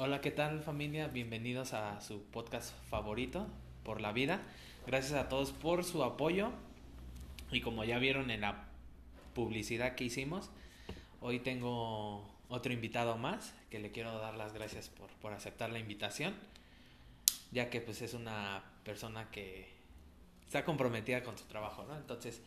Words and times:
Hola, 0.00 0.20
¿qué 0.20 0.30
tal 0.30 0.62
familia? 0.62 1.08
Bienvenidos 1.08 1.74
a 1.74 2.00
su 2.00 2.22
podcast 2.22 2.72
favorito, 2.88 3.48
Por 3.82 4.00
la 4.00 4.12
Vida. 4.12 4.40
Gracias 4.86 5.14
a 5.14 5.28
todos 5.28 5.50
por 5.50 5.82
su 5.82 6.04
apoyo. 6.04 6.52
Y 7.50 7.62
como 7.62 7.82
ya 7.82 7.98
vieron 7.98 8.30
en 8.30 8.42
la 8.42 8.68
publicidad 9.34 9.96
que 9.96 10.04
hicimos, 10.04 10.50
hoy 11.20 11.40
tengo 11.40 12.24
otro 12.48 12.72
invitado 12.72 13.16
más 13.16 13.52
que 13.70 13.80
le 13.80 13.90
quiero 13.90 14.16
dar 14.20 14.36
las 14.36 14.52
gracias 14.52 14.88
por, 14.88 15.10
por 15.14 15.32
aceptar 15.32 15.70
la 15.70 15.80
invitación, 15.80 16.32
ya 17.50 17.68
que 17.68 17.80
pues 17.80 18.00
es 18.00 18.14
una 18.14 18.62
persona 18.84 19.28
que 19.32 19.68
está 20.46 20.64
comprometida 20.64 21.24
con 21.24 21.36
su 21.36 21.46
trabajo, 21.46 21.84
¿no? 21.88 21.96
Entonces, 21.96 22.40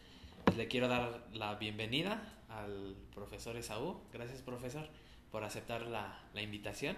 pues, 0.45 0.55
le 0.55 0.69
quiero 0.69 0.87
dar 0.87 1.27
la 1.33 1.55
bienvenida 1.55 2.33
al 2.47 2.95
profesor 3.13 3.57
Esaú. 3.57 3.99
Gracias, 4.13 4.41
profesor, 4.41 4.87
por 5.33 5.43
aceptar 5.43 5.81
la, 5.81 6.17
la 6.33 6.41
invitación 6.41 6.95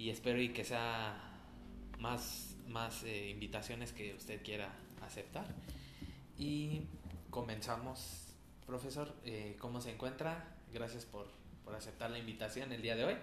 y 0.00 0.08
espero 0.08 0.40
y 0.40 0.48
que 0.48 0.64
sea 0.64 1.14
más, 1.98 2.56
más 2.68 3.02
eh, 3.02 3.28
invitaciones 3.28 3.92
que 3.92 4.14
usted 4.14 4.42
quiera 4.42 4.72
aceptar. 5.02 5.44
Y 6.38 6.84
comenzamos, 7.28 8.34
profesor, 8.64 9.14
eh, 9.26 9.56
¿cómo 9.58 9.82
se 9.82 9.90
encuentra? 9.90 10.56
Gracias 10.72 11.04
por, 11.04 11.30
por 11.66 11.74
aceptar 11.74 12.10
la 12.10 12.18
invitación 12.18 12.72
el 12.72 12.80
día 12.80 12.96
de 12.96 13.04
hoy. 13.04 13.14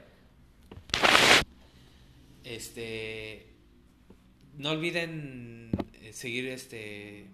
Este, 2.43 3.55
no 4.55 4.69
olviden 4.69 5.71
eh, 5.93 6.13
seguir 6.13 6.47
este 6.47 7.31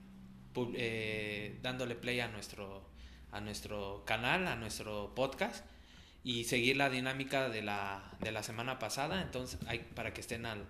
dándole 1.62 1.95
play 1.95 2.20
a 2.20 2.27
nuestro 2.27 2.87
a 3.31 3.41
nuestro 3.41 4.03
canal, 4.05 4.48
a 4.48 4.55
nuestro 4.55 5.15
podcast 5.15 5.65
y 6.23 6.45
seguir 6.45 6.77
la 6.77 6.90
dinámica 6.90 7.50
de 7.50 7.62
la, 7.62 8.12
de 8.22 8.32
la 8.32 8.44
semana 8.44 8.80
pasada. 8.80 9.22
Entonces, 9.22 9.59
hay, 9.68 9.80
para 9.80 10.13
que 10.13 10.22
estén 10.22 10.46
al, 10.46 10.66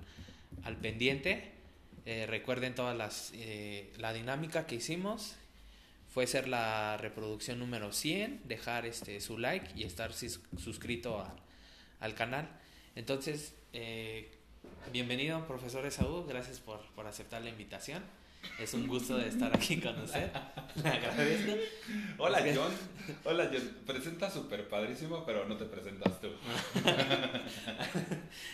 al 0.63 0.77
pendiente. 0.77 1.51
Eh, 2.05 2.25
recuerden 2.27 2.75
todas 2.75 2.97
las 2.97 3.31
eh, 3.33 3.93
la 3.97 4.11
dinámica 4.11 4.67
que 4.67 4.75
hicimos 4.75 5.35
fue 6.09 6.27
ser 6.27 6.49
la 6.49 6.97
reproducción 6.97 7.59
número 7.59 7.93
100 7.93 8.41
dejar 8.43 8.85
este 8.85 9.21
su 9.21 9.37
like 9.37 9.71
y 9.73 9.83
estar 9.83 10.11
sus, 10.11 10.41
suscrito 10.61 11.21
a, 11.21 11.33
al 12.01 12.13
canal 12.13 12.49
entonces 12.95 13.55
eh, 13.71 14.37
bienvenido 14.91 15.47
profesor 15.47 15.85
Esaú 15.85 16.25
gracias 16.25 16.59
por, 16.59 16.81
por 16.93 17.07
aceptar 17.07 17.41
la 17.41 17.51
invitación 17.51 18.03
es 18.59 18.73
un 18.73 18.87
gusto 18.87 19.17
de 19.17 19.27
estar 19.27 19.55
aquí 19.55 19.79
con 19.79 19.97
usted. 19.99 20.31
Le 20.81 20.89
agradezco. 20.89 21.53
Hola 22.17 22.39
John. 22.39 22.71
Hola 23.23 23.49
John. 23.51 23.77
Presenta 23.85 24.29
súper 24.29 24.67
padrísimo, 24.67 25.25
pero 25.25 25.47
no 25.47 25.57
te 25.57 25.65
presentas 25.65 26.19
tú. 26.21 26.27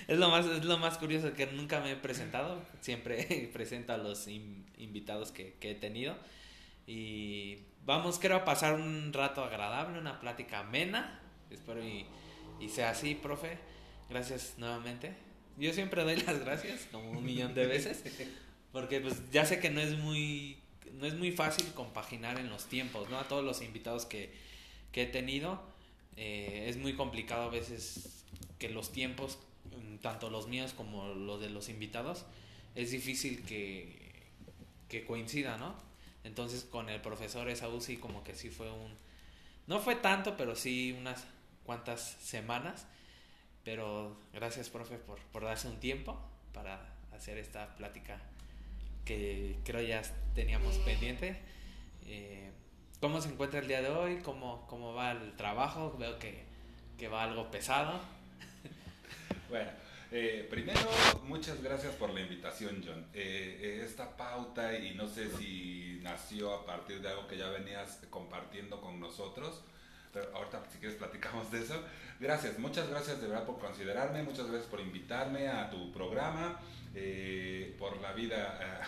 es, 0.07 0.17
lo 0.17 0.29
más, 0.29 0.45
es 0.45 0.65
lo 0.65 0.77
más 0.77 0.97
curioso 0.97 1.33
que 1.33 1.47
nunca 1.47 1.79
me 1.79 1.91
he 1.91 1.95
presentado. 1.95 2.61
Siempre 2.81 3.49
presento 3.53 3.93
a 3.93 3.97
los 3.97 4.27
in, 4.27 4.65
invitados 4.77 5.31
que, 5.31 5.55
que, 5.59 5.71
he 5.71 5.75
tenido. 5.75 6.15
Y 6.87 7.59
vamos, 7.85 8.19
quiero 8.19 8.43
pasar 8.45 8.75
un 8.75 9.13
rato 9.13 9.43
agradable, 9.43 9.99
una 9.99 10.19
plática 10.19 10.59
amena. 10.59 11.19
Espero 11.51 11.83
y, 11.83 12.05
y 12.59 12.69
sea 12.69 12.91
así, 12.91 13.15
profe. 13.15 13.57
Gracias 14.09 14.55
nuevamente. 14.57 15.13
Yo 15.57 15.73
siempre 15.73 16.03
doy 16.03 16.15
las 16.15 16.39
gracias, 16.39 16.87
como 16.91 17.11
un 17.11 17.23
millón 17.23 17.53
de 17.53 17.67
veces. 17.67 18.03
Porque 18.71 18.99
pues 18.99 19.31
ya 19.31 19.45
sé 19.45 19.59
que 19.59 19.69
no 19.69 19.81
es 19.81 19.97
muy 19.97 20.59
no 20.99 21.05
es 21.05 21.15
muy 21.15 21.31
fácil 21.31 21.65
compaginar 21.73 22.39
en 22.39 22.49
los 22.49 22.65
tiempos, 22.65 23.09
¿no? 23.09 23.17
A 23.17 23.27
todos 23.27 23.43
los 23.43 23.61
invitados 23.61 24.05
que, 24.05 24.31
que 24.91 25.03
he 25.03 25.05
tenido, 25.05 25.61
eh, 26.17 26.65
es 26.67 26.77
muy 26.77 26.95
complicado 26.95 27.43
a 27.43 27.49
veces 27.49 28.25
que 28.57 28.69
los 28.69 28.91
tiempos, 28.91 29.39
mm, 29.65 29.97
tanto 29.97 30.29
los 30.29 30.47
míos 30.47 30.73
como 30.73 31.13
los 31.13 31.39
de 31.39 31.49
los 31.49 31.69
invitados, 31.69 32.25
es 32.75 32.91
difícil 32.91 33.43
que, 33.45 34.25
que 34.89 35.05
coincida, 35.05 35.57
¿no? 35.57 35.75
Entonces 36.23 36.63
con 36.63 36.89
el 36.89 37.01
profesor 37.01 37.49
Esaú 37.49 37.81
sí 37.81 37.97
como 37.97 38.23
que 38.23 38.35
sí 38.35 38.49
fue 38.49 38.69
un... 38.69 38.93
No 39.67 39.79
fue 39.79 39.95
tanto, 39.95 40.35
pero 40.35 40.55
sí 40.55 40.95
unas 40.97 41.25
cuantas 41.63 42.17
semanas. 42.21 42.87
Pero 43.63 44.17
gracias, 44.33 44.69
profe, 44.69 44.97
por, 44.97 45.19
por 45.31 45.43
darse 45.43 45.67
un 45.67 45.79
tiempo 45.79 46.19
para 46.53 46.95
hacer 47.11 47.37
esta 47.37 47.75
plática 47.75 48.19
que 49.05 49.57
creo 49.63 49.81
ya 49.81 50.01
teníamos 50.35 50.77
pendiente. 50.79 51.39
Eh, 52.05 52.51
¿Cómo 52.99 53.21
se 53.21 53.29
encuentra 53.29 53.59
el 53.59 53.67
día 53.67 53.81
de 53.81 53.89
hoy? 53.89 54.17
¿Cómo, 54.17 54.65
cómo 54.67 54.93
va 54.93 55.11
el 55.11 55.35
trabajo? 55.35 55.95
Veo 55.97 56.19
que, 56.19 56.43
que 56.97 57.07
va 57.07 57.23
algo 57.23 57.49
pesado. 57.49 57.99
bueno, 59.49 59.69
eh, 60.11 60.47
primero, 60.49 60.81
muchas 61.23 61.61
gracias 61.61 61.93
por 61.95 62.09
la 62.09 62.21
invitación, 62.21 62.83
John. 62.85 63.05
Eh, 63.13 63.83
esta 63.85 64.17
pauta, 64.17 64.77
y 64.77 64.95
no 64.95 65.07
sé 65.07 65.29
si 65.37 65.99
nació 66.01 66.53
a 66.53 66.65
partir 66.65 67.01
de 67.01 67.09
algo 67.09 67.27
que 67.27 67.37
ya 67.37 67.49
venías 67.49 67.99
compartiendo 68.09 68.81
con 68.81 68.99
nosotros, 68.99 69.61
pero 70.11 70.35
ahorita 70.35 70.63
si 70.71 70.79
quieres 70.79 70.97
platicamos 70.97 71.51
de 71.51 71.61
eso. 71.61 71.81
Gracias, 72.19 72.57
muchas 72.59 72.89
gracias 72.89 73.21
de 73.21 73.27
verdad 73.27 73.45
por 73.45 73.59
considerarme, 73.59 74.23
muchas 74.23 74.47
gracias 74.47 74.65
por 74.65 74.79
invitarme 74.79 75.47
a 75.47 75.69
tu 75.69 75.91
programa 75.91 76.59
eh, 76.99 77.75
por 77.77 77.99
la 78.01 78.13
vida. 78.13 78.81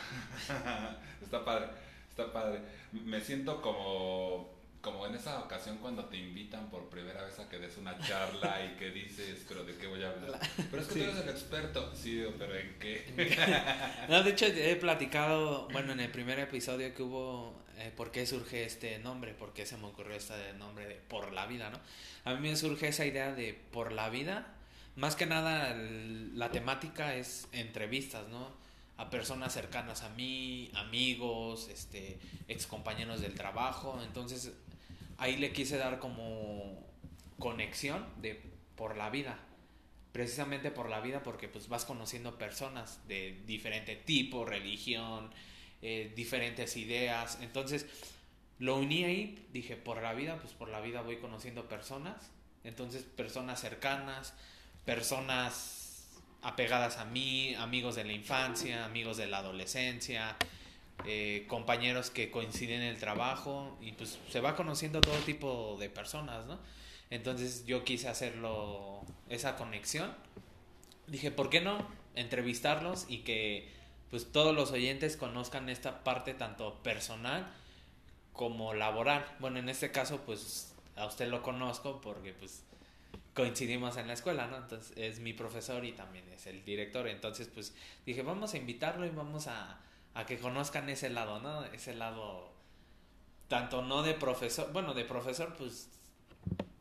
está 1.22 1.44
padre, 1.44 1.68
está 2.10 2.32
padre. 2.32 2.60
Me 2.92 3.22
siento 3.22 3.62
como, 3.62 4.54
como 4.82 5.08
en 5.08 5.16
esa 5.16 5.40
ocasión 5.40 5.78
cuando 5.78 6.06
te 6.06 6.18
invitan 6.18 6.70
por 6.70 6.90
primera 6.90 7.24
vez 7.24 7.40
a 7.40 7.48
que 7.48 7.58
des 7.60 7.78
una 7.78 7.98
charla 8.00 8.66
y 8.66 8.78
que 8.78 8.92
dices, 8.92 9.46
pero 9.48 9.64
¿de 9.64 9.76
qué 9.78 9.88
voy 9.88 10.04
a 10.04 10.10
hablar? 10.10 10.40
Pero 10.70 10.82
es 10.82 10.88
que 10.88 10.94
sí. 10.94 11.00
tú 11.00 11.06
eres 11.06 11.22
el 11.22 11.30
experto. 11.30 11.92
Sí, 11.96 12.24
pero 12.38 12.56
¿en 12.56 12.80
qué? 12.80 13.06
no, 14.10 14.24
de 14.24 14.32
hecho 14.32 14.46
he 14.46 14.76
platicado, 14.76 15.68
bueno, 15.72 15.94
en 15.94 16.02
el 16.02 16.12
primer 16.12 16.40
episodio 16.40 16.94
que 16.94 17.04
hubo, 17.04 17.64
eh, 17.78 17.92
por 17.96 18.12
qué 18.12 18.26
surge 18.26 18.66
este 18.66 19.00
nombre, 19.00 19.34
por 19.34 19.54
qué 19.54 19.66
se 19.66 19.78
me 19.78 19.88
ocurrió 19.88 20.16
este 20.16 20.54
nombre 20.54 20.86
de 20.86 20.96
Por 20.96 21.32
la 21.32 21.46
Vida, 21.46 21.70
¿no? 21.70 21.80
A 22.26 22.36
mí 22.36 22.50
me 22.50 22.56
surge 22.56 22.90
esa 22.90 23.06
idea 23.06 23.34
de 23.34 23.54
Por 23.54 23.94
la 23.94 24.10
Vida 24.10 24.56
más 24.96 25.16
que 25.16 25.26
nada 25.26 25.76
la 25.76 26.52
temática 26.52 27.16
es 27.16 27.48
entrevistas, 27.52 28.28
¿no? 28.28 28.50
A 28.98 29.10
personas 29.10 29.54
cercanas 29.54 30.04
a 30.04 30.10
mí, 30.10 30.72
amigos, 30.76 31.70
este, 31.70 32.20
ex 32.48 32.68
compañeros 32.68 33.22
del 33.22 33.34
trabajo. 33.34 34.00
Entonces 34.04 34.52
ahí 35.18 35.38
le 35.38 35.54
quise 35.54 35.78
dar 35.78 36.00
como 36.00 36.84
conexión 37.40 38.06
de 38.22 38.42
por 38.76 38.98
la 38.98 39.10
vida. 39.10 39.40
Precisamente 40.12 40.72
por 40.72 40.90
la 40.90 41.00
vida 41.00 41.24
porque 41.24 41.48
pues 41.48 41.70
vas 41.70 41.86
conociendo 41.86 42.38
personas 42.38 43.00
de 43.08 43.42
diferente 43.46 43.96
tipo, 43.96 44.46
religión, 44.46 45.32
eh, 45.82 46.12
diferentes 46.16 46.76
ideas. 46.76 47.40
Entonces 47.42 47.86
lo 48.60 48.78
uní 48.78 49.04
ahí, 49.06 49.48
dije 49.52 49.78
por 49.78 50.02
la 50.02 50.14
vida, 50.14 50.38
pues 50.40 50.54
por 50.54 50.70
la 50.70 50.82
vida 50.82 51.02
voy 51.02 51.18
conociendo 51.18 51.68
personas. 51.68 52.30
Entonces 52.64 53.04
personas 53.04 53.60
cercanas, 53.60 54.36
personas 54.86 55.82
apegadas 56.42 56.98
a 56.98 57.06
mí, 57.06 57.54
amigos 57.56 57.96
de 57.96 58.04
la 58.04 58.14
infancia, 58.14 58.86
amigos 58.86 59.18
de 59.18 59.28
la 59.28 59.40
adolescencia, 59.40 60.36
eh, 61.06 61.46
compañeros 61.48 62.10
que 62.10 62.32
coinciden 62.32 62.82
en 62.82 62.88
el 62.88 63.00
trabajo 63.00 63.78
y 63.82 63.92
pues 63.94 64.20
se 64.30 64.40
va 64.40 64.56
conociendo 64.56 65.02
todo 65.02 65.18
tipo 65.18 65.78
de 65.80 65.90
personas, 65.90 66.46
¿no? 66.46 66.60
Entonces 67.10 67.66
yo 67.66 67.84
quise 67.84 68.08
hacerlo, 68.08 69.02
esa 69.30 69.56
conexión. 69.56 70.16
Dije, 71.08 71.32
¿por 71.32 71.50
qué 71.50 71.62
no 71.62 71.88
entrevistarlos 72.16 73.06
y 73.10 73.20
que 73.20 73.70
pues 74.10 74.32
todos 74.32 74.56
los 74.56 74.72
oyentes 74.72 75.18
conozcan 75.18 75.70
esta 75.70 76.04
parte 76.04 76.34
tanto 76.34 76.82
personal 76.84 77.52
como 78.34 78.74
laboral? 78.74 79.26
Bueno, 79.40 79.60
en 79.60 79.70
este 79.70 79.92
caso 79.92 80.22
pues 80.26 80.74
a 80.96 81.06
usted 81.06 81.28
lo 81.28 81.42
conozco 81.42 82.00
porque 82.02 82.34
pues 82.34 82.64
coincidimos 83.34 83.98
en 83.98 84.08
la 84.08 84.14
escuela, 84.14 84.48
¿no? 84.48 84.58
Entonces 84.58 84.94
es 84.98 85.20
mi 85.20 85.34
profesor 85.34 85.86
y 85.86 85.94
también 85.94 86.28
es 86.30 86.48
el 86.48 86.64
director. 86.66 87.08
Entonces, 87.08 87.48
pues 87.48 87.74
dije, 88.06 88.22
vamos 88.22 88.54
a 88.54 88.58
invitarlo 88.58 89.06
y 89.06 89.10
vamos 89.10 89.48
a, 89.48 89.80
a 90.14 90.26
que 90.26 90.38
conozcan 90.38 90.90
ese 90.90 91.10
lado, 91.10 91.40
¿no? 91.40 91.64
Ese 91.66 91.94
lado, 91.94 92.52
tanto 93.48 93.82
no 93.82 94.04
de 94.04 94.14
profesor, 94.14 94.72
bueno, 94.74 94.94
de 94.94 95.06
profesor, 95.06 95.56
pues 95.58 95.90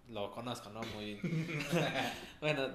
lo 0.09 0.31
conozco, 0.33 0.71
¿no? 0.71 0.81
Muy... 0.95 1.21
bueno, 2.41 2.69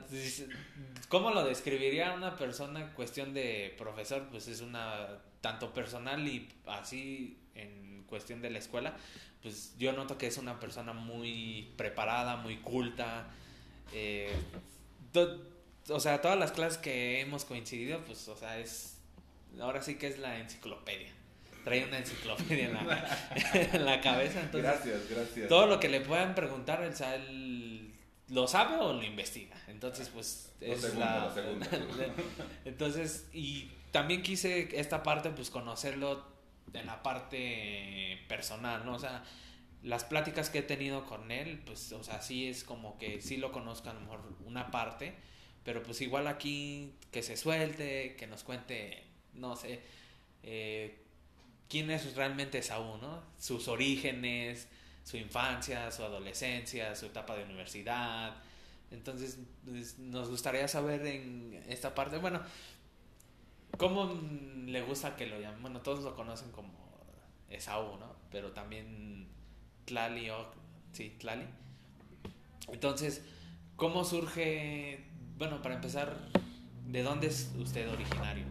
¿cómo 1.09 1.31
lo 1.31 1.43
describiría 1.43 2.13
una 2.13 2.35
persona 2.35 2.81
en 2.81 2.89
cuestión 2.93 3.33
de 3.33 3.75
profesor? 3.77 4.27
Pues 4.29 4.47
es 4.47 4.61
una, 4.61 5.19
tanto 5.41 5.73
personal 5.73 6.25
y 6.27 6.47
así 6.65 7.37
en 7.55 8.03
cuestión 8.07 8.41
de 8.41 8.49
la 8.49 8.59
escuela, 8.59 8.95
pues 9.41 9.75
yo 9.77 9.91
noto 9.93 10.17
que 10.17 10.27
es 10.27 10.37
una 10.37 10.59
persona 10.59 10.93
muy 10.93 11.73
preparada, 11.77 12.37
muy 12.37 12.57
culta, 12.57 13.27
eh, 13.93 14.31
o 15.89 15.99
sea, 15.99 16.21
todas 16.21 16.37
las 16.37 16.51
clases 16.51 16.77
que 16.77 17.21
hemos 17.21 17.45
coincidido, 17.45 18.03
pues, 18.05 18.27
o 18.27 18.35
sea, 18.35 18.59
es. 18.59 18.97
Ahora 19.59 19.81
sí 19.81 19.95
que 19.95 20.07
es 20.07 20.19
la 20.19 20.39
enciclopedia. 20.39 21.11
Trae 21.63 21.85
una 21.85 21.97
enciclopedia 21.97 22.65
en 22.65 22.73
la, 22.73 23.29
en 23.53 23.85
la 23.85 24.01
cabeza. 24.01 24.41
Entonces, 24.41 24.63
gracias, 24.63 25.09
gracias. 25.09 25.47
Todo 25.47 25.65
lo 25.67 25.79
que 25.79 25.87
le 25.87 26.01
puedan 26.01 26.35
preguntar, 26.35 26.87
sea, 26.93 27.15
él 27.15 27.91
lo 28.29 28.47
sabe 28.47 28.77
o 28.77 28.93
lo 28.93 29.03
investiga. 29.03 29.55
Entonces, 29.67 30.09
pues 30.09 30.51
es 30.61 30.95
la, 30.95 31.33
entonces 32.65 33.27
y 33.33 33.71
también 33.91 34.23
quise 34.23 34.79
esta 34.79 35.03
parte 35.03 35.29
pues 35.29 35.49
conocerlo 35.49 36.25
en 36.73 36.85
la 36.85 37.01
parte 37.01 38.19
personal, 38.27 38.85
¿no? 38.85 38.95
O 38.95 38.99
sea, 38.99 39.23
las 39.85 40.03
pláticas 40.03 40.49
que 40.49 40.59
he 40.59 40.63
tenido 40.63 41.05
con 41.05 41.31
él, 41.31 41.61
pues, 41.63 41.91
o 41.91 42.03
sea, 42.03 42.19
sí 42.19 42.47
es 42.47 42.63
como 42.63 42.97
que 42.97 43.21
sí 43.21 43.37
lo 43.37 43.51
conozco 43.51 43.91
a 43.91 43.93
lo 43.93 43.99
mejor 43.99 44.21
una 44.43 44.71
parte, 44.71 45.13
pero 45.63 45.83
pues 45.83 46.01
igual 46.01 46.25
aquí 46.25 46.95
que 47.11 47.21
se 47.21 47.37
suelte, 47.37 48.15
que 48.15 48.25
nos 48.25 48.43
cuente, 48.43 49.03
no 49.35 49.55
sé, 49.55 49.81
eh, 50.41 51.03
quién 51.69 51.91
es 51.91 52.15
realmente 52.15 52.63
Saúl, 52.63 52.99
¿no? 52.99 53.21
Sus 53.37 53.67
orígenes, 53.67 54.67
su 55.03 55.17
infancia, 55.17 55.91
su 55.91 56.03
adolescencia, 56.03 56.95
su 56.95 57.05
etapa 57.05 57.35
de 57.35 57.43
universidad. 57.43 58.35
Entonces, 58.89 59.37
pues, 59.65 59.99
nos 59.99 60.29
gustaría 60.29 60.67
saber 60.67 61.05
en 61.05 61.63
esta 61.69 61.93
parte, 61.93 62.17
bueno, 62.17 62.41
¿cómo 63.77 64.19
le 64.65 64.81
gusta 64.81 65.15
que 65.15 65.27
lo 65.27 65.39
llamen? 65.39 65.61
Bueno, 65.61 65.81
todos 65.81 66.03
lo 66.03 66.15
conocen 66.15 66.51
como 66.51 66.73
Esaú, 67.51 67.97
¿no? 67.97 68.15
Pero 68.31 68.51
también 68.51 69.35
Tlali, 69.85 70.29
o, 70.29 70.45
sí, 70.91 71.15
Tlali. 71.19 71.45
Entonces, 72.67 73.23
¿cómo 73.75 74.03
surge, 74.03 75.05
bueno, 75.37 75.61
para 75.61 75.75
empezar, 75.75 76.17
¿de 76.87 77.03
dónde 77.03 77.27
es 77.27 77.51
usted 77.57 77.89
originario? 77.89 78.45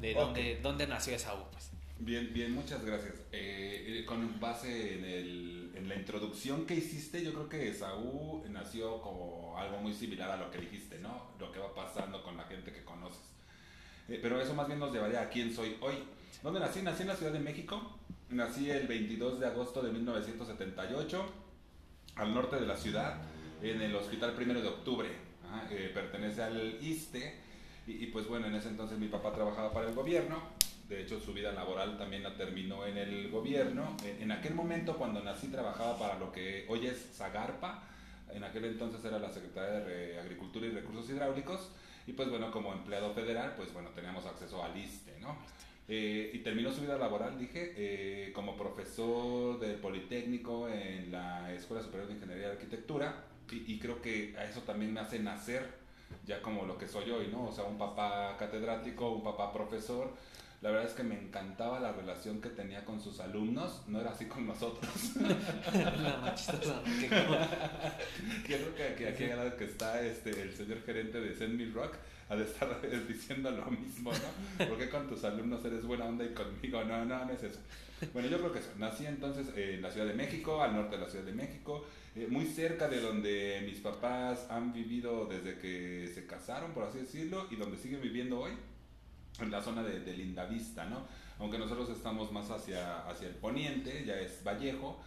¿De 0.00 0.14
dónde, 0.14 0.60
dónde 0.62 0.86
nació 0.86 1.14
Esaú? 1.14 1.44
Pues? 1.50 1.70
Bien, 1.98 2.30
bien, 2.32 2.52
muchas 2.52 2.84
gracias. 2.84 3.14
Eh, 3.32 4.00
eh, 4.00 4.04
con 4.04 4.38
base 4.38 4.98
en, 4.98 5.04
el, 5.04 5.72
en 5.74 5.88
la 5.88 5.94
introducción 5.94 6.66
que 6.66 6.74
hiciste, 6.74 7.24
yo 7.24 7.32
creo 7.32 7.48
que 7.48 7.68
Esaú 7.70 8.44
nació 8.50 9.00
como 9.00 9.58
algo 9.58 9.78
muy 9.78 9.94
similar 9.94 10.30
a 10.30 10.36
lo 10.36 10.50
que 10.50 10.58
dijiste, 10.58 10.98
¿no? 10.98 11.30
Lo 11.40 11.50
que 11.50 11.58
va 11.58 11.74
pasando 11.74 12.22
con 12.22 12.36
la 12.36 12.44
gente 12.44 12.72
que 12.72 12.84
conoces. 12.84 13.22
Eh, 14.08 14.18
pero 14.22 14.40
eso 14.40 14.54
más 14.54 14.66
bien 14.66 14.78
nos 14.78 14.92
llevaría 14.92 15.22
a 15.22 15.28
quién 15.28 15.52
soy 15.52 15.76
hoy. 15.80 15.94
¿Dónde 16.42 16.60
nací? 16.60 16.82
Nací 16.82 17.02
en 17.02 17.08
la 17.08 17.16
Ciudad 17.16 17.32
de 17.32 17.40
México, 17.40 17.98
Nací 18.30 18.68
el 18.70 18.88
22 18.88 19.38
de 19.38 19.46
agosto 19.46 19.80
de 19.82 19.92
1978, 19.92 21.26
al 22.16 22.34
norte 22.34 22.56
de 22.56 22.66
la 22.66 22.76
ciudad, 22.76 23.18
en 23.62 23.80
el 23.80 23.94
Hospital 23.94 24.32
Primero 24.32 24.60
de 24.60 24.66
Octubre. 24.66 25.08
Eh, 25.70 25.90
pertenece 25.94 26.42
al 26.42 26.78
ISTE. 26.82 27.40
Y, 27.86 28.06
pues 28.06 28.26
bueno, 28.26 28.48
en 28.48 28.56
ese 28.56 28.68
entonces 28.68 28.98
mi 28.98 29.06
papá 29.06 29.32
trabajaba 29.32 29.72
para 29.72 29.88
el 29.88 29.94
gobierno. 29.94 30.42
De 30.88 31.02
hecho, 31.02 31.20
su 31.20 31.32
vida 31.32 31.52
laboral 31.52 31.96
también 31.96 32.24
la 32.24 32.36
terminó 32.36 32.84
en 32.84 32.98
el 32.98 33.30
gobierno. 33.30 33.96
En, 34.04 34.32
aquel 34.32 34.56
momento, 34.56 34.96
cuando 34.96 35.22
nací, 35.22 35.46
trabajaba 35.46 35.96
para 35.96 36.18
lo 36.18 36.32
que 36.32 36.66
hoy 36.68 36.88
es 36.88 37.12
Zagarpa. 37.14 37.84
En 38.32 38.42
aquel 38.42 38.64
entonces 38.64 39.04
era 39.04 39.20
la 39.20 39.30
Secretaría 39.30 39.86
de 39.86 40.18
Agricultura 40.18 40.66
y 40.66 40.70
Recursos 40.70 41.08
Hidráulicos. 41.08 41.70
Y 42.08 42.12
pues 42.12 42.28
bueno, 42.28 42.50
como 42.50 42.72
empleado 42.72 43.14
federal, 43.14 43.54
pues 43.56 43.72
bueno, 43.72 43.90
teníamos 43.90 44.26
acceso 44.26 44.64
al 44.64 44.76
ISTE, 44.76 45.20
¿no? 45.20 45.36
Eh, 45.88 46.32
y 46.34 46.38
terminó 46.38 46.72
su 46.72 46.80
vida 46.80 46.98
laboral, 46.98 47.38
dije, 47.38 47.72
eh, 47.76 48.32
como 48.32 48.56
profesor 48.56 49.60
del 49.60 49.76
Politécnico 49.76 50.68
en 50.68 51.12
la 51.12 51.52
Escuela 51.52 51.82
Superior 51.82 52.08
de 52.08 52.14
Ingeniería 52.14 52.48
y 52.48 52.50
Arquitectura. 52.52 53.24
Y, 53.48 53.78
creo 53.78 54.02
que 54.02 54.34
a 54.36 54.44
eso 54.44 54.62
también 54.62 54.92
me 54.92 54.98
hace 54.98 55.20
nacer 55.20 55.64
ya 56.26 56.42
como 56.42 56.64
lo 56.64 56.76
que 56.76 56.88
soy 56.88 57.08
hoy, 57.12 57.28
¿no? 57.28 57.44
O 57.44 57.52
sea, 57.52 57.62
un 57.62 57.78
papá 57.78 58.36
catedrático, 58.36 59.12
un 59.12 59.22
papá 59.22 59.52
profesor. 59.52 60.12
La 60.62 60.70
verdad 60.70 60.86
es 60.88 60.94
que 60.94 61.04
me 61.04 61.16
encantaba 61.16 61.78
la 61.78 61.92
relación 61.92 62.40
que 62.40 62.48
tenía 62.48 62.84
con 62.84 63.00
sus 63.00 63.20
alumnos, 63.20 63.84
no 63.86 64.00
era 64.00 64.10
así 64.10 64.24
con 64.26 64.48
nosotros. 64.48 64.90
la 65.72 66.18
machistosa. 66.22 66.82
creo 68.44 68.74
que 68.74 68.82
aquí, 68.82 69.04
aquí 69.04 69.24
que 69.56 69.64
está 69.64 70.02
este, 70.02 70.30
el 70.42 70.52
señor 70.52 70.82
gerente 70.82 71.20
de 71.20 71.32
Send 71.36 71.72
Rock 71.72 71.94
de 72.34 72.44
estar 72.44 72.80
diciendo 73.08 73.50
lo 73.50 73.70
mismo, 73.70 74.12
¿no? 74.12 74.66
Porque 74.66 74.88
con 74.88 75.08
tus 75.08 75.22
alumnos 75.24 75.64
eres 75.64 75.84
buena 75.84 76.06
onda 76.06 76.24
y 76.24 76.34
conmigo 76.34 76.82
no, 76.84 77.04
no, 77.04 77.24
no 77.24 77.32
es 77.32 77.42
eso. 77.42 77.60
Bueno, 78.12 78.28
yo 78.28 78.38
creo 78.38 78.52
que 78.52 78.58
eso. 78.58 78.70
Nací 78.78 79.06
entonces 79.06 79.46
en 79.56 79.80
la 79.80 79.90
Ciudad 79.90 80.06
de 80.06 80.14
México, 80.14 80.60
al 80.62 80.74
norte 80.74 80.96
de 80.96 81.02
la 81.02 81.08
Ciudad 81.08 81.24
de 81.24 81.32
México, 81.32 81.86
eh, 82.16 82.26
muy 82.28 82.46
cerca 82.46 82.88
de 82.88 83.00
donde 83.00 83.62
mis 83.64 83.78
papás 83.78 84.46
han 84.50 84.72
vivido 84.72 85.26
desde 85.26 85.58
que 85.58 86.10
se 86.12 86.26
casaron, 86.26 86.72
por 86.72 86.84
así 86.84 86.98
decirlo, 86.98 87.46
y 87.50 87.56
donde 87.56 87.76
siguen 87.76 88.02
viviendo 88.02 88.40
hoy, 88.40 88.52
en 89.40 89.50
la 89.50 89.62
zona 89.62 89.82
de, 89.82 90.00
de 90.00 90.12
Lindavista, 90.14 90.86
¿no? 90.86 91.06
Aunque 91.38 91.58
nosotros 91.58 91.90
estamos 91.90 92.32
más 92.32 92.50
hacia, 92.50 93.06
hacia 93.08 93.28
el 93.28 93.34
poniente, 93.34 94.04
ya 94.06 94.18
es 94.18 94.42
Vallejo, 94.42 94.98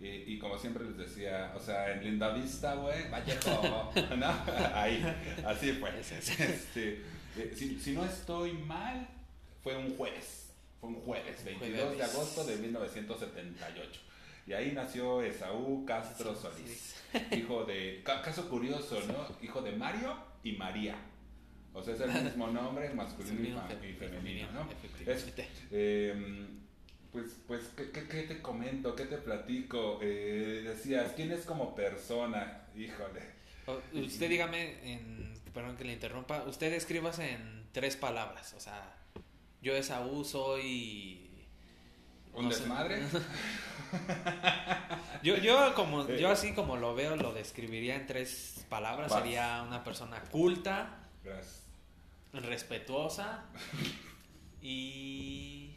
y, 0.00 0.38
como 0.38 0.58
siempre 0.58 0.84
les 0.84 0.96
decía, 0.96 1.52
o 1.56 1.60
sea, 1.60 1.92
en 1.92 2.02
Linda 2.02 2.32
Vista, 2.32 2.74
güey, 2.74 3.08
Vallejo, 3.08 3.92
¿no? 4.16 4.34
Ahí, 4.74 5.02
así 5.46 5.72
fue. 5.72 5.90
Este, 6.00 7.02
eh, 7.36 7.52
si, 7.54 7.78
si, 7.78 7.92
no 7.92 8.04
estoy 8.04 8.52
mal, 8.52 9.06
fue 9.62 9.76
un 9.76 9.96
jueves. 9.96 10.52
Fue 10.80 10.88
un 10.88 10.96
jueves, 11.02 11.44
22 11.44 11.96
de 11.96 12.02
agosto 12.02 12.44
de 12.44 12.56
1978. 12.56 14.00
Y 14.46 14.52
ahí 14.52 14.72
nació 14.72 15.22
Esaú 15.22 15.84
Castro 15.86 16.34
Solís, 16.34 16.96
hijo 17.30 17.64
de, 17.64 18.02
caso 18.04 18.48
curioso, 18.48 18.98
¿no? 19.06 19.36
Hijo 19.40 19.62
de 19.62 19.72
Mario 19.72 20.16
y 20.42 20.52
María. 20.52 20.96
O 21.72 21.82
sea, 21.82 21.94
es 21.94 22.00
el 22.00 22.24
mismo 22.24 22.48
nombre, 22.48 22.92
masculino 22.92 23.62
y, 23.88 23.92
femenino, 23.92 24.50
¿no? 24.50 24.68
Efectivamente. 24.70 25.48
Eh, 25.70 26.61
pues, 27.12 27.36
pues 27.46 27.70
¿qué, 27.76 27.90
qué, 27.90 28.22
te 28.22 28.40
comento? 28.40 28.96
¿Qué 28.96 29.04
te 29.04 29.18
platico? 29.18 29.98
Eh, 30.00 30.62
decías, 30.64 31.12
¿quién 31.14 31.30
es 31.30 31.44
como 31.44 31.74
persona? 31.74 32.62
Híjole. 32.74 33.20
Usted 33.92 34.28
dígame, 34.28 34.92
en, 34.92 35.34
perdón 35.52 35.76
que 35.76 35.84
le 35.84 35.92
interrumpa, 35.92 36.42
usted 36.44 36.72
escribase 36.72 37.32
en 37.32 37.66
tres 37.72 37.96
palabras, 37.96 38.54
o 38.54 38.60
sea, 38.60 38.96
yo 39.60 39.74
esa 39.74 40.00
uso 40.00 40.56
soy... 40.56 41.28
¿Un 42.34 42.48
desmadre? 42.48 43.02
yo, 45.22 45.36
yo, 45.36 45.74
como, 45.74 46.08
yo 46.08 46.30
así 46.30 46.54
como 46.54 46.78
lo 46.78 46.94
veo, 46.94 47.14
lo 47.16 47.34
describiría 47.34 47.94
en 47.94 48.06
tres 48.06 48.64
palabras. 48.70 49.12
Sería 49.12 49.62
una 49.62 49.84
persona 49.84 50.18
culta, 50.30 51.10
respetuosa 52.32 53.44
y 54.62 55.71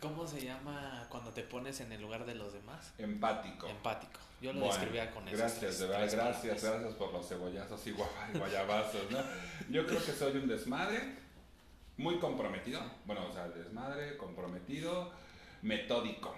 ¿Cómo 0.00 0.28
se 0.28 0.40
llama 0.40 1.06
cuando 1.08 1.32
te 1.32 1.42
pones 1.42 1.80
en 1.80 1.90
el 1.90 2.00
lugar 2.00 2.24
de 2.24 2.36
los 2.36 2.52
demás? 2.52 2.92
Empático. 2.98 3.66
Empático. 3.66 4.20
Yo 4.40 4.52
lo 4.52 4.66
describía 4.66 5.10
con 5.10 5.26
eso. 5.26 5.36
Gracias, 5.36 5.80
de 5.80 5.86
verdad, 5.88 6.08
gracias, 6.12 6.62
gracias 6.62 6.94
por 6.94 7.12
los 7.12 7.28
cebollazos 7.28 7.84
y 7.88 7.90
guayabazos, 8.38 9.10
¿no? 9.10 9.18
Yo 9.68 9.84
creo 9.86 10.04
que 10.04 10.12
soy 10.12 10.36
un 10.36 10.46
desmadre, 10.46 11.16
muy 11.96 12.20
comprometido. 12.20 12.80
Bueno, 13.06 13.26
o 13.28 13.32
sea, 13.32 13.48
desmadre, 13.48 14.16
comprometido, 14.16 15.10
metódico. 15.62 16.36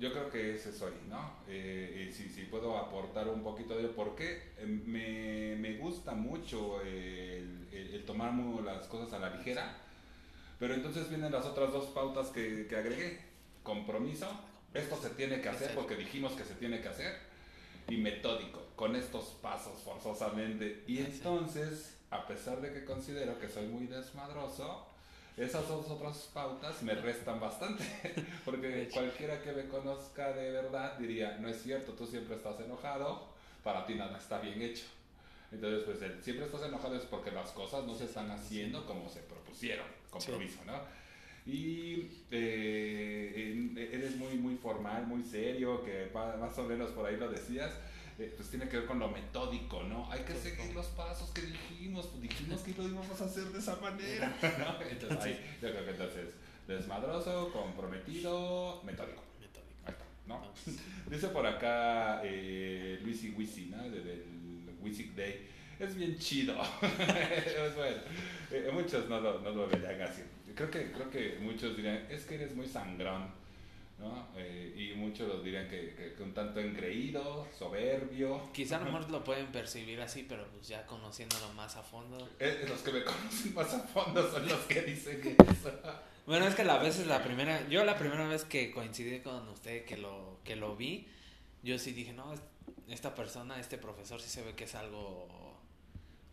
Yo 0.00 0.10
creo 0.10 0.30
que 0.30 0.54
ese 0.56 0.72
soy, 0.72 0.94
¿no? 1.10 1.34
Eh, 1.46 2.08
y 2.08 2.12
si, 2.14 2.30
si, 2.30 2.44
puedo 2.44 2.78
aportar 2.78 3.28
un 3.28 3.42
poquito 3.42 3.76
de 3.76 3.88
por 3.88 4.16
qué, 4.16 4.54
eh, 4.56 4.64
me, 4.64 5.56
me 5.56 5.76
gusta 5.76 6.14
mucho 6.14 6.80
el, 6.80 7.68
el 7.70 8.04
tomar 8.06 8.32
las 8.64 8.86
cosas 8.86 9.12
a 9.12 9.18
la 9.18 9.36
ligera 9.36 9.76
pero 10.62 10.74
entonces 10.74 11.08
vienen 11.08 11.32
las 11.32 11.44
otras 11.44 11.72
dos 11.72 11.86
pautas 11.86 12.28
que, 12.28 12.68
que 12.68 12.76
agregué. 12.76 13.18
Compromiso, 13.64 14.28
esto 14.72 14.96
se 14.96 15.10
tiene 15.10 15.40
que 15.40 15.48
hacer 15.48 15.74
porque 15.74 15.96
dijimos 15.96 16.34
que 16.34 16.44
se 16.44 16.54
tiene 16.54 16.80
que 16.80 16.86
hacer. 16.86 17.18
Y 17.88 17.96
metódico, 17.96 18.64
con 18.76 18.94
estos 18.94 19.24
pasos 19.42 19.80
forzosamente. 19.80 20.84
Y 20.86 20.98
entonces, 20.98 21.98
a 22.12 22.28
pesar 22.28 22.60
de 22.60 22.72
que 22.72 22.84
considero 22.84 23.40
que 23.40 23.48
soy 23.48 23.66
muy 23.66 23.88
desmadroso, 23.88 24.86
esas 25.36 25.66
dos 25.66 25.90
otras 25.90 26.30
pautas 26.32 26.80
me 26.84 26.94
restan 26.94 27.40
bastante. 27.40 27.82
Porque 28.44 28.88
cualquiera 28.94 29.42
que 29.42 29.50
me 29.50 29.66
conozca 29.66 30.32
de 30.32 30.52
verdad 30.52 30.96
diría, 30.96 31.38
no 31.38 31.48
es 31.48 31.60
cierto, 31.60 31.94
tú 31.94 32.06
siempre 32.06 32.36
estás 32.36 32.60
enojado, 32.60 33.30
para 33.64 33.84
ti 33.84 33.96
nada 33.96 34.16
está 34.16 34.38
bien 34.38 34.62
hecho. 34.62 34.84
Entonces, 35.52 35.82
pues 35.84 35.98
siempre 36.24 36.46
estás 36.46 36.62
enojado 36.62 36.96
es 36.96 37.04
porque 37.04 37.30
las 37.30 37.50
cosas 37.50 37.84
no 37.84 37.94
se 37.94 38.04
están 38.04 38.30
haciendo 38.30 38.86
como 38.86 39.08
se 39.08 39.20
propusieron, 39.20 39.86
compromiso, 40.10 40.58
¿no? 40.64 40.80
Y 41.44 42.08
eh, 42.30 43.88
eres 43.92 44.16
muy, 44.16 44.36
muy 44.36 44.56
formal, 44.56 45.06
muy 45.06 45.22
serio, 45.22 45.84
que 45.84 46.10
más 46.14 46.56
o 46.58 46.62
menos 46.64 46.90
por 46.90 47.04
ahí 47.04 47.16
lo 47.16 47.28
decías, 47.28 47.72
eh, 48.18 48.32
pues 48.36 48.48
tiene 48.48 48.68
que 48.68 48.78
ver 48.78 48.86
con 48.86 48.98
lo 48.98 49.08
metódico, 49.08 49.82
¿no? 49.82 50.10
Hay 50.10 50.20
que 50.20 50.34
seguir 50.34 50.74
los 50.74 50.86
pasos 50.86 51.30
que 51.30 51.42
dijimos, 51.42 52.06
pues 52.06 52.22
dijimos 52.22 52.60
que 52.60 52.72
lo 52.74 52.88
íbamos 52.88 53.20
a 53.20 53.24
hacer 53.24 53.44
de 53.44 53.58
esa 53.58 53.76
manera, 53.76 54.36
¿no? 54.58 54.86
Entonces, 54.86 55.18
ahí, 55.20 55.56
yo 55.60 55.70
creo 55.70 55.84
que 55.84 55.90
entonces, 55.90 56.28
desmadroso, 56.66 57.52
comprometido, 57.52 58.82
metódico. 58.84 59.22
Metódico. 59.40 59.72
Ahí 59.84 59.92
está, 59.92 60.04
¿no? 60.26 60.52
Dice 61.10 61.28
por 61.28 61.46
acá 61.46 62.22
eh, 62.24 63.00
Luis 63.02 63.24
y 63.24 63.30
Wisi, 63.30 63.66
¿no? 63.66 63.82
Wisic 64.82 65.14
Day, 65.14 65.48
es 65.78 65.94
bien 65.94 66.18
chido. 66.18 66.54
es 66.82 67.74
bueno. 67.76 67.98
Eh, 68.50 68.70
muchos 68.72 69.08
no 69.08 69.20
lo, 69.20 69.40
no 69.40 69.50
lo 69.50 69.68
verían 69.68 70.00
así. 70.02 70.22
Creo 70.54 70.70
que, 70.70 70.92
creo 70.92 71.10
que 71.10 71.38
muchos 71.40 71.76
dirían, 71.76 72.06
es 72.10 72.24
que 72.24 72.34
eres 72.34 72.54
muy 72.54 72.66
sangrón. 72.66 73.42
¿no? 73.98 74.28
Eh, 74.36 74.74
y 74.76 74.98
muchos 74.98 75.28
los 75.28 75.44
dirían 75.44 75.68
que, 75.68 76.14
que, 76.16 76.22
un 76.22 76.34
tanto 76.34 76.60
engreído, 76.60 77.46
soberbio. 77.56 78.50
Quizá 78.52 78.76
a 78.76 78.78
lo 78.80 78.86
mejor 78.86 79.10
lo 79.10 79.24
pueden 79.24 79.46
percibir 79.46 80.00
así, 80.00 80.26
pero 80.28 80.46
pues 80.48 80.68
ya 80.68 80.84
conociéndolo 80.86 81.52
más 81.54 81.76
a 81.76 81.82
fondo. 81.82 82.28
Eh, 82.40 82.64
los 82.68 82.80
que 82.80 82.92
me 82.92 83.04
conocen 83.04 83.54
más 83.54 83.72
a 83.72 83.80
fondo 83.80 84.30
son 84.30 84.48
los 84.48 84.60
que 84.60 84.82
dicen 84.82 85.36
eso. 85.50 85.72
Bueno, 86.24 86.46
es 86.46 86.54
que 86.54 86.62
la 86.62 86.78
vez 86.78 87.00
es 87.00 87.08
la 87.08 87.24
primera, 87.24 87.68
yo 87.68 87.84
la 87.84 87.98
primera 87.98 88.28
vez 88.28 88.44
que 88.44 88.70
coincidí 88.70 89.18
con 89.18 89.48
usted, 89.48 89.84
que 89.84 89.96
lo, 89.96 90.38
que 90.44 90.54
lo 90.54 90.76
vi, 90.76 91.08
yo 91.64 91.76
sí 91.80 91.90
dije, 91.90 92.12
no, 92.12 92.32
esta 92.88 93.14
persona, 93.14 93.58
este 93.58 93.78
profesor 93.78 94.20
sí 94.20 94.28
se 94.28 94.42
ve 94.42 94.54
que 94.54 94.64
es 94.64 94.74
algo, 94.74 95.28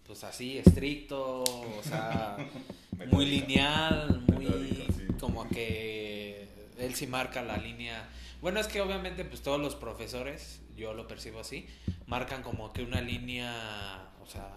pues 0.06 0.24
así, 0.24 0.58
estricto, 0.58 1.44
o 1.44 1.82
sea, 1.84 2.38
muy 3.12 3.26
lineal, 3.26 4.22
muy 4.34 4.88
como 5.20 5.48
que 5.50 6.48
él 6.78 6.96
sí 6.96 7.08
marca 7.08 7.42
la 7.42 7.58
línea. 7.58 8.10
Bueno, 8.42 8.60
es 8.60 8.68
que 8.68 8.82
obviamente 8.82 9.26
pues 9.26 9.42
todos 9.42 9.60
los 9.60 9.76
profesores, 9.76 10.62
yo 10.78 10.94
lo 10.94 11.08
percibo 11.08 11.40
así, 11.40 11.68
marcan 12.08 12.42
como 12.42 12.72
que 12.74 12.84
una 12.84 13.02
línea, 13.02 14.10
o 14.22 14.26
sea, 14.26 14.50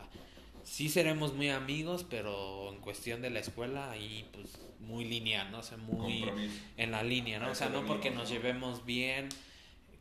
sí 0.65 0.89
seremos 0.89 1.35
muy 1.35 1.51
amigos, 1.51 2.07
pero 2.09 2.73
en 2.73 2.81
cuestión 2.81 3.23
de 3.23 3.31
la 3.31 3.41
escuela 3.41 3.91
ahí 3.91 4.29
pues 4.33 4.59
muy 4.81 5.05
lineal, 5.05 5.51
¿no? 5.51 5.59
O 5.59 5.63
sea, 5.63 5.79
muy 5.79 6.25
en 6.77 6.91
la 6.91 7.03
línea, 7.03 7.39
¿no? 7.39 7.51
O 7.51 7.55
sea, 7.55 7.69
no 7.69 7.85
porque 7.87 8.11
nos 8.11 8.29
llevemos 8.29 8.85
bien 8.85 9.29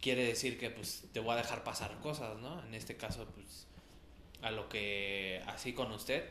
quiere 0.01 0.25
decir 0.25 0.60
que 0.60 0.70
pues 0.70 1.03
te 1.13 1.20
voy 1.20 1.34
a 1.34 1.38
dejar 1.38 1.63
pasar 1.63 2.00
cosas, 2.00 2.38
¿no? 2.39 2.63
En 2.65 2.74
este 2.74 2.98
caso 2.98 3.25
pues 3.34 3.67
a 4.41 4.51
lo 4.51 4.67
que 4.67 5.41
así 5.48 5.74
con 5.74 5.91
usted 5.91 6.25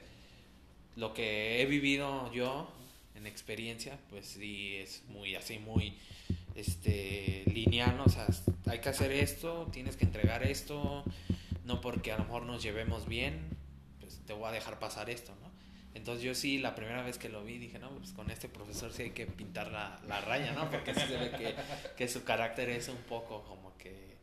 lo 0.96 1.14
que 1.14 1.62
he 1.62 1.66
vivido 1.66 2.30
yo 2.32 2.70
en 3.14 3.26
experiencia, 3.26 3.98
pues 4.10 4.26
sí 4.26 4.76
es 4.76 5.02
muy 5.08 5.34
así 5.34 5.58
muy 5.58 5.96
este 6.54 7.44
lineal, 7.46 7.96
¿no? 7.96 8.04
o 8.04 8.08
sea, 8.08 8.26
hay 8.66 8.80
que 8.80 8.88
hacer 8.88 9.12
esto, 9.12 9.68
tienes 9.72 9.96
que 9.96 10.04
entregar 10.04 10.42
esto, 10.42 11.04
no 11.64 11.80
porque 11.80 12.12
a 12.12 12.18
lo 12.18 12.24
mejor 12.24 12.42
nos 12.42 12.62
llevemos 12.62 13.06
bien, 13.06 13.40
pues 14.00 14.20
te 14.26 14.32
voy 14.32 14.48
a 14.48 14.52
dejar 14.52 14.78
pasar 14.78 15.10
esto, 15.10 15.32
¿no? 15.40 15.49
Entonces 15.94 16.22
yo 16.22 16.34
sí, 16.34 16.58
la 16.58 16.74
primera 16.74 17.02
vez 17.02 17.18
que 17.18 17.28
lo 17.28 17.42
vi, 17.42 17.58
dije, 17.58 17.78
no, 17.78 17.90
pues 17.90 18.12
con 18.12 18.30
este 18.30 18.48
profesor 18.48 18.92
sí 18.92 19.02
hay 19.02 19.10
que 19.10 19.26
pintar 19.26 19.72
la, 19.72 20.00
la 20.06 20.20
raya, 20.20 20.52
¿no? 20.52 20.70
Porque 20.70 20.94
se 20.94 21.16
ve 21.16 21.30
que, 21.32 21.54
que, 21.96 22.08
su 22.08 22.22
carácter 22.22 22.68
es 22.70 22.88
un 22.88 22.96
poco 23.08 23.42
como 23.42 23.76
que 23.76 24.16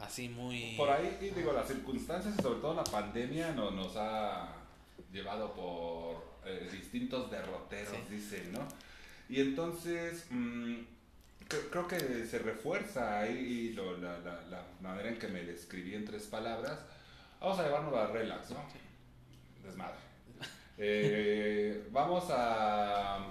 así 0.00 0.28
muy... 0.28 0.74
Por 0.76 0.90
ahí, 0.90 1.32
digo, 1.34 1.52
las 1.52 1.68
circunstancias 1.68 2.34
y 2.36 2.42
sobre 2.42 2.60
todo 2.60 2.74
la 2.74 2.84
pandemia 2.84 3.52
no, 3.52 3.70
nos 3.70 3.96
ha 3.96 4.52
llevado 5.12 5.54
por 5.54 6.24
eh, 6.44 6.68
distintos 6.72 7.30
derroteros, 7.30 8.10
dicen, 8.10 8.52
¿no? 8.52 8.66
Y 9.28 9.40
entonces... 9.40 10.26
Mm, 10.30 10.78
creo 11.70 11.88
que 11.88 12.26
se 12.26 12.38
refuerza 12.40 13.20
ahí 13.20 13.72
lo, 13.72 13.96
la, 13.96 14.18
la, 14.18 14.42
la, 14.50 14.62
manera 14.82 15.08
en 15.08 15.18
que 15.18 15.28
me 15.28 15.42
describí 15.42 15.94
en 15.94 16.04
tres 16.04 16.26
palabras. 16.26 16.78
Vamos 17.40 17.58
a 17.58 17.64
llevarnos 17.64 17.94
a 17.94 18.08
relax, 18.08 18.50
¿no? 18.50 18.62
Desmadre. 19.68 19.96
Eh, 20.78 21.88
vamos 21.90 22.24
a. 22.30 23.26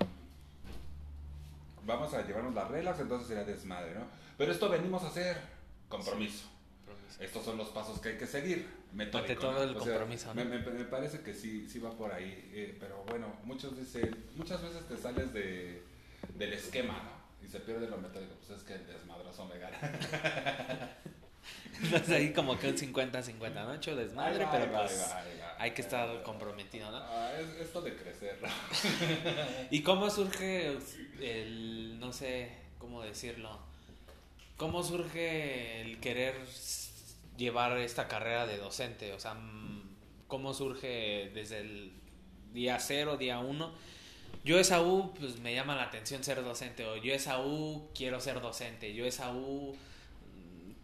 Vamos 1.86 2.14
a 2.14 2.22
llevarnos 2.26 2.54
las 2.54 2.70
reglas, 2.70 3.00
entonces 3.00 3.30
será 3.30 3.46
desmadre, 3.46 3.96
¿no? 3.96 4.06
Pero 4.38 4.52
esto 4.52 4.68
venimos 4.70 5.04
a 5.04 5.08
hacer 5.08 5.38
compromiso. 5.88 6.46
Estos 7.20 7.46
son 7.46 7.58
los 7.58 7.70
pasos 7.70 8.00
que 8.00 8.10
hay 8.10 8.18
que 8.18 8.28
seguir. 8.28 8.68
Metódico, 8.94 9.42
todo 9.42 9.64
el 9.64 9.74
compromiso. 9.74 10.34
me, 10.34 10.44
parece 10.86 11.22
que 11.22 11.34
sí, 11.34 11.68
sí 11.70 11.80
va 11.80 11.92
por 11.92 12.12
ahí. 12.12 12.52
Eh, 12.54 12.78
pero 12.80 13.04
bueno, 13.08 13.34
muchos 13.44 13.78
dicen, 13.78 14.26
muchas 14.36 14.62
veces 14.62 14.88
te 14.88 14.98
sales 14.98 15.34
de, 15.34 15.82
del 16.36 16.54
esquema, 16.54 16.94
¿no? 16.94 17.46
Y 17.46 17.50
se 17.50 17.60
pierde 17.62 17.90
lo 17.90 17.98
metódico. 17.98 18.36
Pues 18.46 18.60
es 18.60 18.66
que 18.66 18.74
el 18.74 18.86
desmadrazo 18.86 19.46
me 19.46 19.58
gana. 19.58 19.80
Entonces 21.82 22.10
ahí 22.10 22.34
como 22.34 22.58
que 22.58 22.70
un 22.70 22.78
50-50, 22.78 23.54
¿no? 23.54 23.74
Hecho 23.74 23.96
desmadre, 23.96 24.48
pero 24.52 24.72
pues 24.72 25.14
hay 25.60 25.72
que 25.72 25.82
estar 25.82 26.24
comprometido, 26.24 26.92
¿no? 26.92 26.98
Ah, 26.98 27.32
es 27.40 27.68
esto 27.68 27.82
de 27.82 27.96
crecer. 27.96 28.40
¿Y 29.72 29.82
cómo 29.82 30.10
surge 30.10 30.78
el, 31.22 32.00
no 32.00 32.14
sé 32.14 32.52
cómo 32.78 33.02
decirlo, 33.02 33.60
cómo 34.56 34.84
surge 34.84 35.82
el 35.82 36.00
querer 36.00 36.36
llevar 37.38 37.78
esta 37.78 38.08
carrera 38.08 38.46
de 38.46 38.58
docente? 38.58 39.14
O 39.14 39.20
sea, 39.20 39.36
¿cómo 40.28 40.54
surge 40.54 41.32
desde 41.34 41.60
el 41.60 41.94
día 42.54 42.80
cero, 42.80 43.18
día 43.18 43.40
uno? 43.40 43.74
Yo 44.44 44.60
esa 44.60 44.82
U, 44.82 45.14
pues 45.14 45.40
me 45.40 45.54
llama 45.54 45.76
la 45.76 45.84
atención 45.84 46.24
ser 46.24 46.44
docente, 46.44 46.86
o 46.86 46.96
yo 46.98 47.14
esa 47.14 47.42
U 47.42 47.90
quiero 47.94 48.22
ser 48.22 48.40
docente, 48.40 48.94
yo 48.94 49.06
esa 49.06 49.34
U, 49.34 49.76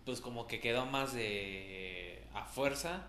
pues 0.05 0.21
como 0.21 0.47
que 0.47 0.59
quedó 0.59 0.85
más 0.85 1.13
de 1.13 2.23
a 2.33 2.45
fuerza 2.45 3.07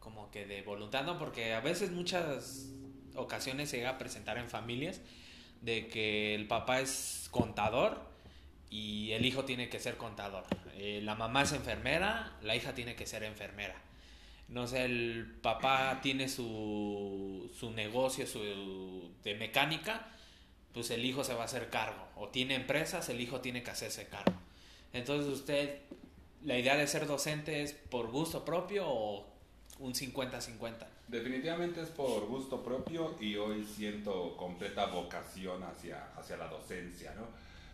como 0.00 0.30
que 0.30 0.46
de 0.46 0.62
voluntad, 0.62 1.04
¿no? 1.04 1.18
Porque 1.18 1.52
a 1.54 1.60
veces 1.60 1.90
muchas 1.90 2.68
ocasiones 3.16 3.70
se 3.70 3.78
llega 3.78 3.90
a 3.90 3.98
presentar 3.98 4.38
en 4.38 4.48
familias 4.48 5.00
de 5.62 5.88
que 5.88 6.34
el 6.34 6.46
papá 6.46 6.80
es 6.80 7.28
contador 7.32 8.00
y 8.70 9.12
el 9.12 9.24
hijo 9.24 9.44
tiene 9.44 9.68
que 9.68 9.80
ser 9.80 9.96
contador. 9.96 10.44
Eh, 10.76 11.00
la 11.02 11.14
mamá 11.14 11.42
es 11.42 11.52
enfermera, 11.52 12.36
la 12.42 12.54
hija 12.54 12.74
tiene 12.74 12.94
que 12.94 13.06
ser 13.06 13.24
enfermera. 13.24 13.74
No 14.48 14.68
sé, 14.68 14.84
el 14.84 15.38
papá 15.42 15.98
tiene 16.02 16.28
su, 16.28 17.50
su 17.58 17.70
negocio 17.72 18.26
su, 18.26 19.10
de 19.24 19.34
mecánica, 19.34 20.08
pues 20.72 20.90
el 20.90 21.04
hijo 21.04 21.24
se 21.24 21.34
va 21.34 21.42
a 21.42 21.46
hacer 21.46 21.68
cargo. 21.68 22.06
O 22.14 22.28
tiene 22.28 22.54
empresas, 22.54 23.08
el 23.08 23.20
hijo 23.20 23.40
tiene 23.40 23.62
que 23.62 23.70
hacerse 23.70 24.08
cargo. 24.08 24.38
Entonces 24.92 25.32
usted, 25.32 25.80
la 26.46 26.56
idea 26.56 26.76
de 26.76 26.86
ser 26.86 27.06
docente 27.08 27.62
es 27.62 27.72
por 27.72 28.06
gusto 28.06 28.44
propio 28.44 28.84
o 28.86 29.26
un 29.80 29.92
50-50. 29.92 30.86
Definitivamente 31.08 31.82
es 31.82 31.88
por 31.88 32.24
gusto 32.26 32.62
propio 32.62 33.16
y 33.20 33.36
hoy 33.36 33.64
siento 33.64 34.36
completa 34.36 34.86
vocación 34.86 35.64
hacia, 35.64 36.12
hacia 36.16 36.36
la 36.36 36.46
docencia, 36.46 37.14
¿no? 37.16 37.26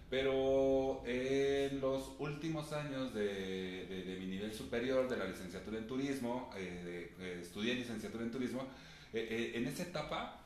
Pero 0.08 1.02
en 1.06 1.80
los 1.80 2.12
últimos 2.18 2.72
años 2.72 3.14
de, 3.14 3.86
de, 3.86 4.16
mi 4.18 4.26
nivel 4.26 4.52
superior 4.54 5.08
de 5.08 5.16
la 5.16 5.26
licenciatura 5.26 5.78
en 5.78 5.86
turismo, 5.86 6.50
eh, 6.56 7.12
eh, 7.18 7.38
estudié 7.42 7.74
licenciatura 7.74 8.24
en 8.24 8.30
turismo, 8.30 8.66
eh, 9.12 9.52
en 9.54 9.66
esa 9.66 9.84
etapa 9.84 10.38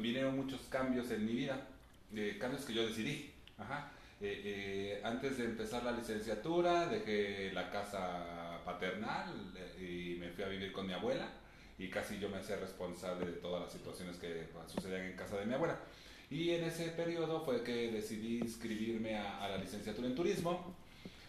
vinieron 0.00 0.36
muchos 0.36 0.60
cambios 0.68 1.10
en 1.10 1.26
mi 1.26 1.32
vida, 1.32 1.66
cambios 2.40 2.64
que 2.64 2.74
yo 2.74 2.86
decidí. 2.86 3.32
Ajá. 3.58 3.90
Antes 5.02 5.38
de 5.38 5.44
empezar 5.44 5.84
la 5.84 5.92
licenciatura 5.92 6.86
dejé 6.86 7.52
la 7.52 7.70
casa 7.70 8.60
paternal 8.64 9.52
y 9.78 10.16
me 10.18 10.30
fui 10.30 10.44
a 10.44 10.48
vivir 10.48 10.72
con 10.72 10.86
mi 10.86 10.92
abuela 10.92 11.28
y 11.78 11.88
casi 11.88 12.18
yo 12.18 12.28
me 12.28 12.38
hacía 12.38 12.56
responsable 12.56 13.26
de 13.26 13.32
todas 13.32 13.62
las 13.62 13.72
situaciones 13.72 14.16
que 14.16 14.46
sucedían 14.66 15.02
en 15.02 15.16
casa 15.16 15.36
de 15.38 15.46
mi 15.46 15.54
abuela. 15.54 15.78
Y 16.30 16.50
en 16.50 16.64
ese 16.64 16.88
periodo 16.90 17.44
fue 17.44 17.62
que 17.62 17.90
decidí 17.92 18.38
inscribirme 18.38 19.16
a, 19.16 19.48
la 19.48 19.58
licenciatura 19.58 20.08
en 20.08 20.14
turismo. 20.14 20.74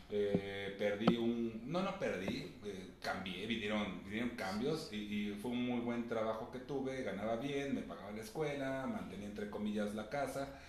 Eh, 0.10 0.76
perdí 0.78 1.18
un... 1.18 1.64
No, 1.66 1.82
no 1.82 1.98
perdí, 2.00 2.54
eh, 2.64 2.92
cambié, 3.02 3.46
vinieron, 3.48 4.04
vinieron 4.06 4.30
cambios 4.30 4.90
y, 4.94 4.98
y, 4.98 5.32
fue 5.34 5.52
un 5.52 5.66
muy 5.66 5.80
buen 5.80 6.08
trabajo 6.08 6.52
que 6.52 6.60
tuve, 6.60 7.04
ganaba 7.04 7.38
bien, 7.38 7.74
me 7.74 7.82
pagaba 7.82 8.12
la 8.12 8.22
escuela, 8.22 8.86
mantenía 8.88 9.28
entre 9.28 9.50
comillas 9.50 9.96
la 9.96 10.10
casa 10.10 10.60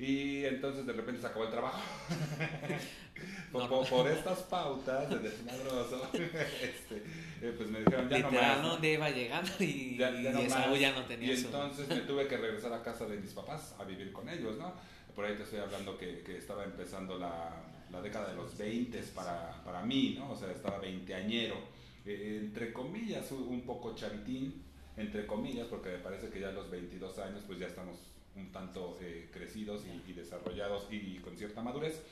y 0.00 0.46
entonces 0.46 0.86
de 0.86 0.94
repente 0.94 1.20
se 1.20 1.26
acabó 1.26 1.44
el 1.44 1.50
trabajo. 1.50 1.78
por, 3.52 4.08
estas 4.08 4.38
pautas 4.44 5.10
de 5.10 5.18
desmadroso, 5.18 6.08
este, 6.14 7.02
eh, 7.42 7.54
pues 7.54 7.68
me 7.68 7.80
dijeron 7.80 8.08
ya 8.08 8.16
Literal, 8.16 8.62
no 8.62 8.68
donde 8.68 8.94
iba 8.94 9.10
llegando 9.10 9.52
y 9.58 9.98
ya, 9.98 10.10
ya, 10.10 10.32
no, 10.32 10.76
ya 10.76 10.92
no 10.92 11.04
tenía 11.04 11.34
Y 11.34 11.36
entonces 11.36 11.86
me 11.86 12.00
tuve 12.00 12.26
que 12.26 12.38
regresar 12.38 12.72
a 12.72 12.82
casa 12.82 13.04
de 13.04 13.18
mis 13.18 13.32
papás 13.32 13.74
a 13.78 13.84
vivir 13.84 14.10
con 14.10 14.26
ellos, 14.30 14.56
¿no? 14.56 14.72
Por 15.14 15.26
ahí 15.26 15.36
te 15.36 15.42
estoy 15.42 15.58
hablando 15.58 15.98
que, 15.98 16.22
que 16.22 16.38
estaba 16.38 16.64
empezando 16.64 17.18
la, 17.18 17.62
la, 17.92 18.00
década 18.00 18.30
de 18.30 18.36
los 18.36 18.56
20 18.56 18.98
para, 19.14 19.62
para 19.64 19.82
mí, 19.82 20.16
¿no? 20.18 20.30
O 20.30 20.36
sea, 20.36 20.50
estaba 20.50 20.78
veinteañero. 20.78 21.56
Eh, 22.06 22.38
entre 22.40 22.72
comillas, 22.72 23.30
un 23.32 23.60
poco 23.66 23.94
chavitín, 23.94 24.62
entre 24.96 25.26
comillas, 25.26 25.66
porque 25.66 25.90
me 25.90 25.98
parece 25.98 26.30
que 26.30 26.40
ya 26.40 26.48
a 26.48 26.52
los 26.52 26.70
22 26.70 27.18
años 27.18 27.42
pues 27.46 27.58
ya 27.58 27.66
estamos 27.66 27.98
un 28.36 28.52
tanto 28.52 28.98
eh, 29.00 29.28
crecidos 29.32 29.82
y, 30.06 30.12
desarrollados 30.12 30.86
y, 30.90 31.16
con 31.18 31.36
cierta 31.36 31.62
madurez. 31.62 32.02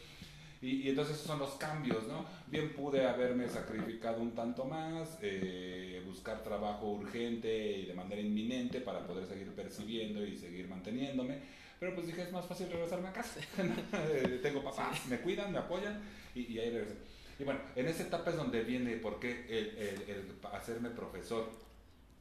Y, 0.61 0.89
entonces 0.89 1.17
esos 1.17 1.27
son 1.27 1.39
los 1.39 1.53
cambios, 1.53 2.07
¿no? 2.09 2.25
Bien 2.49 2.73
pude 2.73 3.07
haberme 3.07 3.49
sacrificado 3.49 4.21
un 4.21 4.33
tanto 4.35 4.65
más, 4.65 5.19
eh, 5.23 6.03
buscar 6.07 6.43
trabajo 6.43 6.91
urgente 6.91 7.79
y 7.79 7.87
de 7.87 7.95
manera 7.95 8.21
inminente 8.21 8.81
para 8.81 9.07
poder 9.07 9.27
seguir 9.27 9.53
percibiendo 9.53 10.25
y 10.25 10.37
seguir 10.37 10.69
manteniéndome, 10.69 11.39
pero 11.79 11.95
pues 11.95 12.09
dije 12.09 12.23
es 12.23 12.33
más 12.33 12.47
fácil 12.47 12.69
regresarme 12.71 13.09
a 13.09 13.13
casa. 13.13 13.41
Eh, 14.11 14.41
tengo 14.43 14.63
papás, 14.63 15.07
me 15.07 15.19
cuidan, 15.19 15.53
me 15.53 15.59
apoyan 15.59 16.01
y, 16.35 16.59
ahí 16.59 16.71
regresé. 16.71 16.97
Y 17.39 17.45
bueno, 17.45 17.61
en 17.77 17.87
esa 17.87 18.03
etapa 18.03 18.31
es 18.31 18.37
donde 18.37 18.65
viene 18.65 18.97
por 18.97 19.21
qué 19.21 19.47
el, 19.49 19.69
el, 19.79 20.11
el 20.11 20.33
hacerme 20.53 20.91
profesor 20.91 21.49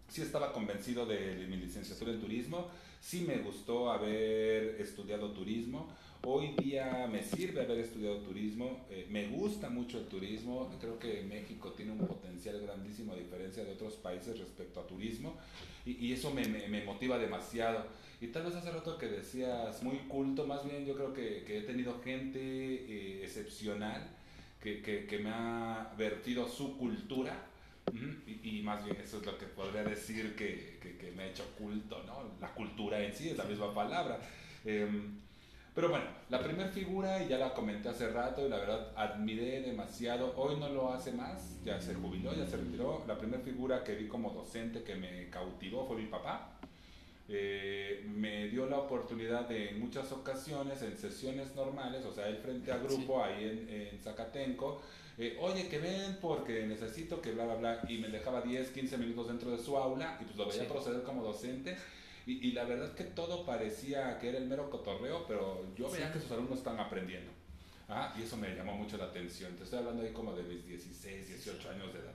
sí 0.08 0.22
estaba 0.22 0.54
convencido 0.54 1.06
de 1.06 1.46
mi 1.50 1.58
licenciatura 1.58 2.12
en 2.12 2.22
turismo, 2.22 2.70
sí 3.00 3.22
me 3.28 3.38
gustó 3.38 3.92
haber 3.92 4.82
estudiado 4.82 5.32
turismo, 5.32 5.88
hoy 6.24 6.54
día 6.58 7.08
me 7.12 7.24
sirve 7.24 7.62
haber 7.62 7.80
estudiado 7.80 8.18
turismo, 8.18 8.86
eh, 8.90 9.08
me 9.10 9.28
gusta 9.28 9.70
mucho 9.70 10.00
el 10.00 10.06
turismo, 10.06 10.70
creo 10.80 11.00
que 11.00 11.24
México 11.24 11.72
tiene 11.72 11.94
un 11.94 12.00
potencial 12.00 12.60
grandísimo 12.62 13.14
a 13.14 13.16
diferencia 13.16 13.64
de 13.64 13.72
otros 13.72 13.94
países 13.94 14.38
respecto 14.38 14.80
a 14.80 14.88
turismo. 14.88 15.38
Y, 15.86 16.12
eso 16.12 16.34
me, 16.34 16.46
me, 16.46 16.84
motiva 16.84 17.18
demasiado. 17.18 17.86
Y 18.20 18.28
tal 18.28 18.44
vez 18.44 18.56
hace 18.56 18.72
rato 18.72 18.98
que 18.98 19.08
decías 19.08 19.82
muy 19.84 20.00
culto, 20.10 20.46
más 20.46 20.66
bien 20.66 20.86
yo 20.86 20.96
creo 20.96 21.14
que, 21.14 21.44
que 21.46 21.60
he 21.60 21.62
tenido 21.62 22.02
gente 22.02 22.40
eh, 22.42 23.24
excepcional 23.24 24.06
que, 24.62 24.82
que, 24.82 25.06
que 25.06 25.20
me 25.20 25.30
ha 25.30 25.94
vertido 25.98 26.50
su 26.50 26.78
cultura 26.78 27.48
y, 27.94 28.62
más 28.64 28.84
bien 28.84 28.98
eso 28.98 29.20
es 29.20 29.26
lo 29.26 29.38
que 29.38 29.46
podría 29.46 29.84
decir 29.84 30.36
que, 30.36 30.78
que, 30.82 31.12
me 31.12 31.24
ha 31.24 31.28
hecho 31.28 31.46
culto, 31.58 32.04
¿no? 32.06 32.36
La 32.42 32.54
cultura 32.54 33.00
en 33.00 33.14
sí 33.14 33.30
es 33.30 33.38
la 33.38 33.46
misma 33.46 33.74
palabra. 33.74 34.20
Em, 34.66 35.20
pero 35.74 35.90
bueno, 35.90 36.06
la 36.30 36.42
primera 36.42 36.70
figura, 36.70 37.24
y 37.24 37.28
ya 37.28 37.38
la 37.38 37.54
comenté 37.54 37.90
hace 37.90 38.10
rato, 38.10 38.46
y 38.46 38.50
la 38.50 38.58
verdad 38.58 38.92
admiré 38.96 39.62
demasiado, 39.62 40.34
hoy 40.36 40.56
no 40.60 40.70
lo 40.70 40.92
hace 40.92 41.12
más, 41.12 41.64
ya 41.64 41.80
se 41.80 41.94
jubiló, 41.94 42.34
ya 42.34 42.46
se 42.48 42.58
retiró. 42.58 43.04
La 43.08 43.18
primera 43.18 43.42
figura 43.44 43.84
que 43.84 43.96
vi 43.96 44.08
como 44.08 44.32
docente 44.32 44.84
que 44.84 44.96
me 44.96 45.30
cautivó 45.30 45.88
fue 45.88 45.98
mi 45.98 46.08
papá. 46.08 46.60
Eh, 47.30 48.06
me 48.08 48.48
dio 48.48 48.68
la 48.68 48.78
oportunidad 48.78 49.48
de 49.48 49.70
en 49.70 49.80
muchas 49.80 50.12
ocasiones, 50.12 50.82
en 50.82 50.98
sesiones 50.98 51.54
normales, 51.56 52.06
o 52.06 52.12
sea, 52.14 52.28
él 52.28 52.38
frente 52.38 52.72
al 52.72 52.84
grupo 52.88 53.24
ahí 53.24 53.44
en, 53.44 53.70
en 53.70 54.00
Zacatenco, 54.00 54.82
eh, 55.18 55.36
oye, 55.40 55.68
que 55.68 55.80
ven 55.80 56.18
porque 56.22 56.66
necesito 56.68 57.22
que 57.22 57.32
bla, 57.32 57.46
bla, 57.46 57.56
bla, 57.56 57.82
y 57.88 57.98
me 57.98 58.10
dejaba 58.10 58.42
10, 58.42 58.70
15 58.70 58.98
minutos 58.98 59.28
dentro 59.28 59.50
de 59.50 59.58
su 59.58 59.76
aula 59.76 60.18
y 60.22 60.26
pues 60.26 60.38
lo 60.38 60.48
veía 60.48 60.68
proceder 60.68 61.04
como 61.04 61.24
docente. 61.24 61.76
Y, 62.28 62.46
y, 62.46 62.52
la 62.52 62.66
verdad 62.66 62.94
que 62.94 63.06
todo 63.06 63.46
parecía 63.46 64.20
que 64.20 64.30
era 64.30 64.38
el 64.38 64.48
mero 64.48 64.70
cotorreo, 64.70 65.26
pero 65.28 65.66
yo 65.78 65.90
veía 65.90 66.12
que 66.12 66.20
sus 66.20 66.32
alumnos 66.32 66.60
están 66.60 66.80
aprendiendo. 66.80 67.32
Ah, 67.90 68.14
y 68.18 68.24
eso 68.24 68.36
me 68.36 68.54
llamó 68.54 68.74
mucho 68.74 68.98
la 68.98 69.06
atención. 69.06 69.56
Te 69.56 69.64
estoy 69.64 69.80
hablando 69.80 70.04
ahí 70.04 70.12
como 70.12 70.34
de 70.34 70.44
mis 70.44 70.68
16, 70.68 71.28
18 71.28 71.70
años 71.70 71.94
de 71.94 72.00
edad. 72.00 72.14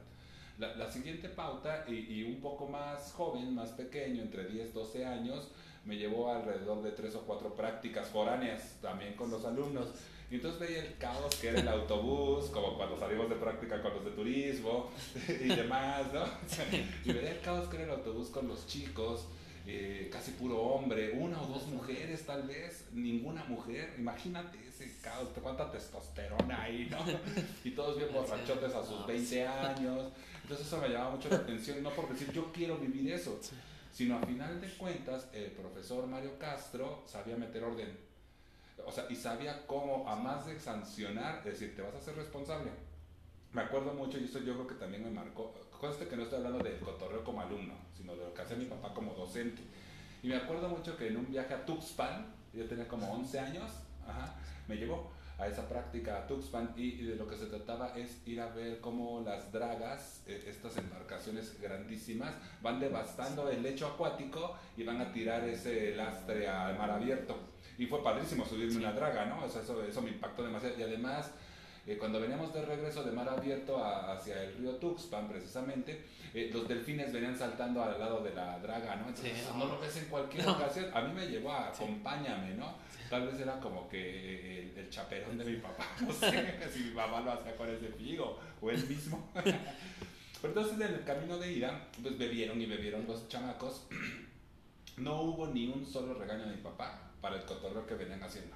La, 0.58 0.76
la 0.76 0.90
siguiente 0.90 1.30
pauta, 1.30 1.86
y, 1.88 1.94
y, 1.94 2.24
un 2.24 2.40
poco 2.40 2.68
más 2.68 3.12
joven, 3.12 3.54
más 3.54 3.70
pequeño, 3.70 4.22
entre 4.22 4.44
10, 4.44 4.74
12 4.74 5.06
años, 5.06 5.48
me 5.86 5.96
llevó 5.96 6.30
alrededor 6.30 6.82
de 6.82 6.92
3 6.92 7.14
o 7.16 7.22
4 7.22 7.54
prácticas 7.54 8.08
foráneas 8.08 8.76
también 8.82 9.14
con 9.14 9.30
los 9.30 9.44
alumnos. 9.44 9.88
Y 10.32 10.36
entonces 10.36 10.60
veía 10.60 10.82
el 10.82 10.96
caos 10.96 11.34
que 11.34 11.48
era 11.48 11.60
el 11.60 11.68
autobús, 11.68 12.46
como 12.46 12.74
cuando 12.74 12.98
salimos 12.98 13.28
de 13.28 13.36
práctica 13.36 13.82
con 13.82 13.92
los 13.96 14.04
de 14.06 14.12
turismo 14.12 14.90
y 15.28 15.48
demás, 15.48 16.06
¿no? 16.10 16.24
Y 17.04 17.12
veía 17.12 17.32
el 17.32 17.40
caos 17.42 17.68
que 17.68 17.76
era 17.76 17.84
el 17.84 17.90
autobús 17.90 18.30
con 18.30 18.48
los 18.48 18.66
chicos, 18.66 19.26
eh, 19.66 20.08
casi 20.10 20.30
puro 20.30 20.58
hombre, 20.58 21.12
una 21.12 21.38
o 21.38 21.46
dos 21.48 21.66
mujeres 21.66 22.24
tal 22.24 22.44
vez, 22.44 22.86
ninguna 22.94 23.44
mujer. 23.44 23.94
Imagínate 23.98 24.58
ese 24.66 24.90
caos, 25.02 25.28
cuánta 25.42 25.70
testosterona 25.70 26.62
ahí, 26.62 26.88
¿no? 26.90 27.04
Y 27.62 27.72
todos 27.72 27.98
bien 27.98 28.08
borrachotes 28.10 28.74
a 28.74 28.82
sus 28.82 29.06
20 29.06 29.46
años. 29.46 30.12
Entonces 30.40 30.66
eso 30.66 30.78
me 30.78 30.88
llamaba 30.88 31.16
mucho 31.16 31.28
la 31.28 31.36
atención, 31.36 31.82
no 31.82 31.90
por 31.90 32.08
decir 32.08 32.32
yo 32.32 32.50
quiero 32.54 32.78
vivir 32.78 33.12
eso, 33.12 33.38
sino 33.92 34.16
a 34.16 34.22
final 34.24 34.62
de 34.62 34.68
cuentas 34.78 35.28
el 35.34 35.50
profesor 35.50 36.06
Mario 36.06 36.38
Castro 36.38 37.02
sabía 37.06 37.36
meter 37.36 37.62
orden 37.62 38.11
o 38.86 38.92
sea, 38.92 39.06
y 39.08 39.16
sabía 39.16 39.66
cómo, 39.66 40.08
a 40.08 40.16
más 40.16 40.46
de 40.46 40.58
sancionar, 40.58 41.38
es 41.38 41.44
decir, 41.44 41.76
te 41.76 41.82
vas 41.82 41.94
a 41.94 41.98
hacer 41.98 42.16
responsable. 42.16 42.70
Me 43.52 43.62
acuerdo 43.62 43.92
mucho, 43.92 44.18
y 44.18 44.24
esto 44.24 44.38
yo 44.38 44.54
creo 44.54 44.66
que 44.66 44.74
también 44.74 45.04
me 45.04 45.10
marcó, 45.10 45.54
conste 45.78 46.08
que 46.08 46.16
no 46.16 46.22
estoy 46.22 46.38
hablando 46.38 46.62
del 46.62 46.78
cotorreo 46.80 47.22
como 47.24 47.40
alumno, 47.40 47.74
sino 47.96 48.14
de 48.16 48.24
lo 48.24 48.34
que 48.34 48.42
hacía 48.42 48.56
mi 48.56 48.64
papá 48.66 48.94
como 48.94 49.14
docente. 49.14 49.62
Y 50.22 50.28
me 50.28 50.36
acuerdo 50.36 50.68
mucho 50.68 50.96
que 50.96 51.08
en 51.08 51.16
un 51.16 51.30
viaje 51.30 51.52
a 51.52 51.64
Tuxpan, 51.66 52.26
yo 52.52 52.64
tenía 52.66 52.86
como 52.86 53.12
11 53.12 53.40
años, 53.40 53.70
me 54.68 54.76
llevó 54.76 55.10
a 55.38 55.46
esa 55.46 55.68
práctica 55.68 56.18
a 56.18 56.26
Tuxpan 56.26 56.74
y, 56.76 57.02
de 57.04 57.16
lo 57.16 57.26
que 57.26 57.36
se 57.36 57.46
trataba 57.46 57.92
es 57.96 58.20
ir 58.26 58.40
a 58.40 58.48
ver 58.48 58.80
cómo 58.80 59.20
las 59.20 59.50
dragas, 59.52 60.22
eh, 60.26 60.44
estas 60.46 60.76
embarcaciones 60.76 61.60
grandísimas, 61.60 62.34
van 62.62 62.80
devastando 62.80 63.48
el 63.48 63.62
lecho 63.62 63.86
acuático 63.86 64.56
y 64.76 64.84
van 64.84 65.00
a 65.00 65.12
tirar 65.12 65.44
ese 65.44 65.94
lastre 65.96 66.48
al 66.48 66.78
mar 66.78 66.90
abierto. 66.90 67.36
Y 67.78 67.86
fue 67.86 68.02
padrísimo 68.02 68.44
subirme 68.44 68.76
una 68.76 68.92
draga, 68.92 69.24
¿no? 69.24 69.44
O 69.44 69.48
sea, 69.48 69.62
eso, 69.62 69.82
eso 69.82 70.02
me 70.02 70.10
impactó 70.10 70.42
demasiado. 70.42 70.78
Y 70.78 70.82
además, 70.82 71.30
eh, 71.84 71.96
cuando 71.98 72.20
veníamos 72.20 72.54
de 72.54 72.62
regreso 72.62 73.02
de 73.02 73.10
mar 73.10 73.28
abierto 73.28 73.84
hacia 73.84 74.40
el 74.44 74.54
río 74.54 74.76
Tuxpan, 74.76 75.28
precisamente, 75.28 76.04
eh, 76.32 76.48
los 76.52 76.68
delfines 76.68 77.12
venían 77.12 77.36
saltando 77.36 77.82
al 77.82 77.98
lado 77.98 78.22
de 78.22 78.32
la 78.32 78.58
draga, 78.60 78.94
¿no? 78.96 79.08
Entonces, 79.08 79.48
no. 79.56 79.66
lo 79.66 79.80
ves 79.80 79.96
en 79.96 80.04
cualquier 80.04 80.48
ocasión. 80.48 80.86
A 80.94 81.00
mí 81.00 81.12
me 81.12 81.26
llevó 81.26 81.50
a 81.50 81.68
acompáñame, 81.68 82.54
¿no? 82.54 82.76
Tal 83.10 83.26
vez 83.26 83.40
era 83.40 83.58
como 83.58 83.88
que 83.88 84.72
el, 84.76 84.88
chaperón 84.90 85.36
de 85.38 85.44
mi 85.44 85.56
papá, 85.56 85.86
no 86.00 86.12
sé 86.12 86.58
si 86.72 86.84
mi 86.84 86.90
mamá 86.92 87.20
lo 87.20 87.32
hacía 87.32 87.56
con 87.56 87.68
ese 87.68 87.88
figo 87.88 88.38
o 88.60 88.70
él 88.70 88.86
mismo. 88.86 89.30
Pero 89.34 90.54
entonces 90.54 90.74
en 90.74 90.94
el 90.94 91.04
camino 91.04 91.38
de 91.38 91.52
ida, 91.52 91.88
pues 92.00 92.16
bebieron 92.16 92.60
y 92.60 92.66
bebieron 92.66 93.06
los 93.06 93.28
chamacos. 93.28 93.86
No 94.98 95.22
hubo 95.22 95.46
ni 95.46 95.68
un 95.68 95.86
solo 95.86 96.12
regaño 96.12 96.44
de 96.44 96.54
mi 96.54 96.60
papá 96.60 97.12
para 97.22 97.36
el 97.36 97.46
cotorreo 97.46 97.86
que 97.86 97.94
venían 97.94 98.22
haciendo. 98.22 98.54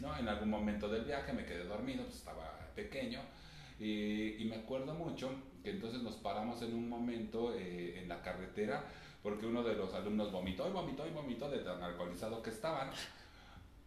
¿no? 0.00 0.14
En 0.14 0.28
algún 0.28 0.50
momento 0.50 0.90
del 0.90 1.06
viaje 1.06 1.32
me 1.32 1.46
quedé 1.46 1.64
dormido, 1.64 2.04
pues 2.04 2.16
estaba 2.16 2.59
pequeño, 2.70 3.20
y, 3.78 4.44
me 4.44 4.56
acuerdo 4.56 4.94
mucho 4.94 5.30
que 5.62 5.70
entonces 5.70 6.02
nos 6.02 6.16
paramos 6.16 6.60
en 6.62 6.74
un 6.74 6.88
momento 6.88 7.54
eh, 7.54 7.98
en 8.00 8.08
la 8.08 8.20
carretera 8.22 8.84
porque 9.22 9.46
uno 9.46 9.62
de 9.62 9.74
los 9.74 9.92
alumnos 9.94 10.32
vomitó 10.32 10.68
y 10.68 10.72
vomitó 10.72 11.06
y 11.06 11.10
vomitó 11.10 11.50
de 11.50 11.58
tan 11.58 11.82
alcoholizado 11.82 12.42
que 12.42 12.50
estaban. 12.50 12.90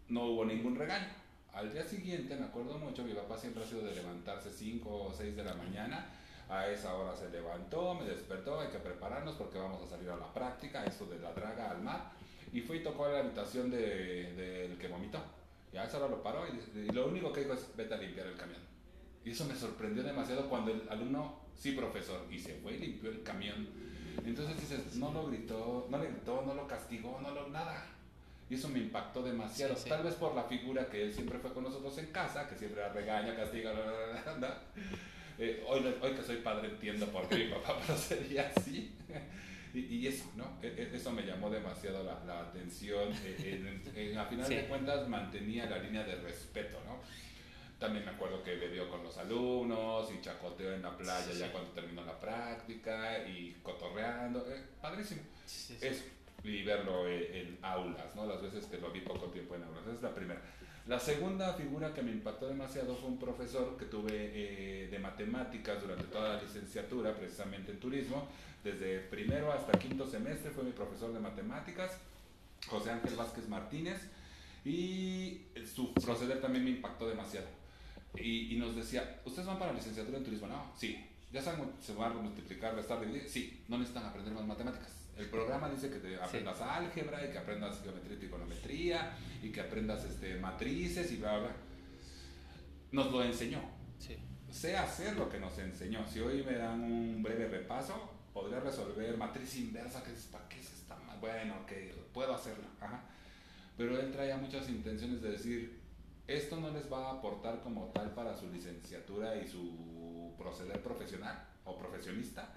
No 0.10 0.26
hubo 0.26 0.46
ningún 0.46 0.76
regaño. 0.76 1.08
Al 1.54 1.72
día 1.72 1.84
siguiente, 1.84 2.36
me 2.36 2.46
acuerdo 2.46 2.78
mucho, 2.78 3.04
mi 3.04 3.13
papá 3.13 3.38
siempre 3.38 3.63
ha 3.63 3.67
sido 3.67 3.82
de 3.84 3.96
levantarse 3.96 4.52
5 4.52 4.89
o 4.89 5.13
6 5.13 5.36
de 5.36 5.43
la 5.43 5.54
mañana. 5.56 6.08
A 6.50 6.67
esa 6.67 6.93
hora 6.96 7.15
se 7.15 7.30
levantó, 7.30 7.96
me 7.96 8.06
despertó, 8.06 8.60
hay 8.60 8.67
que 8.67 8.78
prepararnos 8.78 9.36
porque 9.36 9.58
vamos 9.58 9.82
a 9.82 9.88
salir 9.88 10.10
a 10.10 10.17
la 10.17 10.32
práctica, 10.34 10.84
esto 10.86 11.06
de 11.06 11.19
la 11.19 11.32
draga 11.32 11.72
al 11.72 11.82
mar. 11.82 12.12
Y 12.52 12.62
fui 12.62 12.78
y 12.78 12.84
tocó 12.84 13.06
a 13.06 13.10
la 13.10 13.19
habitación 13.19 13.72
del 13.72 14.36
de, 14.36 14.78
que 14.80 14.88
vomitó. 14.88 15.19
Y 15.72 15.78
a 15.78 15.86
esa 15.86 15.98
hora 15.98 16.10
lo 16.10 16.22
paró 16.22 16.46
y, 16.48 16.91
lo 16.91 17.08
único 17.08 17.34
que 17.34 17.41
dijo 17.41 17.54
es, 17.54 17.76
vete 17.76 17.93
a 17.93 17.98
limpiar 17.98 18.28
el 18.28 18.36
camión. 18.36 18.62
Y 19.26 19.32
eso 19.32 19.46
me 19.46 19.56
sorprendió 19.56 20.04
demasiado 20.04 20.50
cuando 20.50 20.72
el 20.72 20.88
alumno, 20.90 21.40
sí 21.56 21.72
profesor, 21.72 22.28
y 22.30 22.40
se 22.40 22.56
fue 22.56 22.74
y 22.74 22.80
limpió 22.80 23.10
el 23.10 23.24
camión. 23.24 23.68
Entonces 24.26 24.60
dices, 24.60 24.96
no 24.96 25.12
lo 25.12 25.28
gritó, 25.28 25.88
no 25.90 25.98
le 25.98 26.08
gritó, 26.08 26.44
no 26.46 26.54
lo 26.54 26.68
castigó, 26.68 27.20
no 27.22 27.32
lo, 27.32 27.50
nada. 27.50 27.86
Y 28.50 28.56
eso 28.56 28.70
me 28.70 28.80
impactó 28.80 29.24
demasiado. 29.24 29.76
Tal 29.76 30.04
vez 30.04 30.16
por 30.16 30.36
la 30.36 30.44
figura 30.44 30.88
que 30.88 31.04
él 31.04 31.14
siempre 31.14 31.40
fue 31.40 31.54
con 31.54 31.64
nosotros 31.64 31.98
en 31.98 32.08
casa, 32.08 32.48
que 32.48 32.56
siempre 32.56 32.88
regaña, 32.90 33.36
castiga, 33.36 33.74
eh, 35.40 35.64
hoy, 35.68 35.96
hoy 36.02 36.12
que 36.12 36.22
soy 36.22 36.38
padre 36.38 36.70
entiendo 36.70 37.08
por 37.08 37.28
qué 37.28 37.46
mi 37.46 37.52
papá 37.52 37.80
procedía 37.88 38.52
así. 38.56 38.94
Y, 39.74 40.06
eso, 40.06 40.26
¿no? 40.36 40.60
E, 40.62 40.68
e, 40.68 40.96
eso 40.96 41.12
me 41.12 41.24
llamó 41.24 41.50
demasiado 41.50 42.04
la, 42.04 42.24
la 42.26 42.42
atención. 42.42 43.10
Eh, 43.26 44.16
a 44.16 44.26
final 44.26 44.48
de 44.48 44.68
cuentas 44.68 45.08
mantenía 45.10 45.66
la 45.66 45.80
línea 45.80 46.04
de 46.04 46.16
respeto, 46.18 46.78
¿no? 46.86 47.00
También 47.84 48.06
me 48.06 48.12
acuerdo 48.12 48.41
que 48.41 48.56
bebió 48.56 48.89
con 48.89 49.04
los 49.04 49.17
alumnos 49.17 50.10
y 50.10 50.22
chacoteó 50.22 50.74
en 50.74 50.84
la 50.84 50.98
playa 50.98 51.34
ya 51.34 51.52
cuando 51.52 51.72
terminó 51.72 52.06
la 52.06 52.17
práctica 52.17 53.28
y 53.28 53.58
cotorreando. 53.62 54.39
Eh, 54.50 54.63
padrísimo. 54.82 55.19
Eso. 55.46 56.06
Y 56.46 56.63
verlo 56.63 57.06
eh, 57.10 57.41
en 57.41 57.60
aulas, 57.62 58.15
¿no? 58.15 58.26
Las 58.26 58.41
veces 58.41 58.67
que 58.67 58.78
lo 58.78 58.89
vi 58.89 59.02
poco 59.02 59.26
tiempo 59.32 59.56
en 59.56 59.63
aulas. 59.63 59.84
Esa 59.84 59.96
es 59.96 60.02
la 60.02 60.15
primera. 60.15 60.41
La 60.88 60.98
segunda 60.98 61.56
figura 61.56 61.93
que 61.93 62.02
me 62.02 62.12
impactó 62.12 62.48
demasiado 62.48 62.96
fue 62.96 63.10
un 63.10 63.19
profesor 63.19 63.76
que 63.76 63.84
tuve 63.84 64.13
eh, 64.13 64.88
de 64.88 65.00
matemáticas 65.00 65.82
durante 65.82 66.06
toda 66.06 66.38
la 66.38 66.41
licenciatura, 66.41 67.13
precisamente 67.13 67.74
en 67.74 67.82
turismo. 67.82 68.30
Desde 68.63 69.00
primero 69.00 69.52
hasta 69.52 69.78
quinto 69.78 70.10
semestre 70.10 70.52
fue 70.52 70.63
mi 70.63 70.72
profesor 70.72 71.12
de 71.12 71.19
matemáticas, 71.19 71.98
José 72.65 72.91
Ángel 72.91 73.17
Vázquez 73.17 73.50
Martínez, 73.50 74.00
y 74.63 75.41
su 75.76 75.93
proceder 75.93 76.39
también 76.39 76.63
me 76.63 76.69
impactó 76.69 77.10
demasiado. 77.10 77.62
Y, 78.15 78.56
nos 78.58 78.76
decía, 78.76 79.21
¿ustedes 79.26 79.47
van 79.47 79.58
para 79.60 79.71
la 79.71 79.78
licenciatura 79.78 80.17
en 80.17 80.23
turismo? 80.23 80.47
No, 80.47 80.71
sí. 80.78 81.04
¿Ya 81.32 81.41
saben 81.41 81.71
se 81.82 81.93
van 81.95 82.12
a 82.12 82.15
multiplicar, 82.15 82.76
restar, 82.76 82.99
dividir? 82.99 83.28
Sí, 83.28 83.63
no 83.67 83.78
necesitan 83.78 84.06
aprender 84.06 84.34
más 84.34 84.45
matemáticas 84.45 85.04
el 85.17 85.28
programa 85.28 85.69
dice 85.69 85.89
que 85.89 85.99
te 85.99 86.15
aprendas 86.15 86.60
álgebra 86.62 87.23
y 87.26 87.32
que 87.32 87.38
aprendas 87.38 87.82
geometría 87.82 88.15
y 88.15 88.19
trigonometría 88.19 89.17
y 89.43 89.52
que 89.52 89.62
aprendas 89.62 90.04
este, 90.06 90.36
matrices 90.39 91.12
y 91.12 91.17
bla, 91.17 91.38
bla. 91.38 91.52
Nos 92.91 93.12
lo 93.12 93.23
enseñó. 93.23 93.62
Sí. 93.99 94.17
Sé 94.49 94.76
hacer 94.76 95.15
lo 95.15 95.30
que 95.30 95.39
nos 95.39 95.58
enseñó. 95.60 96.08
Si 96.08 96.19
hoy 96.19 96.43
me 96.43 96.54
dan 96.54 96.82
un 96.82 97.21
breve 97.21 97.47
repaso, 97.47 98.12
podría 98.34 98.60
resolver 98.60 99.15
matriz 99.17 99.56
inversa, 99.58 100.04
que 100.04 100.13
es, 100.13 100.23
¿para 100.32 100.47
qué 100.49 100.60
es 100.60 100.73
esta? 100.73 100.97
Bueno, 101.19 101.65
que 101.67 101.93
puedo 102.12 102.34
hacerlo. 102.34 102.63
Pero 103.78 103.99
él 103.99 104.12
traía 104.12 104.38
muchas 104.38 104.69
intenciones 104.69 105.21
de 105.21 105.32
decir, 105.32 105.80
esto 106.28 106.60
no 106.60 106.72
les 106.72 106.92
va 106.92 107.10
a 107.10 107.14
aportar 107.14 107.62
como 107.62 107.92
tal 107.94 108.12
para 108.14 108.36
su 108.36 108.50
licenciatura 108.50 109.36
y 109.36 109.48
su 109.48 110.34
proceder 110.38 110.82
profesional 110.82 111.48
o 111.66 111.78
profesionista, 111.78 112.50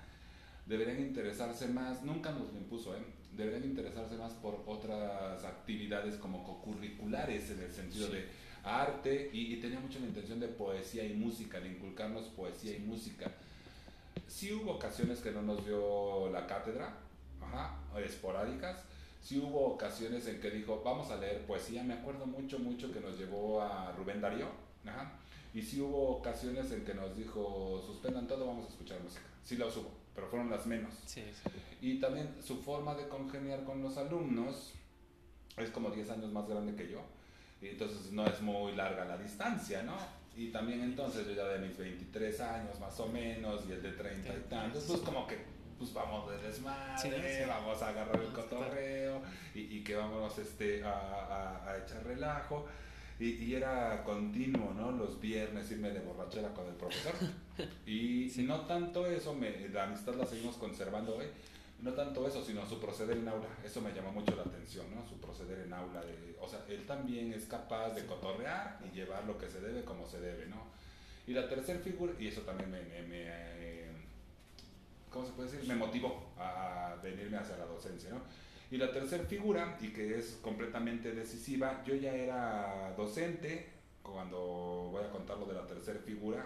deberían 0.67 1.01
interesarse 1.01 1.69
más, 1.69 2.03
nunca 2.03 2.33
nos 2.33 2.53
lo 2.53 2.59
impuso, 2.59 2.97
¿eh? 2.97 3.03
deberían 3.33 3.65
interesarse 3.65 4.17
más 4.17 4.33
por 4.35 4.63
otras 4.67 5.45
actividades 5.45 6.17
como 6.17 6.43
co-curriculares 6.43 7.51
en 7.51 7.61
el 7.61 7.73
sentido 7.73 8.09
de 8.09 8.27
arte 8.65 9.31
y, 9.33 9.57
tenía 9.57 9.79
mucho 9.79 10.01
la 10.01 10.07
intención 10.07 10.41
de 10.41 10.49
poesía 10.49 11.05
y 11.05 11.15
música, 11.15 11.61
de 11.61 11.69
inculcarnos 11.69 12.25
poesía 12.29 12.77
y 12.77 12.81
música. 12.81 13.31
Sí 14.27 14.53
hubo 14.53 14.73
ocasiones 14.73 15.21
que 15.21 15.31
no 15.31 15.43
nos 15.43 15.65
dio 15.65 16.31
la 16.33 16.47
cátedra, 16.47 16.95
ajá, 17.41 17.79
esporádicas, 18.05 18.83
sí 19.27 19.41
hubo 19.41 19.75
ocasiones 19.75 20.25
en 20.29 20.41
que 20.41 20.53
dijo, 20.53 20.83
vamos 20.85 21.11
a 21.11 21.17
leer 21.17 21.45
poesía, 21.47 21.83
me 21.83 21.95
acuerdo 21.95 22.27
mucho, 22.27 22.61
mucho 22.61 22.93
que 22.93 23.01
nos 23.01 23.19
llevó 23.19 23.61
a 23.61 23.91
Rubén 23.91 24.21
Darío, 24.21 24.47
ajá, 24.87 25.19
y 25.53 25.63
sí 25.63 25.81
hubo 25.81 26.19
ocasiones 26.19 26.71
en 26.71 26.85
que 26.85 26.95
nos 26.95 27.17
dijo, 27.17 27.83
suspendan 27.85 28.29
todo, 28.29 28.47
vamos 28.47 28.67
a 28.67 28.69
escuchar 28.69 29.01
música. 29.03 29.25
Sí 29.43 29.57
las 29.57 29.77
hubo, 29.77 29.91
pero 30.15 30.29
fueron 30.29 30.49
las 30.49 30.65
menos. 30.67 30.95
Sí, 31.07 31.25
Y 31.81 31.99
también 31.99 32.37
su 32.41 32.59
forma 32.59 32.95
de 32.95 33.09
congeniar 33.09 33.65
con 33.65 33.83
los 33.83 33.97
alumnos 33.97 34.75
es 35.57 35.71
como 35.71 35.91
10 35.91 36.09
años 36.11 36.31
más 36.31 36.49
grande 36.49 36.77
que 36.77 36.89
yo. 36.89 37.01
Y 37.61 37.69
entonces 37.69 38.13
no 38.13 38.25
es 38.27 38.41
muy 38.43 38.77
larga 38.77 39.07
la 39.07 39.19
distancia, 39.19 39.83
¿no? 39.83 39.97
Y 40.37 40.53
también 40.53 40.83
entonces 40.83 41.27
yo 41.27 41.33
ya 41.33 41.49
de 41.49 41.67
mis 41.67 41.77
23 41.77 42.41
años 42.43 42.79
más 42.79 43.01
o 43.01 43.09
menos 43.09 43.65
y 43.69 43.73
el 43.73 43.83
de 43.83 43.91
30 43.91 44.37
y 44.37 44.41
tantos, 44.49 44.85
pues 44.85 45.01
como 45.01 45.27
que 45.27 45.56
pues 45.79 45.93
vamos 45.93 46.31
de 46.31 46.39
desmadre, 46.39 47.47
vamos 47.47 47.83
a 47.83 47.89
agarrar 47.89 48.21
el 48.21 48.33
cotorreo 48.33 49.23
y, 49.55 49.61
y 49.77 49.85
que 49.85 49.95
vamos 49.95 50.39
este, 50.39 50.83
a, 50.85 50.91
a, 50.91 51.71
a 51.71 51.79
echar 51.79 52.05
relajo. 52.05 52.67
Y, 53.19 53.55
era 53.55 54.05
continuo, 54.05 54.75
¿no? 54.75 54.93
Los 54.93 55.19
viernes 55.19 55.71
irme 55.71 55.91
de 55.91 56.01
borrachera 56.01 56.53
con 56.53 56.67
el 56.67 56.75
profesor. 56.75 57.15
Y 57.87 58.31
no 58.39 58.61
tanto 58.67 59.07
eso, 59.07 59.33
me, 59.35 59.69
la 59.71 59.85
amistad 59.85 60.15
la 60.15 60.27
seguimos 60.27 60.57
conservando 60.57 61.17
hoy, 61.17 61.25
no 61.81 61.93
tanto 61.93 62.29
eso, 62.29 62.45
sino 62.45 62.67
su 62.67 62.79
proceder 62.79 63.17
en 63.17 63.29
aula. 63.29 63.47
Eso 63.65 63.81
me 63.81 63.95
llamó 63.95 64.13
mucho 64.13 64.37
la 64.37 64.43
atención, 64.43 64.85
¿no? 64.95 65.07
Su 65.09 65.19
proceder 65.19 65.61
en 65.61 65.73
aula. 65.73 66.03
De, 66.03 66.37
o 66.39 66.47
sea, 66.47 66.61
él 66.69 66.85
también 66.87 67.33
es 67.33 67.47
capaz 67.47 67.95
de 67.95 68.05
cotorrear 68.05 68.79
y 68.85 68.95
llevar 68.95 69.25
lo 69.25 69.39
que 69.39 69.49
se 69.49 69.61
debe 69.61 69.85
como 69.85 70.07
se 70.07 70.21
debe, 70.21 70.47
¿no? 70.47 70.67
Y 71.27 71.33
la 71.33 71.49
tercera 71.49 71.79
figura, 71.81 72.13
y 72.19 72.29
eso 72.29 72.43
también 72.43 72.71
me, 72.71 72.81
me, 72.81 73.23
eh, 73.25 73.86
¿cómo 75.17 75.27
se 75.27 75.33
puede 75.33 75.51
decir? 75.51 75.67
Me 75.67 75.75
motivó 75.75 76.31
a 76.39 76.97
venirme 77.03 77.39
hacia 77.39 77.57
la 77.57 77.65
docencia, 77.65 78.11
¿no? 78.11 78.21
Y 78.71 78.77
la 78.77 78.93
tercera 78.93 79.25
figura, 79.25 79.79
y 79.81 79.89
que 79.89 80.19
es 80.19 80.39
completamente 80.43 81.13
decisiva, 81.13 81.83
yo 81.85 81.95
ya 81.95 82.13
era 82.13 82.93
docente 82.97 83.71
cuando 84.03 84.89
voy 84.93 85.05
a 85.05 85.11
contar 85.11 85.39
lo 85.39 85.47
de 85.47 85.55
la 85.55 85.67
tercera 85.67 85.99
figura, 86.01 86.45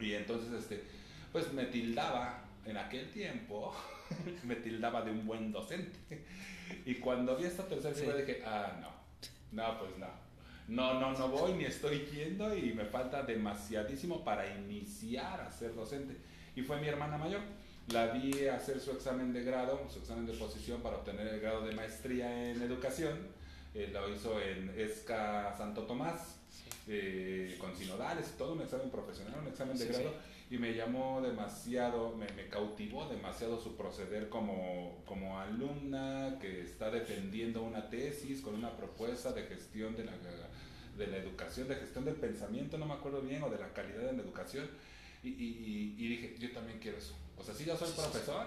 y 0.00 0.14
entonces 0.14 0.52
este, 0.52 0.82
pues 1.32 1.52
me 1.52 1.66
tildaba 1.66 2.44
en 2.64 2.76
aquel 2.76 3.10
tiempo, 3.10 3.74
me 4.44 4.56
tildaba 4.56 5.02
de 5.02 5.10
un 5.10 5.26
buen 5.26 5.52
docente. 5.52 5.98
Y 6.86 6.94
cuando 6.96 7.36
vi 7.36 7.44
esta 7.44 7.66
tercera 7.66 7.94
figura 7.94 8.16
dije, 8.16 8.42
ah, 8.46 8.78
no, 8.80 8.90
no, 9.52 9.78
pues 9.78 9.98
no. 9.98 10.28
No, 10.68 11.00
no, 11.00 11.12
no 11.12 11.28
voy 11.28 11.54
ni 11.54 11.64
estoy 11.64 12.06
yendo 12.12 12.54
y 12.54 12.74
me 12.74 12.84
falta 12.84 13.22
demasiadísimo 13.22 14.22
para 14.22 14.46
iniciar 14.54 15.40
a 15.40 15.50
ser 15.50 15.74
docente. 15.74 16.14
Y 16.58 16.62
fue 16.62 16.80
mi 16.80 16.88
hermana 16.88 17.16
mayor 17.16 17.40
la 17.92 18.08
vi 18.08 18.48
hacer 18.48 18.80
su 18.80 18.90
examen 18.90 19.32
de 19.32 19.44
grado, 19.44 19.86
su 19.88 20.00
examen 20.00 20.26
de 20.26 20.32
posición 20.32 20.80
para 20.80 20.96
obtener 20.96 21.28
el 21.28 21.40
grado 21.40 21.64
de 21.64 21.72
maestría 21.72 22.50
en 22.50 22.60
educación. 22.60 23.16
Eh, 23.76 23.90
lo 23.92 24.12
hizo 24.12 24.40
en 24.40 24.68
ESCA 24.76 25.54
Santo 25.56 25.82
Tomás, 25.82 26.40
eh, 26.88 27.56
con 27.60 27.76
sinodales, 27.76 28.34
todo 28.36 28.54
un 28.54 28.62
examen 28.62 28.90
profesional, 28.90 29.38
un 29.40 29.46
examen 29.46 29.78
de 29.78 29.86
grado. 29.86 30.12
Y 30.50 30.58
me 30.58 30.74
llamó 30.74 31.20
demasiado, 31.22 32.16
me, 32.16 32.26
me, 32.32 32.48
cautivó 32.48 33.08
demasiado 33.08 33.60
su 33.60 33.76
proceder 33.76 34.28
como, 34.28 35.04
como 35.06 35.38
alumna 35.38 36.38
que 36.40 36.62
está 36.62 36.90
defendiendo 36.90 37.62
una 37.62 37.88
tesis 37.88 38.40
con 38.40 38.56
una 38.56 38.76
propuesta 38.76 39.30
de 39.30 39.44
gestión 39.44 39.94
de 39.94 40.06
la, 40.06 40.12
de 40.96 41.06
la 41.06 41.18
educación, 41.18 41.68
de 41.68 41.76
gestión 41.76 42.04
del 42.04 42.16
pensamiento, 42.16 42.78
no 42.78 42.86
me 42.86 42.94
acuerdo 42.94 43.22
bien, 43.22 43.44
o 43.44 43.48
de 43.48 43.58
la 43.58 43.72
calidad 43.72 44.08
en 44.08 44.16
la 44.16 44.24
educación. 44.24 44.68
Y, 45.22 45.28
y, 45.28 45.94
y 45.98 46.08
dije, 46.08 46.36
yo 46.38 46.52
también 46.52 46.78
quiero 46.78 46.98
eso 46.98 47.14
o 47.38 47.44
sea, 47.44 47.54
sí 47.54 47.64
yo 47.64 47.76
soy 47.76 47.90
profesor, 47.92 48.46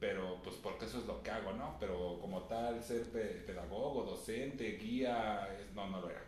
pero 0.00 0.40
pues 0.42 0.56
porque 0.56 0.86
eso 0.86 0.98
es 0.98 1.06
lo 1.06 1.22
que 1.22 1.30
hago, 1.30 1.52
¿no? 1.52 1.76
Pero 1.78 2.18
como 2.20 2.42
tal, 2.42 2.82
ser 2.82 3.04
pedagogo, 3.46 4.02
docente, 4.02 4.72
guía, 4.72 5.48
no, 5.74 5.88
no 5.88 6.00
lo 6.00 6.10
era. 6.10 6.24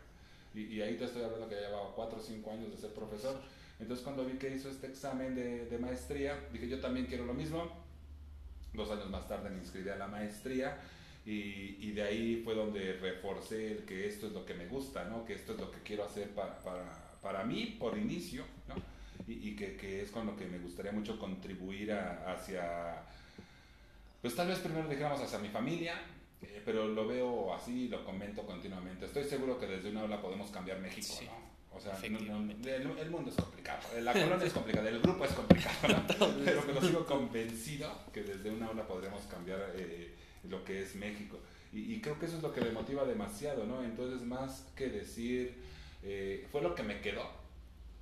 Y, 0.54 0.80
ahí 0.80 0.96
te 0.96 1.04
estoy 1.04 1.22
hablando 1.22 1.48
que 1.48 1.56
ya 1.56 1.68
llevaba 1.68 1.92
4 1.94 2.18
o 2.18 2.22
5 2.22 2.50
años 2.50 2.70
de 2.70 2.76
ser 2.78 2.92
profesor. 2.92 3.40
Entonces 3.78 4.02
cuando 4.02 4.24
vi 4.24 4.38
que 4.38 4.54
hizo 4.54 4.70
este 4.70 4.88
examen 4.88 5.34
de, 5.34 5.66
de, 5.66 5.78
maestría, 5.78 6.48
dije 6.52 6.68
yo 6.68 6.80
también 6.80 7.06
quiero 7.06 7.26
lo 7.26 7.34
mismo. 7.34 7.70
Dos 8.72 8.90
años 8.90 9.08
más 9.10 9.28
tarde 9.28 9.50
me 9.50 9.58
inscribí 9.58 9.88
a 9.88 9.96
la 9.96 10.08
maestría 10.08 10.80
y, 11.24 11.76
y, 11.80 11.92
de 11.92 12.02
ahí 12.02 12.42
fue 12.44 12.54
donde 12.54 12.94
reforcé 12.94 13.72
el 13.72 13.84
que 13.84 14.08
esto 14.08 14.26
es 14.28 14.32
lo 14.32 14.44
que 14.44 14.54
me 14.54 14.66
gusta, 14.66 15.04
¿no? 15.04 15.24
Que 15.24 15.34
esto 15.34 15.52
es 15.52 15.60
lo 15.60 15.70
que 15.70 15.80
quiero 15.82 16.04
hacer 16.04 16.30
para, 16.30 16.58
para, 16.60 17.18
para 17.20 17.44
mí 17.44 17.76
por 17.78 17.96
inicio, 17.96 18.44
¿no? 18.66 18.97
Y, 19.26 19.54
que, 19.56 19.76
que, 19.76 20.02
es 20.02 20.10
con 20.10 20.26
lo 20.26 20.36
que 20.36 20.46
me 20.46 20.58
gustaría 20.58 20.92
mucho 20.92 21.18
contribuir 21.18 21.92
hacia, 21.92 23.02
pues 24.22 24.34
tal 24.34 24.48
vez 24.48 24.58
primero 24.58 24.88
dijéramos 24.88 25.20
hacia 25.20 25.38
mi 25.38 25.48
familia, 25.48 26.00
eh, 26.42 26.62
pero 26.64 26.88
lo 26.88 27.06
veo 27.06 27.52
así, 27.52 27.88
lo 27.88 28.04
comento 28.04 28.46
continuamente. 28.46 29.06
Estoy 29.06 29.24
seguro 29.24 29.58
que 29.58 29.66
desde 29.66 29.90
una 29.90 30.02
aula 30.02 30.20
podemos 30.20 30.50
cambiar 30.50 30.78
México, 30.78 31.14
¿no? 31.24 31.48
O 31.76 31.80
sea, 31.80 31.96
el, 32.02 32.10
mundo 33.10 33.30
es 33.30 33.36
complicado, 33.36 33.80
la 34.00 34.12
colonia 34.12 34.46
es 34.46 34.52
complicada, 34.52 34.88
el 34.88 35.00
grupo 35.00 35.24
es 35.24 35.32
complicado, 35.32 36.02
pero 36.44 36.66
que 36.66 36.72
lo 36.72 36.80
sigo 36.80 37.06
convencido 37.06 37.88
que 38.12 38.22
desde 38.22 38.50
una 38.50 38.66
aula 38.66 38.86
podremos 38.86 39.22
cambiar 39.26 39.72
eh, 39.76 40.12
lo 40.48 40.64
que 40.64 40.82
es 40.82 40.96
México. 40.96 41.38
Y, 41.72 41.94
y, 41.94 42.00
creo 42.00 42.18
que 42.18 42.26
eso 42.26 42.38
es 42.38 42.42
lo 42.42 42.52
que 42.52 42.62
me 42.62 42.72
motiva 42.72 43.04
demasiado, 43.04 43.64
¿no? 43.64 43.84
Entonces, 43.84 44.22
más 44.22 44.66
que 44.74 44.88
decir, 44.88 45.54
eh, 46.02 46.46
fue 46.50 46.62
lo 46.62 46.74
que 46.74 46.82
me 46.82 47.00
quedó, 47.00 47.28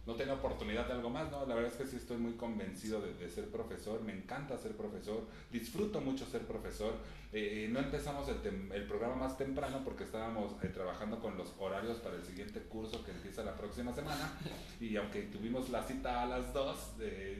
no 0.06 0.14
tengo 0.14 0.34
oportunidad 0.34 0.86
de 0.86 0.92
algo 0.92 1.10
más, 1.10 1.30
¿no? 1.32 1.44
La 1.46 1.56
verdad 1.56 1.72
es 1.72 1.78
que 1.78 1.86
sí 1.86 1.96
estoy 1.96 2.16
muy 2.16 2.34
convencido 2.34 3.00
de, 3.00 3.28
ser 3.28 3.46
profesor, 3.46 4.00
me 4.02 4.12
encanta 4.12 4.56
ser 4.56 4.76
profesor, 4.76 5.26
disfruto 5.50 6.00
mucho 6.00 6.24
ser 6.26 6.42
profesor. 6.42 6.94
Eh, 7.32 7.64
eh, 7.64 7.68
no 7.72 7.80
empezamos 7.80 8.28
el, 8.28 8.84
programa 8.84 9.16
más 9.16 9.36
temprano 9.36 9.82
porque 9.84 10.04
estábamos 10.04 10.52
eh, 10.62 10.68
trabajando 10.68 11.18
con 11.18 11.36
los 11.36 11.52
horarios 11.58 11.98
para 11.98 12.14
el 12.14 12.24
siguiente 12.24 12.60
curso 12.60 13.04
que 13.04 13.10
empieza 13.10 13.42
la 13.42 13.56
próxima 13.56 13.92
semana 13.92 14.32
y 14.80 14.94
aunque 14.96 15.22
tuvimos 15.22 15.70
la 15.70 15.82
cita 15.82 16.22
a 16.22 16.26
las 16.26 16.52
2, 16.52 16.78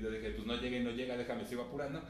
yo 0.03 0.11
dije, 0.11 0.31
pues 0.31 0.47
no 0.47 0.57
llega 0.57 0.77
y 0.77 0.83
no 0.83 0.91
llega, 0.91 1.17
déjame, 1.17 1.47
sigo 1.47 1.63
apurando. 1.63 2.03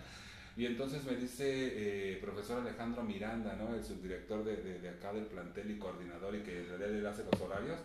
Y 0.57 0.65
entonces 0.65 1.05
me 1.05 1.17
dice 1.17 2.19
profesor 2.23 2.63
Alejandro 2.63 3.03
Miranda, 3.03 3.55
¿no? 3.57 3.75
el 3.75 3.85
subdirector 3.85 4.43
de, 4.43 4.57
de, 4.57 4.89
acá 4.89 5.13
del 5.13 5.27
plantel 5.27 5.71
y 5.71 5.79
coordinador 5.79 6.35
y 6.35 6.41
que 6.41 6.61
en 6.61 6.69
realidad 6.69 6.95
él 6.95 7.07
hace 7.07 7.25
los 7.31 7.39
horarios. 7.43 7.79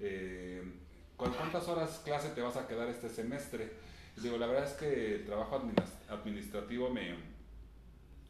Eh, 0.00 0.62
¿con 0.62 0.85
cuántas 1.16 1.68
horas 1.68 2.00
clase 2.04 2.30
te 2.30 2.40
vas 2.40 2.56
a 2.56 2.66
quedar 2.66 2.88
este 2.88 3.08
semestre? 3.08 3.72
digo, 4.16 4.38
la 4.38 4.46
verdad 4.46 4.64
es 4.64 4.72
que 4.72 5.16
el 5.16 5.24
trabajo 5.26 5.62
administrativo 6.08 6.88
me, 6.90 7.14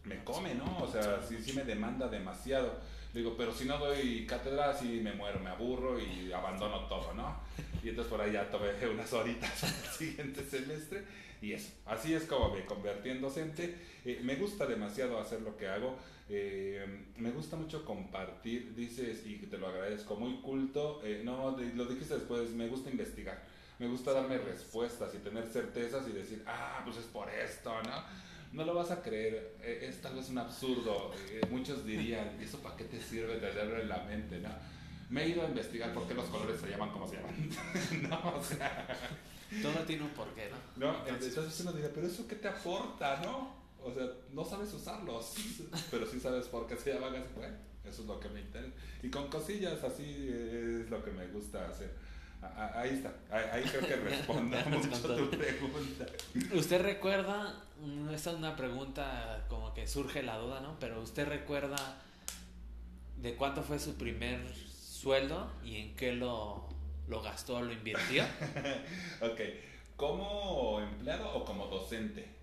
me 0.05 0.23
come, 0.25 0.55
¿no? 0.55 0.79
O 0.79 0.91
sea, 0.91 1.21
sí, 1.23 1.53
me 1.55 1.65
demanda 1.65 2.09
demasiado. 2.09 2.81
Digo, 3.13 3.35
pero 3.37 3.53
si 3.53 3.65
no 3.65 3.79
doy 3.79 4.27
cátedra, 4.27 4.77
sí 4.77 5.01
me 5.03 5.13
muero, 5.13 5.41
me 5.41 5.51
aburro 5.51 5.99
y 5.99 6.33
abandono 6.33 6.87
todo, 6.87 7.15
¿no? 7.15 7.41
Y 7.83 7.91
entonces 7.91 8.11
por 8.11 8.21
ahí 8.21 8.33
ya 8.33 8.51
tomé 8.51 8.69
unas 8.93 9.13
horitas 9.13 9.63
el 9.63 9.91
siguiente 9.99 10.45
semestre 10.45 11.05
y 11.41 11.53
eso. 11.53 11.71
Así 11.87 12.15
es 12.15 12.25
como 12.25 12.51
me 12.51 12.65
convertí 12.65 13.11
en 13.11 13.21
docente. 13.21 13.77
Eh, 14.05 14.21
me 14.23 14.37
gusta 14.37 14.67
demasiado 14.67 15.19
hacer 15.19 15.41
lo 15.43 15.57
que 15.57 15.69
hago. 15.69 15.97
Eh, 16.29 16.85
me 17.19 17.31
gusta 17.31 17.57
mucho 17.57 17.85
compartir, 17.85 18.75
dices, 18.75 19.25
y 19.25 19.37
te 19.47 19.59
lo 19.59 19.69
agradezco, 19.69 20.17
muy 20.17 20.41
culto, 20.41 21.01
eh, 21.05 21.23
no, 21.25 21.57
lo 21.57 21.85
dijiste 21.85 22.15
después, 22.15 22.51
me 22.51 22.67
gusta 22.67 22.91
investigar, 22.91 23.45
me 23.79 23.87
gusta 23.87 24.13
darme 24.13 24.39
respuestas 24.39 25.15
y 25.15 25.19
tener 25.19 25.47
certezas 25.47 26.09
y 26.09 26.13
decir, 26.13 26.43
ah, 26.47 26.81
pues 26.85 26.97
es 26.97 27.05
por 27.05 27.31
esto, 27.31 27.73
¿no? 27.83 28.27
No 28.53 28.65
lo 28.65 28.75
vas 28.75 28.91
a 28.91 29.03
creer, 29.03 29.57
eh, 29.63 29.87
es 29.89 30.01
tal 30.03 30.17
vez 30.17 30.29
un 30.29 30.39
absurdo, 30.39 31.13
muchos 31.51 31.87
dirían, 31.87 32.37
¿y 32.41 32.45
eso 32.45 32.59
para 32.59 32.77
qué 32.77 32.85
te 32.85 33.01
sirve 33.01 33.37
tenerlo 33.37 33.81
en 33.81 33.89
la 33.89 34.03
mente, 34.05 34.41
no? 34.41 34.51
Me 35.09 35.23
he 35.23 35.29
ido 35.29 35.43
a 35.43 35.47
investigar 35.47 35.95
por 35.95 36.09
qué 36.09 36.15
los 36.15 36.25
colores 36.25 36.61
se 36.61 36.69
llaman 36.69 36.91
como 36.91 37.07
se 37.07 37.17
llaman, 37.17 37.51
no, 38.11 38.37
o 38.37 38.43
sea... 38.43 38.89
Todo 39.63 39.85
tiene 39.85 40.03
un 40.03 40.11
porqué, 40.11 40.51
¿no? 40.51 40.89
No, 40.89 41.07
entonces 41.07 41.61
uno 41.61 41.71
diría, 41.71 41.93
pero 41.95 42.09
¿eso 42.09 42.27
qué 42.27 42.35
te 42.35 42.49
aporta, 42.49 43.21
no? 43.23 43.66
O 43.87 43.95
sea, 43.95 44.05
no 44.33 44.45
sabes 44.45 44.75
usarlos, 44.75 45.35
pero 45.91 46.07
sí 46.07 46.19
sabes 46.19 46.47
por 46.47 46.67
qué 46.67 46.77
se 46.77 46.93
llaman 46.93 47.15
así. 47.15 47.33
Bueno, 47.37 47.55
eso 47.85 48.03
es 48.03 48.09
lo 48.09 48.19
que 48.19 48.29
me 48.29 48.41
interesa. 48.41 48.75
Y 49.01 49.11
con 49.11 49.29
cosillas 49.29 49.83
así 49.85 50.29
es 50.29 50.91
lo 50.91 51.05
que 51.05 51.13
me 51.13 51.27
gusta 51.29 51.69
hacer. 51.69 51.95
Ahí 52.75 52.91
está, 52.91 53.15
ahí 53.31 53.63
creo 53.63 53.87
que 53.87 53.97
respondo 53.97 54.57
mucho 54.71 55.17
tu 55.17 55.31
pregunta. 55.31 56.07
¿Usted 56.53 56.83
recuerda, 56.83 57.63
esta 58.13 58.31
es 58.31 58.37
una 58.37 58.57
pregunta 58.57 59.45
como 59.49 59.73
que 59.73 59.87
surge 59.87 60.23
la 60.23 60.37
duda, 60.37 60.61
¿no? 60.61 60.77
Pero 60.79 61.01
¿usted 61.01 61.27
recuerda 61.27 61.77
de 63.17 63.37
cuánto 63.37 63.63
fue 63.63 63.79
su 63.79 63.95
primer 63.95 64.55
sueldo 64.55 65.51
y 65.65 65.77
en 65.77 65.97
qué 65.97 66.13
lo, 66.13 66.69
lo 67.09 67.23
gastó 67.23 67.57
o 67.57 67.63
lo 67.63 67.73
invirtió? 67.73 68.25
ok, 69.23 69.41
¿como 69.97 70.81
empleado 70.81 71.35
o 71.37 71.45
como 71.45 71.67
docente? 71.67 72.36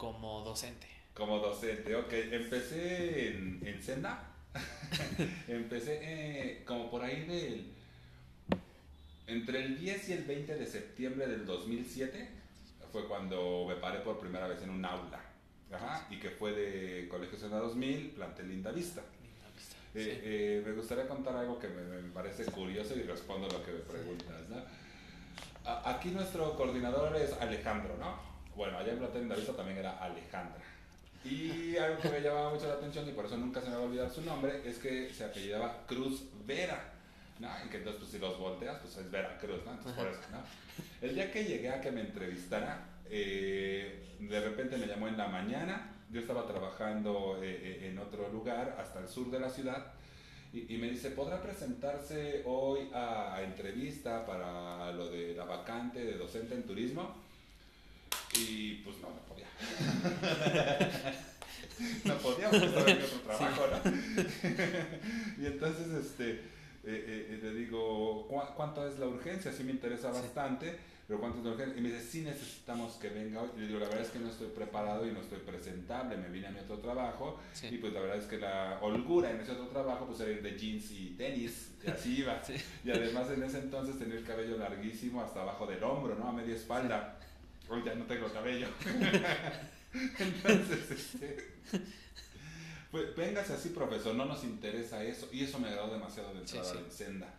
Como 0.00 0.40
docente. 0.42 0.86
Como 1.12 1.38
docente, 1.38 1.94
ok. 1.94 2.10
Empecé 2.12 3.28
en, 3.28 3.60
en 3.66 3.82
Senda. 3.82 4.24
Empecé 5.48 5.98
eh, 6.02 6.64
como 6.64 6.90
por 6.90 7.02
ahí 7.04 7.26
del... 7.26 7.66
Entre 9.26 9.62
el 9.64 9.78
10 9.78 10.08
y 10.08 10.12
el 10.14 10.24
20 10.24 10.54
de 10.56 10.66
septiembre 10.66 11.26
del 11.26 11.44
2007 11.44 12.28
fue 12.90 13.06
cuando 13.06 13.66
me 13.68 13.76
paré 13.76 14.00
por 14.00 14.18
primera 14.18 14.48
vez 14.48 14.62
en 14.62 14.70
un 14.70 14.84
aula. 14.84 15.20
Ajá, 15.72 16.06
y 16.10 16.18
que 16.18 16.30
fue 16.30 16.52
de 16.52 17.06
Colegio 17.08 17.38
Senda 17.38 17.58
2000, 17.58 18.10
plantel 18.12 18.48
Linda 18.48 18.72
Vista. 18.72 19.02
Linda 19.22 19.50
vista. 19.54 19.76
Eh, 19.94 20.02
Sí. 20.02 20.10
eh, 20.24 20.62
me 20.66 20.72
gustaría 20.72 21.06
contar 21.06 21.36
algo 21.36 21.58
que 21.60 21.68
me, 21.68 21.82
me 21.82 22.10
parece 22.10 22.44
curioso 22.46 22.96
y 22.96 23.02
respondo 23.02 23.46
lo 23.48 23.62
que 23.64 23.70
me 23.72 23.78
preguntas, 23.80 24.48
¿no? 24.48 24.56
A- 25.70 25.90
aquí 25.90 26.08
nuestro 26.08 26.56
coordinador 26.56 27.14
es 27.16 27.32
Alejandro, 27.34 27.96
¿no? 27.98 28.29
Bueno, 28.60 28.76
allá 28.76 28.92
en 28.92 29.26
Vista 29.30 29.54
también 29.54 29.78
era 29.78 29.96
Alejandra. 29.96 30.60
Y 31.24 31.78
algo 31.78 31.98
que 31.98 32.10
me 32.10 32.20
llamaba 32.20 32.50
mucho 32.50 32.66
la 32.66 32.74
atención 32.74 33.08
y 33.08 33.12
por 33.12 33.24
eso 33.24 33.38
nunca 33.38 33.62
se 33.62 33.70
me 33.70 33.76
va 33.76 33.80
a 33.80 33.84
olvidar 33.84 34.10
su 34.10 34.20
nombre 34.20 34.60
es 34.66 34.76
que 34.76 35.08
se 35.14 35.24
apellidaba 35.24 35.86
Cruz 35.86 36.24
Vera, 36.46 36.92
¿no? 37.38 37.48
Y 37.64 37.70
que 37.70 37.78
entonces 37.78 38.00
pues 38.00 38.12
si 38.12 38.18
los 38.18 38.38
volteas 38.38 38.76
pues 38.82 38.98
es 38.98 39.10
Vera 39.10 39.38
Cruz, 39.38 39.64
¿no? 39.64 39.72
Entonces 39.72 39.94
por 39.94 40.06
eso, 40.08 40.20
¿no? 40.30 40.42
El 41.00 41.14
día 41.14 41.32
que 41.32 41.44
llegué 41.44 41.70
a 41.70 41.80
que 41.80 41.90
me 41.90 42.02
entrevistara, 42.02 42.84
eh, 43.08 44.18
de 44.20 44.40
repente 44.40 44.76
me 44.76 44.86
llamó 44.86 45.08
en 45.08 45.16
la 45.16 45.28
mañana, 45.28 45.94
yo 46.10 46.20
estaba 46.20 46.46
trabajando 46.46 47.40
eh, 47.42 47.60
eh, 47.62 47.88
en 47.88 47.98
otro 47.98 48.28
lugar 48.28 48.76
hasta 48.78 49.00
el 49.00 49.08
sur 49.08 49.30
de 49.30 49.40
la 49.40 49.48
ciudad 49.48 49.86
y, 50.52 50.74
y 50.74 50.76
me 50.76 50.90
dice, 50.90 51.12
¿podrá 51.12 51.40
presentarse 51.40 52.42
hoy 52.44 52.90
a 52.92 53.40
entrevista 53.42 54.26
para 54.26 54.92
lo 54.92 55.08
de 55.08 55.32
la 55.34 55.46
vacante 55.46 56.04
de 56.04 56.18
docente 56.18 56.54
en 56.54 56.64
turismo? 56.64 57.29
Y 58.34 58.74
pues 58.84 58.96
no, 58.98 59.08
no 59.10 59.20
podía. 59.28 59.46
no 62.04 62.14
podía 62.18 62.50
porque 62.50 62.66
estaba 62.66 62.90
en 62.90 62.98
mi 62.98 63.04
otro 63.04 63.20
trabajo, 63.20 63.62
¿no? 63.84 63.92
y 65.42 65.46
entonces, 65.46 65.88
este, 65.88 66.30
eh, 66.32 66.40
eh, 66.84 67.38
le 67.42 67.54
digo, 67.54 68.26
"¿Cu- 68.28 68.54
¿cuánto 68.56 68.86
es 68.88 68.98
la 68.98 69.06
urgencia? 69.06 69.52
Sí 69.52 69.64
me 69.64 69.72
interesa 69.72 70.12
Sí. 70.12 70.20
bastante, 70.20 70.78
pero 71.06 71.20
¿cuánto 71.20 71.38
es 71.40 71.44
la 71.44 71.50
urgencia? 71.52 71.78
Y 71.78 71.82
me 71.82 71.90
dice, 71.90 72.02
sí 72.02 72.20
necesitamos 72.22 72.94
que 72.94 73.08
venga 73.08 73.42
hoy. 73.42 73.50
Y 73.56 73.60
le 73.60 73.66
digo, 73.66 73.78
la 73.80 73.86
verdad 73.86 74.02
es 74.04 74.10
que 74.10 74.18
no 74.20 74.28
estoy 74.30 74.46
preparado 74.48 75.06
y 75.06 75.10
no 75.12 75.20
estoy 75.20 75.38
presentable, 75.40 76.16
me 76.16 76.28
vine 76.28 76.46
a 76.46 76.50
mi 76.52 76.60
otro 76.60 76.78
trabajo. 76.78 77.40
Sí. 77.52 77.66
Y 77.72 77.78
pues 77.78 77.92
la 77.92 78.00
verdad 78.00 78.18
es 78.18 78.24
que 78.26 78.38
la 78.38 78.78
holgura 78.80 79.30
en 79.30 79.40
ese 79.40 79.52
otro 79.52 79.66
trabajo 79.68 80.06
pues 80.06 80.20
era 80.20 80.30
ir 80.30 80.42
de 80.42 80.56
jeans 80.56 80.90
y 80.92 81.14
tenis, 81.18 81.72
y 81.84 81.90
así 81.90 82.18
iba. 82.20 82.40
Sí. 82.46 82.54
Y 82.84 82.90
además 82.92 83.28
en 83.30 83.42
ese 83.42 83.58
entonces 83.58 83.98
tenía 83.98 84.14
el 84.16 84.24
cabello 84.24 84.56
larguísimo 84.56 85.20
hasta 85.22 85.42
abajo 85.42 85.66
del 85.66 85.82
hombro, 85.82 86.14
¿no? 86.14 86.28
A 86.28 86.32
media 86.32 86.54
espalda. 86.54 87.18
Ya 87.84 87.94
no 87.94 88.04
tengo 88.06 88.26
cabello. 88.32 88.68
entonces, 89.92 90.90
este... 90.90 91.50
Pues 92.90 93.14
véngase 93.14 93.52
así, 93.52 93.68
profesor, 93.68 94.14
no 94.16 94.24
nos 94.24 94.42
interesa 94.42 95.04
eso. 95.04 95.28
Y 95.32 95.44
eso 95.44 95.58
me 95.60 95.68
agradó 95.68 95.92
demasiado 95.92 96.34
de 96.34 96.46
Sí, 96.46 96.58
sí. 96.62 96.76
en 96.78 96.90
Senda. 96.90 97.32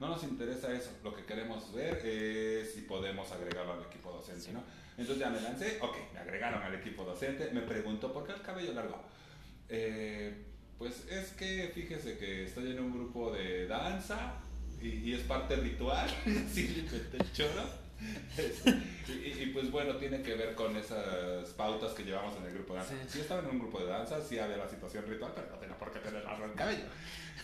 No 0.00 0.08
nos 0.08 0.22
interesa 0.24 0.72
eso. 0.72 0.90
Lo 1.04 1.14
que 1.14 1.24
queremos 1.24 1.72
ver 1.72 2.04
es 2.04 2.74
si 2.74 2.80
podemos 2.82 3.30
agregarlo 3.30 3.74
al 3.74 3.82
equipo 3.84 4.10
docente, 4.12 4.42
Sí. 4.46 4.50
¿no? 4.52 4.62
Entonces 4.96 5.18
ya 5.24 5.30
me 5.30 5.40
lancé, 5.40 5.78
ok, 5.80 5.96
me 6.12 6.18
agregaron 6.18 6.60
al 6.62 6.74
equipo 6.74 7.04
docente. 7.04 7.50
Me 7.52 7.60
preguntó, 7.62 8.12
¿por 8.12 8.26
qué 8.26 8.32
el 8.32 8.42
cabello 8.42 8.72
largo? 8.72 9.00
Eh, 9.68 10.34
pues 10.76 11.06
es 11.08 11.28
que 11.32 11.70
fíjese 11.72 12.18
que 12.18 12.44
estoy 12.46 12.72
en 12.72 12.80
un 12.80 12.92
grupo 12.92 13.32
de 13.32 13.68
danza 13.68 14.34
y, 14.82 14.88
y 14.88 15.14
es 15.14 15.20
parte 15.22 15.54
ritual. 15.56 16.10
Inventé 16.26 17.16
el 17.18 17.32
choro. 17.32 17.87
Y, 19.08 19.42
y, 19.42 19.46
pues 19.54 19.70
bueno, 19.70 19.96
tiene 19.96 20.20
que 20.20 20.34
ver 20.34 20.54
con 20.54 20.76
esas 20.76 21.48
pautas 21.54 21.92
que 21.94 22.04
llevamos 22.04 22.36
en 22.36 22.44
el 22.44 22.52
grupo 22.52 22.74
de 22.74 22.80
danza. 22.80 22.94
Sí. 23.04 23.08
Sí 23.08 23.20
estaba 23.20 23.40
en 23.40 23.48
un 23.48 23.58
grupo 23.58 23.80
de 23.80 23.86
danza, 23.86 24.20
sí 24.20 24.38
había 24.38 24.58
la 24.58 24.68
situación 24.68 25.06
ritual, 25.06 25.32
pero 25.34 25.48
no 25.50 25.56
tenía 25.56 25.78
por 25.78 25.90
qué 25.92 26.00
tener 26.00 26.22
el 26.22 26.54
cabello. 26.54 26.84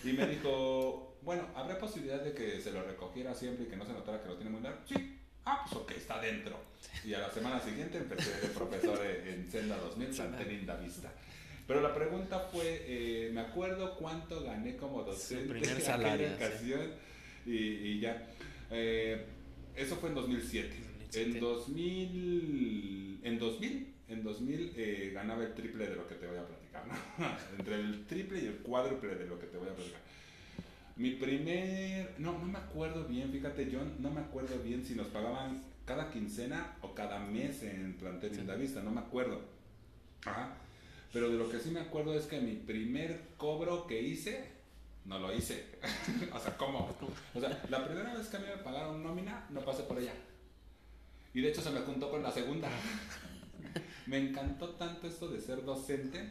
Y 0.04 0.12
me 0.12 0.26
dijo, 0.26 1.16
bueno, 1.22 1.48
¿habrá 1.54 1.78
posibilidad 1.78 2.20
de 2.20 2.34
que 2.34 2.60
se 2.60 2.70
lo 2.70 2.82
recogiera 2.82 3.34
siempre 3.34 3.64
y 3.64 3.68
que 3.68 3.76
no 3.76 3.86
se 3.86 3.94
notara 3.94 4.22
que 4.22 4.28
lo 4.28 4.36
tiene 4.36 4.50
muy 4.50 4.60
largo? 4.60 4.78
Sí. 4.86 5.18
Ah, 5.46 5.64
pues 5.64 5.82
ok, 5.82 5.90
está 5.92 6.20
dentro. 6.20 6.58
Y 7.02 7.14
a 7.14 7.20
la 7.20 7.30
semana 7.30 7.60
siguiente 7.60 7.98
empecé 7.98 8.40
de 8.40 8.48
profesor 8.48 8.98
en 9.04 9.50
Senda 9.50 9.76
2000, 9.78 10.08
Plantel 10.08 10.48
Linda 10.48 10.76
Vista. 10.76 11.10
Pero 11.66 11.80
la 11.80 11.94
pregunta 11.94 12.40
fue, 12.52 12.84
eh, 12.86 13.30
me 13.32 13.40
acuerdo 13.40 13.96
cuánto 13.96 14.42
gané 14.42 14.76
como 14.76 15.02
docente 15.02 15.48
primer 15.48 15.70
en 15.70 15.80
salario, 15.80 16.28
y 17.46 18.00
ya. 18.00 18.26
Eh, 18.70 19.24
eso 19.76 19.96
fue 19.96 20.08
en 20.10 20.14
2007. 20.14 20.74
2007. 21.12 21.22
En 21.22 21.40
2000, 21.40 23.20
en 23.22 23.38
2000, 23.38 23.94
en 24.08 24.22
2000 24.22 24.72
eh, 24.76 25.10
ganaba 25.14 25.44
el 25.44 25.54
triple 25.54 25.88
de 25.88 25.96
lo 25.96 26.08
que 26.08 26.14
te 26.16 26.26
voy 26.26 26.36
a 26.38 26.46
platicar, 26.46 26.86
¿no? 26.86 26.94
Entre 27.58 27.76
el 27.76 28.04
triple 28.06 28.42
y 28.42 28.46
el 28.46 28.56
cuádruple 28.58 29.14
de 29.14 29.26
lo 29.26 29.38
que 29.38 29.46
te 29.46 29.56
voy 29.56 29.68
a 29.68 29.74
platicar. 29.74 30.00
Mi 30.96 31.10
primer, 31.10 32.14
no, 32.18 32.38
no 32.38 32.44
me 32.44 32.58
acuerdo 32.58 33.04
bien, 33.04 33.30
fíjate, 33.32 33.68
John, 33.72 33.94
no 33.98 34.10
me 34.10 34.20
acuerdo 34.20 34.58
bien 34.62 34.84
si 34.84 34.94
nos 34.94 35.08
pagaban 35.08 35.62
cada 35.84 36.10
quincena 36.10 36.76
o 36.82 36.94
cada 36.94 37.18
mes 37.18 37.62
en 37.62 37.94
plantel 37.94 38.30
Sí. 38.30 38.38
Linda 38.38 38.54
Vista, 38.54 38.82
no 38.82 38.90
me 38.90 39.00
acuerdo. 39.00 39.40
Ajá. 40.24 40.56
Pero 41.12 41.30
de 41.30 41.38
lo 41.38 41.48
que 41.50 41.60
sí 41.60 41.70
me 41.70 41.80
acuerdo 41.80 42.14
es 42.14 42.26
que 42.26 42.40
mi 42.40 42.56
primer 42.56 43.20
cobro 43.36 43.86
que 43.86 44.02
hice, 44.02 44.53
no 45.04 45.18
lo 45.18 45.32
hice. 45.34 45.78
o 46.32 46.38
sea, 46.38 46.56
¿cómo? 46.56 46.94
O 47.34 47.40
sea, 47.40 47.62
la 47.68 47.84
primera 47.84 48.14
vez 48.14 48.28
que 48.28 48.36
a 48.36 48.40
mí 48.40 48.46
me 48.46 48.62
pagaron 48.62 49.02
nómina, 49.02 49.46
no 49.50 49.60
pasé 49.60 49.82
por 49.82 49.98
ella. 49.98 50.12
Y 51.32 51.40
de 51.40 51.48
hecho 51.48 51.60
se 51.60 51.70
me 51.70 51.80
juntó 51.80 52.10
con 52.10 52.22
la 52.22 52.30
segunda. 52.30 52.68
me 54.06 54.18
encantó 54.18 54.70
tanto 54.70 55.06
esto 55.06 55.28
de 55.28 55.40
ser 55.40 55.64
docente 55.64 56.30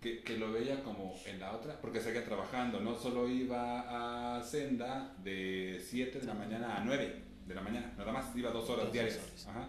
que, 0.00 0.22
que 0.22 0.36
lo 0.38 0.52
veía 0.52 0.82
como 0.82 1.14
en 1.26 1.40
la 1.40 1.52
otra, 1.52 1.80
porque 1.80 2.00
seguía 2.00 2.24
trabajando, 2.24 2.80
no 2.80 2.94
solo 2.94 3.28
iba 3.28 4.36
a 4.36 4.42
Senda 4.42 5.14
de 5.22 5.82
7 5.82 6.20
de 6.20 6.26
la 6.26 6.34
mañana 6.34 6.76
a 6.76 6.84
9 6.84 7.22
de 7.46 7.54
la 7.54 7.60
mañana, 7.60 7.92
nada 7.96 8.12
más 8.12 8.34
iba 8.36 8.50
dos 8.50 8.68
horas 8.70 8.92
diarias. 8.92 9.18
Ajá. 9.48 9.68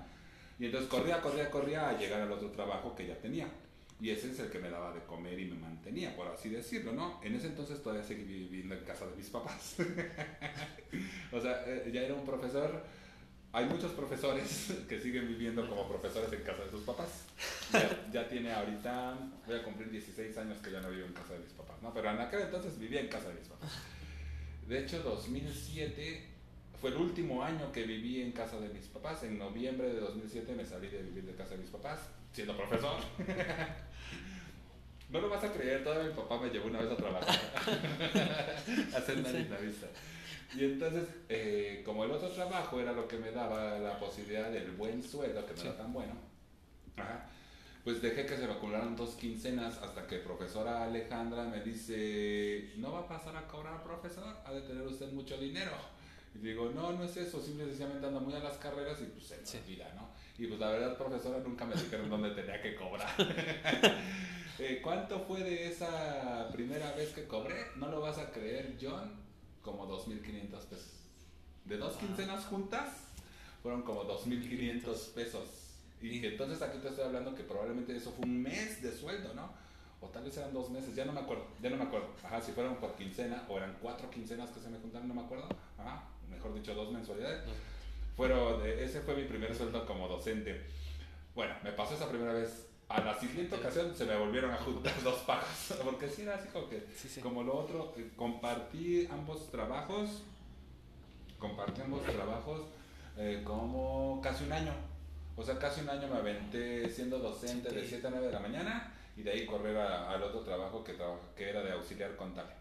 Y 0.57 0.65
entonces 0.65 0.89
corría, 0.89 1.21
corría, 1.21 1.49
corría 1.49 1.89
a 1.89 1.97
llegar 1.97 2.21
al 2.21 2.31
otro 2.31 2.49
trabajo 2.51 2.95
que 2.95 3.07
ya 3.07 3.15
tenía. 3.19 3.47
Y 3.99 4.09
ese 4.09 4.31
es 4.31 4.39
el 4.39 4.49
que 4.49 4.59
me 4.59 4.69
daba 4.69 4.93
de 4.93 5.01
comer 5.05 5.39
y 5.39 5.45
me 5.45 5.55
mantenía, 5.55 6.15
por 6.15 6.27
así 6.27 6.49
decirlo, 6.49 6.91
¿no? 6.91 7.21
En 7.23 7.33
ese 7.35 7.47
entonces 7.47 7.81
todavía 7.81 8.03
seguí 8.03 8.23
viviendo 8.23 8.75
en 8.75 8.83
casa 8.83 9.05
de 9.07 9.15
mis 9.15 9.29
papás. 9.29 9.75
o 11.31 11.39
sea, 11.39 11.63
eh, 11.65 11.89
ya 11.93 12.01
era 12.01 12.13
un 12.13 12.25
profesor. 12.25 12.83
Hay 13.53 13.65
muchos 13.65 13.93
profesores 13.93 14.73
que 14.89 14.99
siguen 14.99 15.29
viviendo 15.29 15.67
como 15.69 15.87
profesores 15.87 16.31
en 16.33 16.43
casa 16.43 16.65
de 16.65 16.71
sus 16.71 16.83
papás. 16.83 17.23
Ya, 17.71 18.09
ya 18.11 18.27
tiene 18.27 18.51
ahorita, 18.51 19.17
voy 19.47 19.55
a 19.55 19.63
cumplir 19.63 19.89
16 19.89 20.37
años 20.39 20.59
que 20.59 20.71
ya 20.71 20.81
no 20.81 20.89
vivo 20.89 21.05
en 21.05 21.13
casa 21.13 21.33
de 21.33 21.39
mis 21.39 21.53
papás, 21.53 21.81
¿no? 21.81 21.93
Pero 21.93 22.11
en 22.11 22.19
aquel 22.19 22.41
entonces 22.41 22.77
vivía 22.77 22.99
en 22.99 23.07
casa 23.07 23.29
de 23.29 23.35
mis 23.35 23.47
papás. 23.47 23.71
De 24.67 24.79
hecho, 24.79 25.01
2007 25.03 26.35
fue 26.81 26.89
el 26.89 26.97
último 26.97 27.43
año 27.43 27.71
que 27.71 27.83
viví 27.83 28.21
en 28.21 28.31
casa 28.31 28.59
de 28.59 28.69
mis 28.69 28.87
papás. 28.87 29.23
En 29.23 29.37
noviembre 29.37 29.87
de 29.93 30.01
2007 30.01 30.53
me 30.53 30.65
salí 30.65 30.89
de 30.89 31.01
vivir 31.01 31.23
de 31.25 31.33
casa 31.33 31.51
de 31.51 31.57
mis 31.59 31.69
papás, 31.69 31.99
siendo 32.35 32.55
profesor. 32.57 32.97
No 35.07 35.21
lo 35.21 35.29
vas 35.29 35.43
a 35.43 35.53
creer, 35.53 35.83
todavía 35.83 36.09
mi 36.09 36.15
papá 36.15 36.39
me 36.41 36.49
llevó 36.49 36.65
una 36.67 36.81
vez 36.81 36.91
a 36.91 36.97
trabajar. 36.97 37.29
a 38.93 38.97
hacer. 38.97 39.17
Y 40.57 40.63
entonces, 40.65 41.07
eh, 41.29 41.83
como 41.85 42.03
el 42.03 42.11
otro 42.11 42.27
trabajo 42.29 42.79
era 42.81 42.91
lo 42.91 43.07
que 43.07 43.17
me 43.17 43.31
daba 43.31 43.77
la 43.77 43.99
posibilidad 43.99 44.49
del 44.49 44.71
buen 44.71 45.03
sueldo, 45.03 45.45
que 45.45 45.53
no 45.53 45.57
Sí. 45.61 45.67
era 45.67 45.77
tan 45.77 45.93
bueno, 45.93 46.13
ajá, 46.97 47.27
pues 47.83 48.01
dejé 48.01 48.25
que 48.25 48.35
se 48.35 48.47
me 48.47 48.53
acumularan 48.53 48.95
dos 48.95 49.11
quincenas 49.11 49.77
hasta 49.77 50.07
que 50.07 50.17
profesora 50.17 50.83
Alejandra 50.83 51.43
me 51.43 51.61
dice, 51.61 52.71
¿no 52.77 52.91
va 52.93 53.01
a 53.01 53.07
pasar 53.07 53.37
a 53.37 53.47
cobrar 53.47 53.83
profesor? 53.83 54.35
Ha 54.43 54.51
de 54.53 54.61
tener 54.61 54.81
usted 54.87 55.11
mucho 55.11 55.37
dinero. 55.37 55.71
Y 56.35 56.39
digo, 56.39 56.69
no, 56.75 56.91
no 56.93 57.03
es 57.03 57.15
eso, 57.17 57.41
simple 57.41 57.63
y 57.65 57.67
sencillamente 57.69 58.05
ando 58.07 58.19
muy 58.19 58.33
a 58.33 58.39
las 58.39 58.57
carreras 58.57 58.99
y 59.01 59.05
pues 59.05 59.25
se 59.25 59.37
me 59.37 59.45
Sí. 59.45 59.57
olvida, 59.63 59.91
¿no? 59.95 60.09
Y 60.37 60.47
pues 60.47 60.59
la 60.59 60.69
verdad, 60.69 60.97
profesora, 60.97 61.39
nunca 61.39 61.65
me 61.65 61.75
dijeron 61.75 62.09
dónde 62.09 62.31
tenía 62.31 62.61
que 62.61 62.75
cobrar. 62.75 63.09
Eh, 64.57 64.79
¿Cuánto 64.81 65.19
fue 65.19 65.43
de 65.43 65.67
esa 65.67 66.47
primera 66.53 66.93
vez 66.93 67.09
que 67.09 67.27
cobré? 67.27 67.55
No 67.75 67.89
lo 67.89 67.99
vas 67.99 68.17
a 68.17 68.31
creer, 68.31 68.77
John, 68.81 69.11
como 69.61 69.85
2.500 69.85 70.63
pesos. 70.69 70.93
De 71.65 71.77
dos 71.77 71.91
Wow. 71.95 71.99
quincenas 72.07 72.45
juntas, 72.45 72.89
fueron 73.61 73.81
como 73.81 74.05
2.500 74.05 75.13
pesos. 75.13 75.49
Y 76.01 76.21
que 76.21 76.29
entonces 76.29 76.61
aquí 76.61 76.77
te 76.77 76.87
estoy 76.87 77.03
hablando 77.03 77.35
que 77.35 77.43
probablemente 77.43 77.97
eso 77.97 78.11
fue 78.13 78.23
un 78.25 78.41
mes 78.43 78.81
de 78.81 78.93
sueldo, 78.93 79.33
¿no? 79.33 79.49
O 79.99 80.07
tal 80.07 80.23
vez 80.23 80.37
eran 80.37 80.53
dos 80.53 80.69
meses, 80.69 80.95
ya 80.95 81.03
no 81.03 81.11
me 81.11 81.19
acuerdo, 81.19 81.47
ya 81.61 81.69
no 81.69 81.75
me 81.75 81.83
acuerdo. 81.83 82.07
Ajá, 82.23 82.39
si 82.41 82.53
fueron 82.53 82.77
por 82.77 82.95
quincena 82.95 83.43
o 83.49 83.57
eran 83.57 83.75
cuatro 83.81 84.09
quincenas 84.09 84.51
que 84.51 84.61
se 84.61 84.69
me 84.69 84.77
juntaron, 84.77 85.09
no 85.09 85.15
me 85.15 85.21
acuerdo. 85.21 85.49
Ajá, 85.77 86.03
mejor 86.35 86.53
dicho, 86.53 86.73
dos 86.73 86.91
mensualidades. 86.91 87.41
Fueron, 88.15 88.65
ese 88.65 89.01
fue 89.01 89.15
mi 89.15 89.23
primer 89.23 89.53
sueldo 89.55 89.85
como 89.85 90.07
docente. 90.07 90.61
Bueno, 91.33 91.53
me 91.63 91.71
pasó 91.71 91.95
esa 91.95 92.09
primera 92.09 92.33
vez. 92.33 92.67
A 92.87 93.01
la 93.01 93.19
siguiente 93.19 93.55
ocasión 93.55 93.95
se 93.95 94.05
me 94.05 94.15
volvieron 94.15 94.51
a 94.51 94.57
juntar 94.57 94.93
dos 95.03 95.19
pagos. 95.21 95.47
Porque 95.83 96.07
sí 96.07 96.21
era 96.21 96.35
así 96.35 96.47
como 96.49 96.69
que, 96.69 96.85
Sí, 96.95 97.09
sí. 97.09 97.19
como 97.19 97.43
lo 97.43 97.57
otro, 97.57 97.93
compartí 98.15 99.07
ambos 99.11 99.49
trabajos. 99.51 100.23
Compartí 101.39 101.81
ambos 101.81 102.03
trabajos 102.03 102.61
eh, 103.17 103.41
como 103.43 104.21
casi 104.21 104.43
un 104.45 104.53
año. 104.53 104.73
O 105.35 105.43
sea, 105.43 105.57
casi 105.59 105.81
un 105.81 105.89
año 105.89 106.07
me 106.07 106.17
aventé 106.17 106.89
siendo 106.89 107.19
docente 107.19 107.69
de 107.69 107.85
7 107.85 108.07
a 108.07 108.09
9 108.11 108.27
de 108.27 108.31
la 108.31 108.39
mañana 108.39 108.93
y 109.17 109.23
de 109.23 109.31
ahí 109.31 109.45
correr 109.45 109.77
al 109.77 110.21
otro 110.23 110.41
trabajo 110.41 110.83
que, 110.83 110.95
que 111.35 111.49
era 111.49 111.61
de 111.63 111.71
auxiliar 111.71 112.15
contable. 112.15 112.53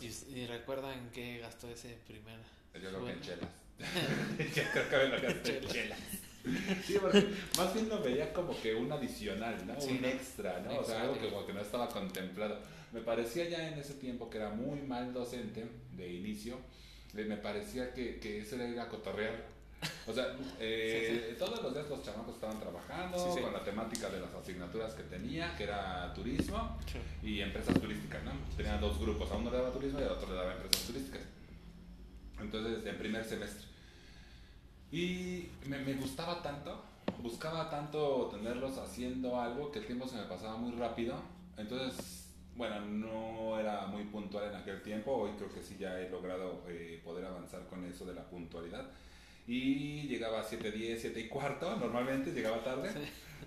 ¿Y, 0.00 0.06
¿Y, 0.06 0.46
recuerda 0.46 0.92
en 0.94 1.10
qué 1.10 1.38
gastó 1.38 1.68
ese 1.68 1.98
primer? 2.06 2.38
Yo 2.74 2.88
creo 2.88 3.04
que 3.04 3.12
en 3.12 3.20
chelas. 3.20 3.50
Yo 4.54 4.62
creo 4.72 4.88
que 4.88 4.96
me 4.96 5.08
lo 5.08 5.22
gasté 5.22 5.58
en 5.58 5.68
chelas. 5.68 5.98
Sí, 6.84 6.96
porque 7.00 7.24
más 7.56 7.72
bien 7.72 7.88
lo 7.88 8.02
veía 8.02 8.32
como 8.32 8.60
que 8.60 8.74
un 8.74 8.90
adicional, 8.90 9.64
¿no? 9.66 9.74
un 9.74 10.04
extra, 10.04 10.60
¿no? 10.60 10.80
O 10.80 10.84
sea, 10.84 11.02
algo 11.02 11.18
que 11.18 11.30
como 11.30 11.46
que 11.46 11.52
no 11.52 11.60
estaba 11.60 11.88
contemplado. 11.88 12.58
Me 12.92 13.00
parecía 13.00 13.48
ya 13.48 13.68
en 13.68 13.78
ese 13.78 13.94
tiempo 13.94 14.28
que 14.28 14.38
era 14.38 14.50
muy 14.50 14.80
mal 14.80 15.12
docente 15.12 15.64
de 15.96 16.12
inicio, 16.12 16.58
eh, 17.16 17.24
me 17.24 17.36
parecía 17.36 17.92
que, 17.94 18.18
que 18.18 18.40
eso 18.40 18.56
era 18.56 18.68
ir 18.68 18.80
a 18.80 18.88
cotorrear 18.88 19.52
o 20.06 20.12
sea, 20.12 20.36
eh, 20.60 21.34
todos 21.38 21.62
los 21.62 21.74
días 21.74 21.88
los 21.88 22.02
chamacos 22.02 22.34
estaban 22.34 22.60
trabajando 22.60 23.18
con 23.18 23.52
la 23.52 23.64
temática 23.64 24.08
de 24.08 24.20
las 24.20 24.32
asignaturas 24.34 24.94
que 24.94 25.02
tenía, 25.04 25.56
que 25.56 25.64
era 25.64 26.12
turismo 26.14 26.78
y 27.22 27.40
empresas 27.40 27.78
turísticas, 27.80 28.22
¿no? 28.24 28.32
Tenía 28.56 28.78
dos 28.78 28.98
grupos, 29.00 29.30
a 29.30 29.36
uno 29.36 29.50
le 29.50 29.56
daba 29.56 29.72
turismo 29.72 30.00
y 30.00 30.04
a 30.04 30.12
otro 30.12 30.28
le 30.30 30.36
daba 30.36 30.52
empresas 30.52 30.86
turísticas. 30.86 31.22
Entonces, 32.42 32.84
en 32.84 32.98
primer 32.98 33.24
semestre. 33.24 33.66
Y 34.90 35.48
me, 35.66 35.78
me 35.78 35.94
gustaba 35.94 36.42
tanto, 36.42 36.82
buscaba 37.22 37.70
tanto 37.70 38.28
tenerlos 38.30 38.76
haciendo 38.78 39.40
algo 39.40 39.72
que 39.72 39.78
el 39.78 39.86
tiempo 39.86 40.06
se 40.06 40.16
me 40.16 40.24
pasaba 40.24 40.56
muy 40.56 40.72
rápido. 40.72 41.14
Entonces, 41.56 42.22
bueno, 42.56 42.80
no 42.80 43.58
era 43.58 43.86
muy 43.86 44.04
puntual 44.04 44.50
en 44.50 44.56
aquel 44.56 44.82
tiempo, 44.82 45.12
hoy 45.12 45.30
creo 45.38 45.52
que 45.52 45.62
sí 45.62 45.76
ya 45.78 45.98
he 45.98 46.10
logrado 46.10 46.62
eh, 46.68 47.00
poder 47.02 47.24
avanzar 47.24 47.66
con 47.66 47.84
eso 47.84 48.04
de 48.04 48.14
la 48.14 48.28
puntualidad 48.28 48.84
y 49.46 50.02
llegaba 50.02 50.40
a 50.40 50.44
7, 50.44 50.70
10, 50.70 51.00
7 51.00 51.20
y 51.20 51.28
cuarto, 51.28 51.76
normalmente 51.76 52.32
llegaba 52.32 52.62
tarde, 52.62 52.90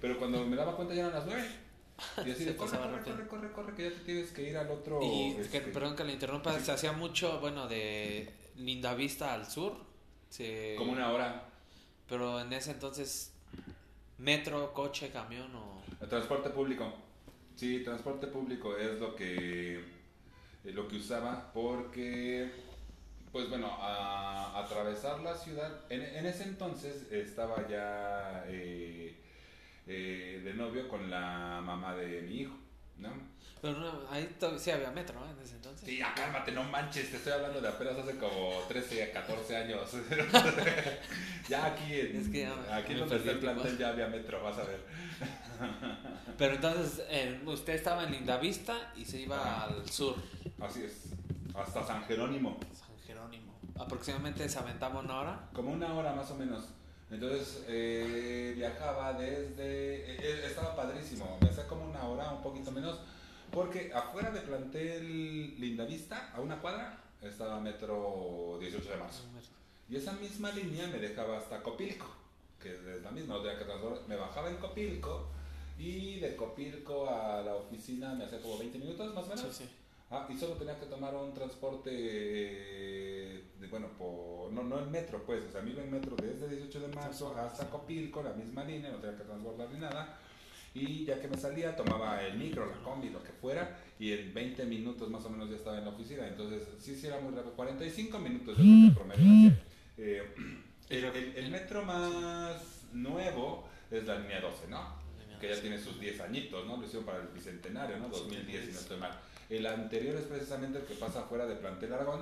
pero 0.01 0.17
cuando 0.17 0.43
me 0.45 0.55
daba 0.55 0.75
cuenta 0.75 0.93
ya 0.93 1.01
eran 1.01 1.13
las 1.13 1.25
9. 1.25 1.43
Y 2.25 2.31
así 2.31 2.43
de, 2.43 2.57
corre, 2.57 2.77
corre, 2.77 3.01
corre, 3.03 3.27
corre, 3.27 3.51
corre, 3.53 3.73
que 3.73 3.83
ya 3.83 3.89
te 3.89 4.03
tienes 4.03 4.29
que 4.31 4.49
ir 4.49 4.57
al 4.57 4.69
otro... 4.69 4.99
Y, 5.01 5.37
este, 5.39 5.61
perdón 5.61 5.95
que 5.95 6.03
le 6.03 6.11
interrumpa, 6.11 6.59
se 6.59 6.73
hacía 6.73 6.91
mucho, 6.91 7.39
bueno, 7.39 7.69
de 7.69 8.29
Lindavista 8.57 9.33
al 9.33 9.45
sur. 9.49 9.77
Como 10.77 10.91
una 10.91 11.11
hora. 11.11 11.49
Pero 12.07 12.39
en 12.39 12.53
ese 12.53 12.71
entonces, 12.71 13.33
metro, 14.17 14.73
coche, 14.73 15.09
camión 15.09 15.53
o... 15.55 15.81
El 16.01 16.09
transporte 16.09 16.49
público. 16.49 16.93
Sí, 17.55 17.83
transporte 17.83 18.27
público 18.27 18.77
es 18.77 18.99
lo 18.99 19.15
que, 19.15 19.81
lo 20.65 20.87
que 20.87 20.97
usaba 20.97 21.51
porque 21.53 22.51
pues 23.35 23.49
bueno, 23.49 23.67
a, 23.67 24.63
atravesar 24.63 25.19
la 25.19 25.35
ciudad. 25.35 25.81
En, 25.89 26.25
ese 26.25 26.43
entonces 26.43 27.11
estaba 27.11 27.67
ya 27.67 28.45
eh, 28.47 29.13
eh, 29.87 30.41
de 30.41 30.53
novio 30.53 30.87
con 30.87 31.09
la 31.09 31.61
mamá 31.61 31.97
de 31.97 32.21
mi 32.21 32.43
hijo, 32.43 32.55
¿no? 32.97 33.35
Pero 33.61 33.79
no, 33.79 33.91
ahí 34.11 34.29
sí 34.59 34.69
había 34.69 34.91
metro, 34.91 35.19
¿no? 35.19 35.31
En 35.31 35.39
ese 35.43 35.55
entonces. 35.55 35.87
Sí, 35.87 35.97
ya 35.97 36.13
cálmate, 36.13 36.51
no 36.51 36.63
manches, 36.65 37.09
te 37.09 37.17
estoy 37.17 37.33
hablando 37.33 37.61
de 37.61 37.67
apenas 37.67 37.97
hace 37.97 38.17
como 38.17 38.61
13, 38.67 39.11
14 39.11 39.57
años. 39.57 39.91
ya 41.49 41.65
aquí 41.65 41.99
en, 41.99 42.15
es 42.15 42.29
que 42.29 42.45
aquí 42.45 42.93
en 42.93 42.99
el 42.99 43.39
plantel 43.39 43.77
ya 43.77 43.89
había 43.89 44.07
metro, 44.07 44.43
vas 44.43 44.57
a 44.59 44.65
ver. 44.65 44.85
Pero 46.37 46.55
entonces, 46.55 47.05
eh, 47.09 47.41
usted 47.45 47.73
estaba 47.73 48.03
en 48.03 48.11
Lindavista 48.11 48.93
y 48.95 49.05
se 49.05 49.21
iba 49.21 49.63
al 49.63 49.89
sur. 49.89 50.15
Así 50.61 50.83
es, 50.83 51.05
hasta 51.55 51.83
San 51.83 52.03
Jerónimo. 52.05 52.59
¿Aproximadamente 53.77 54.47
se 54.47 54.57
aventaba 54.57 54.99
una 55.01 55.19
hora? 55.19 55.49
Como 55.53 55.71
una 55.71 55.93
hora 55.93 56.13
más 56.13 56.29
o 56.31 56.35
menos. 56.35 56.65
Entonces 57.11 57.63
eh, 57.67 58.53
viajaba 58.55 59.13
desde... 59.13 60.11
Eh, 60.11 60.17
eh, 60.19 60.41
estaba 60.45 60.75
padrísimo, 60.75 61.37
me 61.41 61.49
hacía 61.49 61.67
como 61.67 61.85
una 61.85 62.03
hora, 62.03 62.31
un 62.31 62.41
poquito 62.41 62.71
menos, 62.71 62.99
porque 63.51 63.91
afuera 63.93 64.31
de 64.31 64.41
plantel 64.41 65.59
Lindavista, 65.59 66.31
a 66.33 66.41
una 66.41 66.59
cuadra, 66.59 67.03
estaba 67.21 67.59
metro 67.59 68.57
18 68.59 68.89
de 68.89 68.97
marzo. 68.97 69.23
Y 69.87 69.95
esa 69.95 70.13
misma 70.13 70.51
línea 70.51 70.87
me 70.87 70.97
dejaba 70.97 71.37
hasta 71.37 71.61
Copilco, 71.61 72.07
que 72.59 72.73
es 72.73 73.01
la 73.03 73.11
misma, 73.11 73.35
o 73.35 73.43
sea, 73.43 73.57
que 73.57 73.65
me 74.07 74.15
bajaba 74.15 74.49
en 74.49 74.57
Copilco 74.57 75.27
y 75.77 76.19
de 76.19 76.35
Copilco 76.35 77.09
a 77.09 77.41
la 77.41 77.55
oficina 77.55 78.13
me 78.13 78.25
hacía 78.25 78.41
como 78.41 78.57
20 78.57 78.79
minutos 78.79 79.13
más 79.13 79.25
o 79.25 79.27
menos. 79.27 79.55
Sí, 79.55 79.63
sí. 79.65 79.69
Ah, 80.09 80.27
y 80.29 80.37
solo 80.37 80.53
tenía 80.53 80.79
que 80.79 80.85
tomar 80.85 81.15
un 81.15 81.33
transporte, 81.33 81.89
eh, 81.91 83.24
de, 83.59 83.67
bueno, 83.67 83.87
por, 83.97 84.51
no, 84.51 84.63
no 84.63 84.79
el 84.79 84.89
metro, 84.89 85.23
pues, 85.25 85.43
o 85.47 85.51
sea, 85.51 85.61
me 85.61 85.71
iba 85.71 85.83
en 85.83 85.91
metro 85.91 86.15
desde 86.15 86.47
18 86.47 86.79
de 86.79 86.87
marzo 86.89 87.35
hasta 87.37 87.69
Copilco, 87.69 88.21
la 88.23 88.33
misma 88.33 88.63
línea, 88.63 88.91
no 88.91 88.97
tenía 88.97 89.17
que 89.17 89.23
transbordar 89.23 89.69
ni 89.71 89.79
nada. 89.79 90.17
Y 90.73 91.05
ya 91.05 91.21
que 91.21 91.29
me 91.29 91.37
salía, 91.37 91.73
tomaba 91.73 92.21
el 92.21 92.37
micro, 92.37 92.65
la 92.65 92.83
combi, 92.83 93.09
lo 93.09 93.23
que 93.23 93.31
fuera, 93.31 93.79
y 93.97 94.11
en 94.11 94.33
20 94.33 94.65
minutos 94.65 95.09
más 95.09 95.23
o 95.23 95.29
menos 95.29 95.49
ya 95.49 95.55
estaba 95.55 95.77
en 95.77 95.85
la 95.85 95.91
oficina. 95.91 96.27
Entonces, 96.27 96.67
sí, 96.79 96.95
sí 96.95 97.07
era 97.07 97.19
muy 97.21 97.33
rápido. 97.33 97.53
45 97.53 98.19
minutos, 98.19 98.57
yo 98.57 98.63
creo 98.63 98.89
que 98.89 98.95
promedio. 98.95 99.53
Eh, 99.97 100.35
el, 100.89 101.05
el, 101.05 101.49
metro 101.49 101.85
más 101.85 102.87
nuevo 102.91 103.69
es 103.89 104.05
la 104.05 104.19
línea 104.19 104.41
12, 104.41 104.67
¿no? 104.67 104.95
Que 105.39 105.47
ya 105.47 105.61
tiene 105.61 105.79
sus 105.79 105.97
10 105.97 106.19
añitos, 106.19 106.67
¿no? 106.67 106.75
Lo 106.75 106.83
hicieron 106.83 107.05
para 107.05 107.21
el 107.21 107.29
bicentenario, 107.29 107.97
¿no? 107.97 108.09
2010, 108.09 108.65
si 108.65 108.71
no 108.73 108.79
estoy 108.79 108.97
mal. 108.97 109.17
El 109.49 109.65
anterior 109.65 110.15
es 110.17 110.23
precisamente 110.23 110.79
el 110.79 110.85
que 110.85 110.95
pasa 110.95 111.23
fuera 111.23 111.45
de 111.45 111.55
Plantel 111.55 111.93
Aragón. 111.93 112.21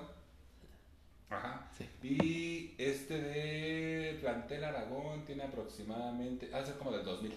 Ajá. 1.35 1.69
Y 2.01 2.75
este 2.77 3.21
de 3.21 4.17
Plantel 4.21 4.63
Aragón 4.63 5.25
tiene 5.25 5.43
aproximadamente, 5.43 6.49
hace 6.53 6.73
como 6.73 6.91
del 6.91 7.03
2000. 7.03 7.33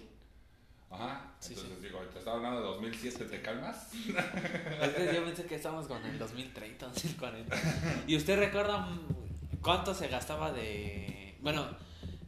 Ajá. 0.89 1.33
Entonces 1.49 1.81
digo, 1.81 1.99
te 1.99 2.19
estaba 2.19 2.37
hablando 2.37 2.61
de 2.61 2.67
2007, 2.67 3.25
¿te 3.25 3.41
calmas? 3.41 3.91
yo 5.13 5.25
pensé 5.25 5.45
que 5.45 5.55
estamos 5.55 5.87
con 5.87 6.03
el 6.05 6.17
2030, 6.17 6.87
2040. 6.87 7.55
¿Y 8.07 8.15
usted 8.15 8.37
recuerda 8.39 8.87
cuánto 9.61 9.93
se 9.93 10.07
gastaba 10.07 10.51
de... 10.53 11.35
Bueno, 11.41 11.67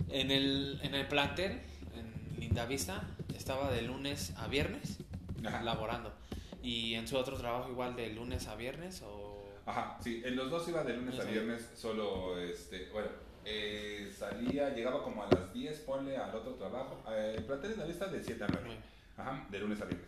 en 0.09 0.31
el, 0.31 0.79
en 0.83 0.93
el 0.93 1.07
plantel, 1.07 1.61
en 1.95 2.39
Lindavista, 2.39 3.07
estaba 3.35 3.71
de 3.71 3.81
lunes 3.83 4.33
a 4.37 4.47
viernes 4.47 4.97
laborando. 5.41 6.13
¿Y 6.61 6.95
en 6.95 7.07
su 7.07 7.17
otro 7.17 7.37
trabajo 7.37 7.69
igual 7.69 7.95
de 7.95 8.09
lunes 8.09 8.47
a 8.47 8.55
viernes 8.55 9.01
o...? 9.03 9.28
Ajá, 9.69 9.99
sí, 10.03 10.23
en 10.25 10.35
los 10.35 10.49
dos 10.49 10.67
iba 10.67 10.83
de 10.83 10.95
lunes 10.95 11.19
a 11.19 11.25
viernes, 11.25 11.69
solo, 11.75 12.39
este, 12.39 12.89
bueno, 12.91 13.09
eh, 13.45 14.11
salía, 14.17 14.71
llegaba 14.71 15.03
como 15.03 15.23
a 15.23 15.27
las 15.27 15.53
10, 15.53 15.81
ponle 15.81 16.17
al 16.17 16.33
otro 16.33 16.55
trabajo, 16.55 17.03
eh, 17.11 17.35
el 17.37 17.43
plantel 17.43 17.71
de 17.71 17.77
la 17.77 17.85
vista 17.85 18.07
de 18.07 18.23
7 18.23 18.43
a 18.45 18.47
9, 18.47 18.77
ajá, 19.15 19.45
de 19.47 19.59
lunes 19.59 19.79
a 19.79 19.85
viernes. 19.85 20.07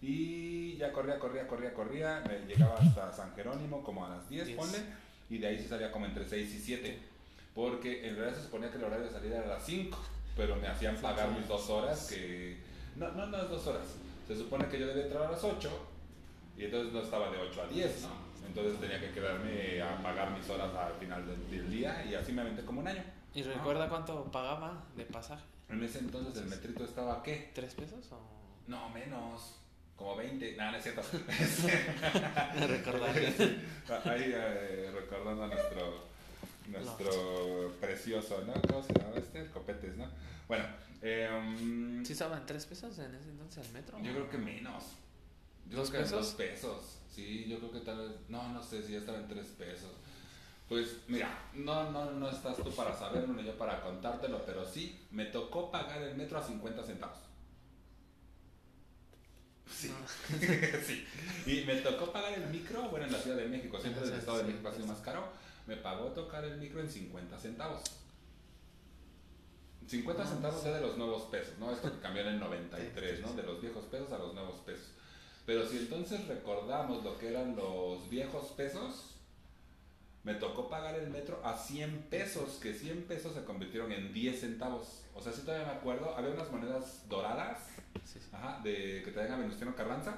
Y 0.00 0.78
ya 0.78 0.92
corría, 0.92 1.18
corría, 1.18 1.46
corría, 1.46 1.74
corría, 1.74 2.24
me 2.26 2.38
llegaba 2.46 2.78
hasta 2.78 3.12
San 3.12 3.34
Jerónimo 3.34 3.84
como 3.84 4.06
a 4.06 4.08
las 4.08 4.30
10, 4.30 4.48
ponle, 4.52 4.78
y 5.28 5.36
de 5.36 5.46
ahí 5.46 5.58
se 5.58 5.68
salía 5.68 5.92
como 5.92 6.06
entre 6.06 6.26
6 6.26 6.54
y 6.54 6.58
7, 6.58 6.98
porque 7.54 8.08
en 8.08 8.16
realidad 8.16 8.38
se 8.38 8.44
suponía 8.44 8.70
que 8.70 8.78
el 8.78 8.84
horario 8.84 9.04
de 9.04 9.12
salida 9.12 9.36
era 9.40 9.44
a 9.44 9.58
las 9.58 9.66
5, 9.66 9.98
pero 10.38 10.56
me 10.56 10.68
hacían 10.68 10.96
pagar 10.96 11.30
mis 11.32 11.46
dos 11.46 11.68
horas 11.68 12.08
que... 12.08 12.56
No, 12.96 13.12
no, 13.12 13.26
no 13.26 13.42
es 13.42 13.50
dos 13.50 13.66
horas, 13.66 13.88
se 14.26 14.34
supone 14.34 14.68
que 14.68 14.80
yo 14.80 14.86
debía 14.86 15.04
entrar 15.04 15.24
a 15.24 15.32
las 15.32 15.44
8 15.44 15.70
y 16.56 16.64
entonces 16.64 16.94
no 16.94 17.02
estaba 17.02 17.30
de 17.30 17.36
8 17.36 17.62
a 17.62 17.66
10, 17.66 18.02
¿no? 18.04 18.21
Entonces 18.46 18.80
tenía 18.80 19.00
que 19.00 19.10
quedarme 19.12 19.82
a 19.82 20.02
pagar 20.02 20.36
mis 20.36 20.48
horas 20.50 20.74
al 20.74 20.94
final 20.94 21.24
del, 21.26 21.70
día 21.70 22.04
y 22.04 22.14
así 22.14 22.32
me 22.32 22.42
aventé 22.42 22.64
como 22.64 22.80
un 22.80 22.88
año. 22.88 23.02
¿Y 23.34 23.42
recuerda 23.42 23.88
cuánto 23.88 24.30
pagaba 24.30 24.84
de 24.96 25.04
pasaje? 25.04 25.44
En 25.68 25.82
ese 25.82 26.00
entonces 26.00 26.42
el 26.42 26.48
metrito 26.48 26.84
estaba 26.84 27.22
¿qué? 27.22 27.50
¿Tres 27.54 27.74
pesos 27.74 28.10
o...? 28.12 28.20
No, 28.66 28.90
menos. 28.90 29.58
Como 29.96 30.16
20. 30.16 30.56
Nada, 30.56 30.72
no 30.72 30.78
es 30.78 30.82
cierto. 30.82 31.02
Ahí 34.04 34.32
eh, 34.34 34.90
recordando 34.92 35.44
a 35.44 35.46
nuestro, 35.48 36.04
nuestro 36.68 37.72
precioso, 37.80 38.44
¿no? 38.46 38.52
¿Cómo 38.68 38.82
se 38.82 38.92
llama 38.92 39.12
este? 39.16 39.46
Copetes, 39.46 39.96
¿no? 39.96 40.06
Bueno. 40.48 40.64
Eh, 41.00 42.02
¿Sí 42.04 42.12
estaban 42.12 42.44
tres 42.46 42.66
pesos 42.66 42.98
en 42.98 43.14
ese 43.14 43.30
entonces 43.30 43.66
el 43.66 43.72
metro? 43.72 43.98
Yo 44.00 44.12
creo 44.12 44.28
que 44.30 44.38
menos. 44.38 44.84
¿Dos 45.66 45.90
pesos? 45.90 46.10
dos 46.10 46.30
pesos. 46.34 46.98
Sí, 47.14 47.46
yo 47.48 47.58
creo 47.58 47.72
que 47.72 47.80
tal 47.80 47.98
vez. 47.98 48.16
No, 48.28 48.48
no 48.52 48.62
sé 48.62 48.82
si 48.82 48.92
ya 48.92 48.98
estaba 48.98 49.18
en 49.18 49.28
tres 49.28 49.46
pesos. 49.58 49.90
Pues 50.68 50.96
mira, 51.08 51.28
no, 51.54 51.90
no, 51.90 52.12
no 52.12 52.30
estás 52.30 52.56
tú 52.56 52.70
para 52.74 52.96
saberlo 52.96 53.34
ni 53.34 53.44
yo 53.44 53.56
para 53.58 53.82
contártelo, 53.82 54.42
pero 54.46 54.66
sí, 54.66 54.98
me 55.10 55.26
tocó 55.26 55.70
pagar 55.70 56.00
el 56.02 56.16
metro 56.16 56.38
a 56.38 56.42
50 56.42 56.82
centavos. 56.82 57.18
Sí. 59.70 59.90
Ah. 59.92 60.06
sí. 60.86 61.06
Y 61.46 61.64
me 61.64 61.76
tocó 61.76 62.12
pagar 62.12 62.32
el 62.32 62.46
micro, 62.48 62.88
bueno, 62.88 63.06
en 63.06 63.12
la 63.12 63.18
Ciudad 63.18 63.36
de 63.36 63.48
México, 63.48 63.78
siempre 63.80 64.02
el 64.04 64.14
Estado 64.14 64.38
de 64.38 64.44
México 64.44 64.68
ha 64.68 64.72
sido 64.72 64.86
más 64.86 65.00
caro. 65.00 65.28
Me 65.66 65.76
pagó 65.76 66.06
tocar 66.06 66.44
el 66.44 66.58
micro 66.58 66.80
en 66.80 66.90
50 66.90 67.38
centavos. 67.38 67.82
50 69.86 70.26
centavos 70.26 70.64
es 70.64 70.74
de 70.74 70.80
los 70.80 70.96
nuevos 70.96 71.24
pesos, 71.24 71.58
¿no? 71.58 71.70
Esto 71.70 71.92
que 71.92 72.00
cambió 72.00 72.22
en 72.22 72.28
el 72.28 72.40
93, 72.40 73.20
¿no? 73.20 73.34
De 73.34 73.42
los 73.42 73.60
viejos 73.60 73.84
pesos 73.86 74.10
a 74.12 74.18
los 74.18 74.32
nuevos 74.32 74.60
pesos. 74.60 74.88
Pero 75.46 75.66
si 75.66 75.78
entonces 75.78 76.26
recordamos 76.28 77.02
lo 77.02 77.18
que 77.18 77.28
eran 77.28 77.56
los 77.56 78.08
viejos 78.08 78.52
pesos, 78.56 79.16
me 80.24 80.34
tocó 80.34 80.68
pagar 80.68 80.94
el 80.94 81.10
metro 81.10 81.40
a 81.44 81.56
100 81.56 82.06
pesos, 82.10 82.60
que 82.62 82.74
100 82.74 83.04
pesos 83.04 83.34
se 83.34 83.44
convirtieron 83.44 83.90
en 83.90 84.12
10 84.12 84.40
centavos. 84.40 85.02
O 85.14 85.20
sea, 85.20 85.32
si 85.32 85.42
todavía 85.42 85.66
me 85.66 85.72
acuerdo, 85.72 86.14
había 86.16 86.30
unas 86.30 86.50
monedas 86.50 87.08
doradas 87.08 87.58
Ajá, 88.32 88.60
de, 88.62 89.02
que 89.04 89.10
traían 89.10 89.32
a 89.32 89.36
Venustiano 89.38 89.74
Carranza, 89.74 90.16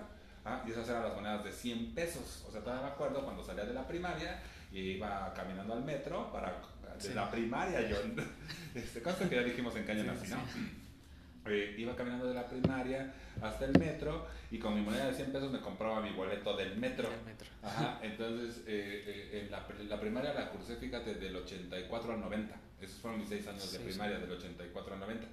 y 0.67 0.71
esas 0.71 0.89
eran 0.89 1.05
las 1.05 1.15
monedas 1.15 1.43
de 1.43 1.53
100 1.53 1.95
pesos. 1.95 2.45
O 2.47 2.53
sea, 2.53 2.61
todavía 2.61 2.87
me 2.87 2.93
acuerdo 2.93 3.25
cuando 3.25 3.43
salía 3.43 3.65
de 3.65 3.73
la 3.73 3.87
primaria 3.87 4.43
y 4.71 4.81
iba 4.81 5.33
caminando 5.35 5.73
al 5.73 5.85
metro 5.85 6.31
para 6.31 6.61
de 7.03 7.15
la 7.15 7.31
primaria, 7.31 7.89
yo. 7.89 7.97
Este, 8.75 9.01
cosa 9.03 9.29
que 9.29 9.37
ya 9.37 9.43
dijimos 9.45 9.77
en 9.77 9.85
Caña 9.85 10.17
sí, 10.21 10.31
¿no? 10.31 11.49
Eh, 11.49 11.77
iba 11.79 11.95
caminando 11.95 12.27
de 12.27 12.35
la 12.35 12.49
primaria 12.49 13.15
hasta 13.43 13.65
el 13.65 13.79
metro 13.79 14.27
y 14.51 14.59
con 14.59 14.75
mi 14.75 14.81
moneda 14.81 15.07
de 15.07 15.15
100 15.15 15.33
pesos 15.33 15.53
me 15.53 15.61
compraba 15.61 16.01
mi 16.01 16.11
boleto 16.11 16.57
del 16.57 16.77
metro. 16.77 17.09
Ajá, 17.63 17.99
entonces 18.03 18.63
eh, 18.67 19.05
eh, 19.07 19.41
en 19.45 19.51
la, 19.51 19.67
la, 19.89 20.01
primaria 20.01 20.33
la 20.35 20.51
cursé, 20.51 20.77
fíjate, 20.77 21.15
del 21.15 21.37
84 21.37 22.13
al 22.13 22.21
90. 22.21 22.55
Esos 22.81 22.99
fueron 22.99 23.21
mis 23.21 23.29
6 23.29 23.47
años 23.49 23.73
de 23.73 23.79
primaria, 23.81 24.19
del 24.19 24.31
84 24.31 24.95
al 24.95 25.01
90. 25.01 25.27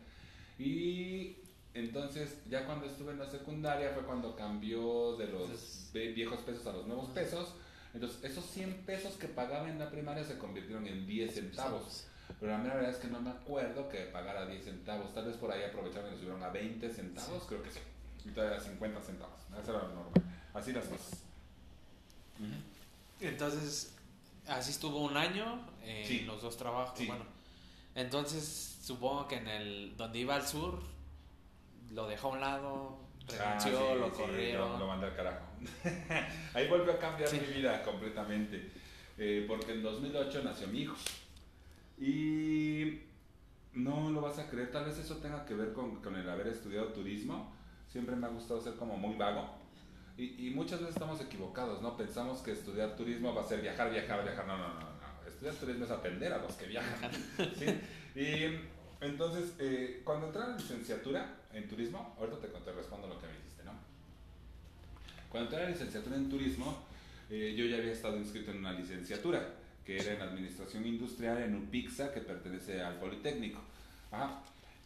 Y 0.60 1.38
entonces 1.74 2.40
ya 2.50 2.66
cuando 2.66 2.86
estuve 2.86 3.12
en 3.12 3.20
la 3.20 3.30
secundaria 3.30 3.92
fue 3.94 4.04
cuando 4.04 4.36
cambió 4.36 5.16
de 5.18 5.28
los 5.28 5.90
viejos 5.94 6.40
pesos 6.42 6.66
a 6.68 6.74
los 6.74 6.88
nuevos 6.88 7.10
pesos. 7.10 7.54
Entonces 7.94 8.24
esos 8.24 8.46
100 8.46 8.86
pesos 8.86 9.16
que 9.16 9.28
pagaba 9.28 9.70
en 9.70 9.80
la 9.80 9.90
primaria 9.90 10.24
se 10.24 10.38
convirtieron 10.38 10.88
en 10.88 11.06
10 11.06 11.34
centavos. 11.34 12.08
Pero 12.40 12.54
la 12.54 12.64
verdad 12.64 12.90
es 12.90 12.98
que 12.98 13.08
no 13.08 13.20
me 13.22 13.30
acuerdo 13.30 13.90
que 13.90 14.00
pagara 14.06 14.46
10 14.46 14.64
centavos. 14.64 15.14
Tal 15.14 15.26
vez 15.26 15.36
por 15.38 15.52
ahí 15.52 15.64
aprovecharon 15.64 16.10
y 16.10 16.12
lo 16.12 16.18
subieron 16.18 16.44
a 16.44 16.50
20 16.50 16.90
centavos, 16.90 17.44
creo 17.48 17.62
que 17.62 17.72
sí. 17.72 17.80
Y 18.26 18.30
todavía 18.30 18.58
a 18.58 18.62
50 18.62 19.02
centavos. 19.02 19.40
Eso 19.62 19.72
era 19.72 19.88
lo 19.88 19.94
normal. 19.94 20.24
Así 20.54 20.72
las 20.74 20.86
cosas. 20.86 21.24
Entonces, 23.20 23.96
así 24.48 24.72
estuvo 24.72 25.00
un 25.04 25.16
año 25.18 25.60
en 25.84 26.28
los 26.28 26.42
dos 26.42 26.58
trabajos. 26.58 27.06
Bueno, 27.06 27.26
entonces 27.96 28.80
supongo 28.82 29.28
que 29.28 29.36
en 29.36 29.48
el 29.48 29.98
donde 29.98 30.20
iba 30.20 30.36
al 30.36 30.48
sur 30.48 30.82
lo 31.92 32.08
dejó 32.08 32.30
a 32.30 32.32
un 32.32 32.42
lado, 32.42 33.00
renunció, 33.28 33.92
ah, 33.92 33.96
lo 33.96 34.12
corrieron. 34.12 34.80
lo, 34.80 34.88
mandé 34.88 35.08
al 35.08 35.16
carajo. 35.16 35.46
ahí 36.54 36.68
volvió 36.68 36.94
a 36.94 37.00
cambiar 37.00 37.32
mi 37.34 37.40
vida 37.40 37.84
completamente. 37.84 38.72
Eh, 39.18 39.46
porque 39.48 39.74
en 39.74 39.84
2008 39.84 40.42
nació 40.44 40.68
mi 40.68 40.82
hijo. 40.82 40.96
Y 42.00 43.02
no 43.74 44.10
lo 44.10 44.22
vas 44.22 44.40
a 44.40 44.50
creer, 44.50 44.72
tal 44.72 44.86
vez 44.86 44.98
eso 44.98 45.18
tenga 45.18 45.46
que 45.46 45.54
ver 45.54 45.74
con, 45.74 45.98
con 46.02 46.16
el 46.16 46.28
haber 46.30 46.48
estudiado 46.48 46.88
turismo. 46.88 47.54
Siempre 47.92 48.16
me 48.16 48.28
ha 48.28 48.30
gustado 48.30 48.62
ser 48.62 48.76
como 48.76 48.98
muy 48.98 49.16
vago. 49.16 49.50
Y, 50.18 50.48
y, 50.48 50.52
muchas 50.52 50.80
veces 50.80 50.96
estamos 50.96 51.20
equivocados, 51.20 51.82
¿no? 51.82 51.98
Pensamos 51.98 52.42
que 52.42 52.52
estudiar 52.52 52.96
turismo 52.96 53.34
va 53.34 53.42
a 53.42 53.48
ser 53.48 53.62
viajar, 53.62 53.92
viajar, 53.92 54.24
viajar. 54.24 54.46
No, 54.46 54.58
no, 54.58 54.68
no, 54.68 54.80
no. 54.80 55.28
Estudiar 55.28 55.56
turismo 55.56 55.86
es 55.86 55.92
atender 55.92 56.32
a 56.32 56.38
los 56.38 56.54
que 56.54 56.68
viajan. 56.68 57.12
¿sí? 57.58 57.66
Y 58.20 58.60
entonces, 59.02 59.56
eh, 59.60 60.02
cuando 60.04 60.28
entré 60.28 60.44
a 60.44 60.48
la 60.48 60.58
licenciatura 60.58 61.36
en 61.54 61.68
turismo, 61.68 62.16
ahorita 62.20 62.40
te, 62.40 62.48
te, 62.48 62.72
respondo 62.72 63.08
lo 63.08 63.20
que 63.20 63.28
me 63.28 63.34
dijiste, 63.34 63.64
¿no? 63.64 63.72
Cuando 65.30 65.50
entré 65.50 65.62
a 65.62 65.64
la 65.64 65.72
licenciatura 65.72 66.16
en 66.16 66.30
turismo, 66.30 66.86
eh, 67.30 67.56
yo 67.58 67.66
ya 67.66 67.78
había 67.78 67.94
estado 67.94 68.18
inscrito 68.18 68.52
en 68.52 68.58
una 68.58 68.74
licenciatura 68.74 69.56
que 69.86 69.98
era 69.98 70.14
en 70.14 70.22
Administración 70.22 70.86
Industrial 70.86 71.42
en 71.42 71.56
UPIXA, 71.56 72.14
que 72.14 72.22
pertenece 72.22 72.82
al 72.82 73.00
Politécnico. 73.00 73.62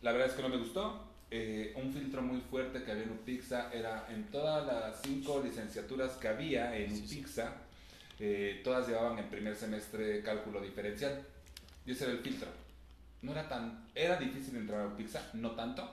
La 0.02 0.12
verdad 0.12 0.28
es 0.28 0.34
que 0.34 0.42
no 0.42 0.50
me 0.50 0.58
gustó. 0.58 1.15
Eh, 1.32 1.74
un 1.76 1.92
filtro 1.92 2.22
muy 2.22 2.40
fuerte 2.40 2.84
que 2.84 2.92
había 2.92 3.04
en 3.04 3.12
UPIXA 3.12 3.74
era 3.74 4.08
en 4.10 4.26
todas 4.26 4.66
las 4.66 5.02
cinco 5.02 5.42
licenciaturas 5.44 6.12
que 6.14 6.28
había 6.28 6.76
en 6.78 6.94
UPIXA, 6.94 7.54
eh, 8.20 8.62
todas 8.64 8.88
llevaban 8.88 9.18
en 9.18 9.30
primer 9.30 9.56
semestre 9.56 10.22
cálculo 10.22 10.62
diferencial. 10.62 11.26
Y 11.86 11.92
ese 11.92 12.06
era 12.06 12.14
el 12.14 12.20
filtro. 12.20 12.50
No 13.22 13.32
era 13.32 13.48
tan, 13.50 13.86
era 13.96 14.18
difícil 14.18 14.56
entrar 14.56 14.82
a 14.82 14.88
UPIXA, 14.88 15.32
no 15.34 15.52
tanto, 15.52 15.90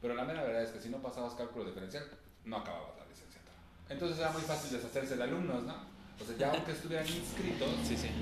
pero 0.00 0.14
la 0.14 0.24
mera 0.24 0.42
verdad 0.42 0.62
es 0.62 0.70
que 0.70 0.80
si 0.80 0.88
no 0.88 0.98
pasabas 0.98 1.34
cálculo 1.34 1.64
diferencial, 1.66 2.04
no 2.44 2.56
acababas 2.58 2.98
la 2.98 3.06
licenciatura. 3.06 3.54
Entonces 3.88 4.18
era 4.18 4.30
muy 4.30 4.42
fácil 4.42 4.72
deshacerse 4.76 5.16
de 5.16 5.22
alumnos, 5.22 5.62
¿no? 5.64 5.74
O 6.20 6.24
sea, 6.24 6.36
ya 6.36 6.50
aunque 6.52 6.72
estuvieran 6.72 7.06
inscritos, 7.06 7.68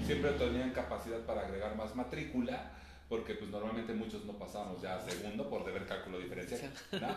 siempre 0.07 0.31
tenían 0.33 0.71
capacidad 0.71 1.19
para 1.21 1.43
agregar 1.43 1.75
más 1.77 1.95
matrícula, 1.97 2.71
porque 3.09 3.35
pues 3.35 3.51
normalmente 3.51 3.95
muchos 3.95 4.25
no 4.25 4.35
pasábamos 4.35 4.83
ya 4.83 4.97
a 4.97 5.01
segundo 5.01 5.49
por 5.49 5.65
deber 5.65 5.87
cálculo 5.87 6.19
diferencial, 6.19 6.73
¿no? 6.93 7.17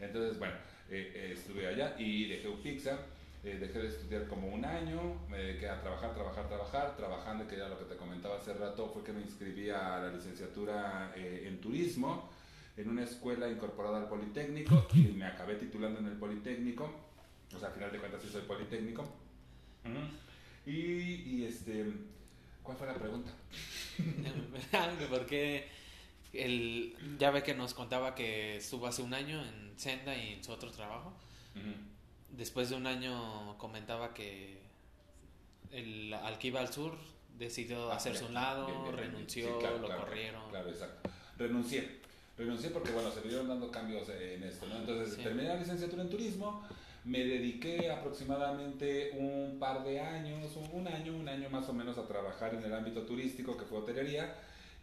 Entonces, 0.00 0.38
bueno, 0.38 0.54
eh, 0.88 1.12
eh, 1.14 1.34
estuve 1.36 1.66
allá 1.66 1.94
y 1.98 2.26
dejé 2.28 2.48
UPIXA, 2.48 2.98
eh, 3.44 3.58
dejé 3.60 3.78
de 3.78 3.88
estudiar 3.88 4.26
como 4.26 4.48
un 4.48 4.64
año, 4.64 5.20
me 5.28 5.38
dediqué 5.38 5.68
a 5.68 5.80
trabajar, 5.80 6.14
trabajar, 6.14 6.48
trabajar, 6.48 6.96
trabajando, 6.96 7.46
que 7.46 7.56
ya 7.56 7.68
lo 7.68 7.78
que 7.78 7.84
te 7.84 7.96
comentaba 7.96 8.38
hace 8.38 8.54
rato 8.54 8.90
fue 8.92 9.04
que 9.04 9.12
me 9.12 9.20
inscribí 9.20 9.70
a 9.70 10.00
la 10.00 10.12
licenciatura 10.12 11.12
en 11.16 11.60
turismo 11.60 12.30
en 12.76 12.88
una 12.88 13.04
escuela 13.04 13.48
incorporada 13.48 13.98
al 13.98 14.08
Politécnico 14.08 14.86
y 14.94 15.12
me 15.12 15.26
acabé 15.26 15.56
titulando 15.56 16.00
en 16.00 16.06
el 16.06 16.14
Politécnico, 16.14 16.90
o 17.54 17.58
sea, 17.58 17.68
a 17.68 17.72
final 17.72 17.92
de 17.92 17.98
cuentas 17.98 18.22
sí 18.22 18.28
soy 18.28 18.42
Politécnico. 18.42 19.06
Y, 20.66 20.72
y, 20.72 21.44
este, 21.46 21.92
¿cuál 22.70 22.78
fue 22.78 22.86
la 22.86 22.94
pregunta? 22.94 23.32
Porque 25.10 25.68
el, 26.32 26.96
ya 27.18 27.30
ve 27.30 27.42
que 27.42 27.54
nos 27.54 27.74
contaba 27.74 28.14
que 28.14 28.56
estuvo 28.56 28.86
hace 28.86 29.02
un 29.02 29.12
año 29.12 29.42
en 29.44 29.72
Senda 29.76 30.16
y 30.16 30.34
en 30.34 30.44
su 30.44 30.52
otro 30.52 30.70
trabajo. 30.70 31.12
Después 32.30 32.70
de 32.70 32.76
un 32.76 32.86
año 32.86 33.58
comentaba 33.58 34.14
que 34.14 34.60
el, 35.72 36.14
al 36.14 36.38
que 36.38 36.48
iba 36.48 36.60
al 36.60 36.72
sur 36.72 36.96
decidió 37.36 37.90
ah, 37.90 37.96
hacerse 37.96 38.24
un 38.24 38.34
lado, 38.34 38.92
renunció, 38.92 39.60
lo 39.60 39.96
corrieron. 39.96 40.48
Claro, 40.50 40.70
exacto. 40.70 41.10
Renuncié. 41.38 42.00
Renuncié 42.38 42.70
porque, 42.70 42.92
bueno, 42.92 43.10
se 43.10 43.20
vieron 43.22 43.48
dando 43.48 43.70
cambios 43.70 44.08
en 44.10 44.44
esto, 44.44 44.66
¿no? 44.66 44.76
Entonces, 44.76 45.16
terminé 45.22 45.48
la 45.48 45.56
licenciatura 45.56 46.02
en 46.02 46.08
turismo 46.08 46.64
me 47.10 47.24
dediqué 47.24 47.90
aproximadamente 47.90 49.10
un 49.18 49.58
par 49.58 49.82
de 49.82 49.98
años, 49.98 50.56
un 50.72 50.86
año, 50.86 51.16
un 51.16 51.28
año 51.28 51.50
más 51.50 51.68
o 51.68 51.72
menos 51.72 51.98
a 51.98 52.06
trabajar 52.06 52.54
en 52.54 52.62
el 52.62 52.72
ámbito 52.72 53.02
turístico 53.02 53.56
que 53.56 53.64
fue 53.64 53.78
hotelería 53.78 54.32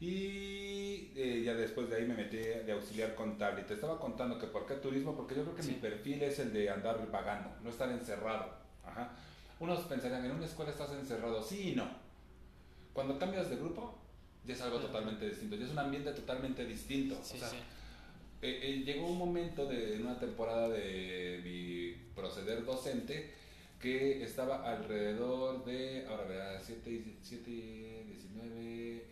y 0.02 1.14
eh, 1.16 1.42
ya 1.46 1.54
después 1.54 1.90
de 1.90 1.96
ahí 1.96 2.06
me 2.06 2.16
metí 2.16 2.36
de 2.36 2.72
auxiliar 2.74 3.16
contable. 3.16 3.64
Te 3.64 3.76
estaba 3.76 3.98
contando 3.98 4.38
que 4.38 4.48
por 4.48 4.66
qué 4.68 4.76
turismo, 4.76 5.16
porque 5.16 5.36
yo 5.36 5.44
creo 5.44 5.56
que 5.56 5.64
mi 5.64 5.76
perfil 5.76 6.22
es 6.22 6.38
el 6.40 6.52
de 6.52 6.70
andar 6.70 7.10
vagando, 7.10 7.50
no 7.64 7.70
estar 7.70 7.90
encerrado. 7.90 8.52
Ajá. 8.86 9.10
Unos 9.62 9.80
pensarían, 9.86 10.26
en 10.26 10.32
una 10.32 10.46
escuela 10.46 10.72
estás 10.72 10.92
encerrado, 10.92 11.42
sí 11.42 11.70
y 11.70 11.76
no. 11.76 11.88
Cuando 12.92 13.18
cambias 13.18 13.50
de 13.50 13.56
grupo, 13.56 13.98
ya 14.44 14.54
es 14.54 14.62
algo 14.62 14.80
totalmente 14.80 15.30
distinto, 15.30 15.56
ya 15.56 15.66
es 15.66 15.72
un 15.72 15.80
ambiente 15.80 16.12
totalmente 16.12 16.66
distinto. 16.66 17.18
o 17.18 17.24
sea, 17.24 17.50
eh, 18.42 18.60
eh, 18.62 18.84
llegó 18.86 19.08
un 19.08 19.18
momento 19.18 19.66
de 19.66 19.96
en 19.96 20.06
una 20.06 20.20
temporada 20.20 20.70
de 20.70 21.42
mi 21.44 21.94
proceder 22.16 22.64
docente 22.66 23.34
que 23.82 24.24
estaba 24.24 24.70
alrededor 24.70 25.66
de, 25.66 26.06
ahora 26.08 26.24
verá, 26.26 26.62
7, 26.64 26.90
19, 26.90 28.04
19, 28.04 29.04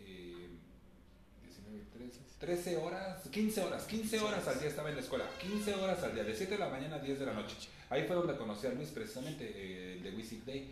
13, 1.94 2.20
13 2.40 2.78
horas, 2.78 3.28
15 3.30 3.64
horas, 3.64 3.86
15 3.86 4.20
horas 4.20 4.48
al 4.48 4.60
día 4.60 4.70
estaba 4.70 4.90
en 4.90 4.96
la 4.96 5.02
escuela, 5.02 5.26
15 5.42 5.74
horas 5.76 6.04
al 6.04 6.14
día, 6.14 6.24
de 6.24 6.36
7 6.36 6.54
de 6.54 6.60
la 6.60 6.70
mañana 6.70 6.96
a 6.98 7.00
10 7.00 7.20
de 7.20 7.26
la 7.26 7.34
noche. 7.34 7.56
Ahí 7.90 8.06
fue 8.08 8.16
donde 8.16 8.36
conocí 8.36 8.68
a 8.68 8.72
Luis, 8.72 8.90
precisamente, 8.90 9.52
eh, 9.56 10.00
de 10.02 10.12
Wisic 10.12 10.44
Day, 10.46 10.72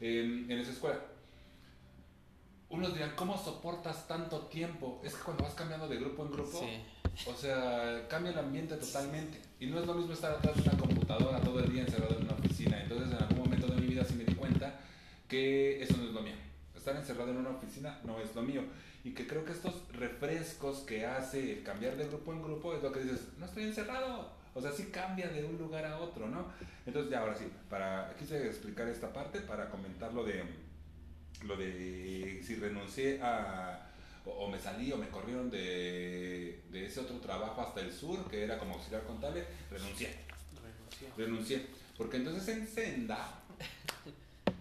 en 0.00 0.50
esa 0.50 0.72
escuela. 0.72 0.98
Unos 2.68 2.94
dirán, 2.94 3.12
¿cómo 3.14 3.38
soportas 3.38 4.08
tanto 4.08 4.40
tiempo? 4.46 5.00
Es 5.04 5.14
que 5.14 5.22
cuando 5.22 5.44
vas 5.44 5.54
cambiando 5.54 5.86
de 5.86 5.98
grupo 5.98 6.24
en 6.24 6.32
grupo, 6.32 6.60
o 7.26 7.34
sea, 7.34 8.06
cambia 8.08 8.32
el 8.32 8.38
ambiente 8.38 8.76
totalmente. 8.76 9.40
Y 9.60 9.66
no 9.66 9.78
es 9.78 9.86
lo 9.86 9.94
mismo 9.94 10.12
estar 10.12 10.32
atrás 10.32 10.56
de 10.56 10.62
una 10.62 10.76
computadora 10.76 11.40
todo 11.40 11.60
el 11.60 11.72
día 11.72 11.82
encerrado 11.82 12.16
en 12.16 12.24
una 12.24 12.34
oficina. 12.34 12.82
Entonces, 12.82 13.12
en 13.12 13.22
algún 13.22 13.38
momento 13.38 13.68
de 13.68 13.80
mi 13.80 13.86
vida 13.86 14.04
sí 14.04 14.14
me 14.14 14.24
di 14.24 14.34
cuenta 14.34 14.80
que 15.28 15.80
eso 15.80 15.96
no 15.96 16.04
es 16.04 16.10
lo 16.10 16.22
mío. 16.22 16.34
Estar 16.74 16.96
encerrado 16.96 17.30
en 17.30 17.36
una 17.36 17.50
oficina 17.50 18.00
no 18.04 18.20
es 18.20 18.34
lo 18.34 18.42
mío. 18.42 18.62
Y 19.04 19.12
que 19.12 19.28
creo 19.28 19.44
que 19.44 19.52
estos 19.52 19.86
refrescos 19.92 20.80
que 20.80 21.06
hace 21.06 21.52
el 21.52 21.62
cambiar 21.62 21.96
de 21.96 22.08
grupo 22.08 22.32
en 22.32 22.42
grupo 22.42 22.74
es 22.74 22.82
lo 22.82 22.90
que 22.90 23.00
dices, 23.00 23.28
no 23.38 23.46
estoy 23.46 23.62
encerrado. 23.62 24.32
O 24.54 24.60
sea, 24.60 24.72
sí 24.72 24.86
cambia 24.86 25.28
de 25.28 25.44
un 25.44 25.56
lugar 25.56 25.84
a 25.84 25.98
otro, 25.98 26.26
¿no? 26.26 26.46
Entonces, 26.84 27.12
ya 27.12 27.20
ahora 27.20 27.36
sí, 27.36 27.44
para, 27.70 28.12
quise 28.18 28.44
explicar 28.46 28.88
esta 28.88 29.12
parte 29.12 29.40
para 29.40 29.70
comentar 29.70 30.12
lo 30.12 30.24
de, 30.24 30.42
lo 31.44 31.56
de 31.56 32.42
si 32.44 32.54
renuncié 32.56 33.20
a 33.22 33.86
o, 34.26 34.48
me 34.48 34.58
salí 34.58 34.92
o 34.92 34.96
me 34.96 35.08
corrieron 35.08 35.50
de, 35.50 36.60
de, 36.70 36.86
ese 36.86 37.00
otro 37.00 37.18
trabajo 37.18 37.60
hasta 37.60 37.80
el 37.80 37.92
sur, 37.92 38.28
que 38.28 38.42
era 38.42 38.58
como 38.58 38.74
auxiliar 38.74 39.04
contable, 39.04 39.44
renuncié. 39.70 40.16
Renuncié. 40.60 41.08
Renuncié. 41.16 41.66
Porque 41.96 42.16
entonces 42.18 42.48
en 42.48 42.66
Senda 42.66 43.40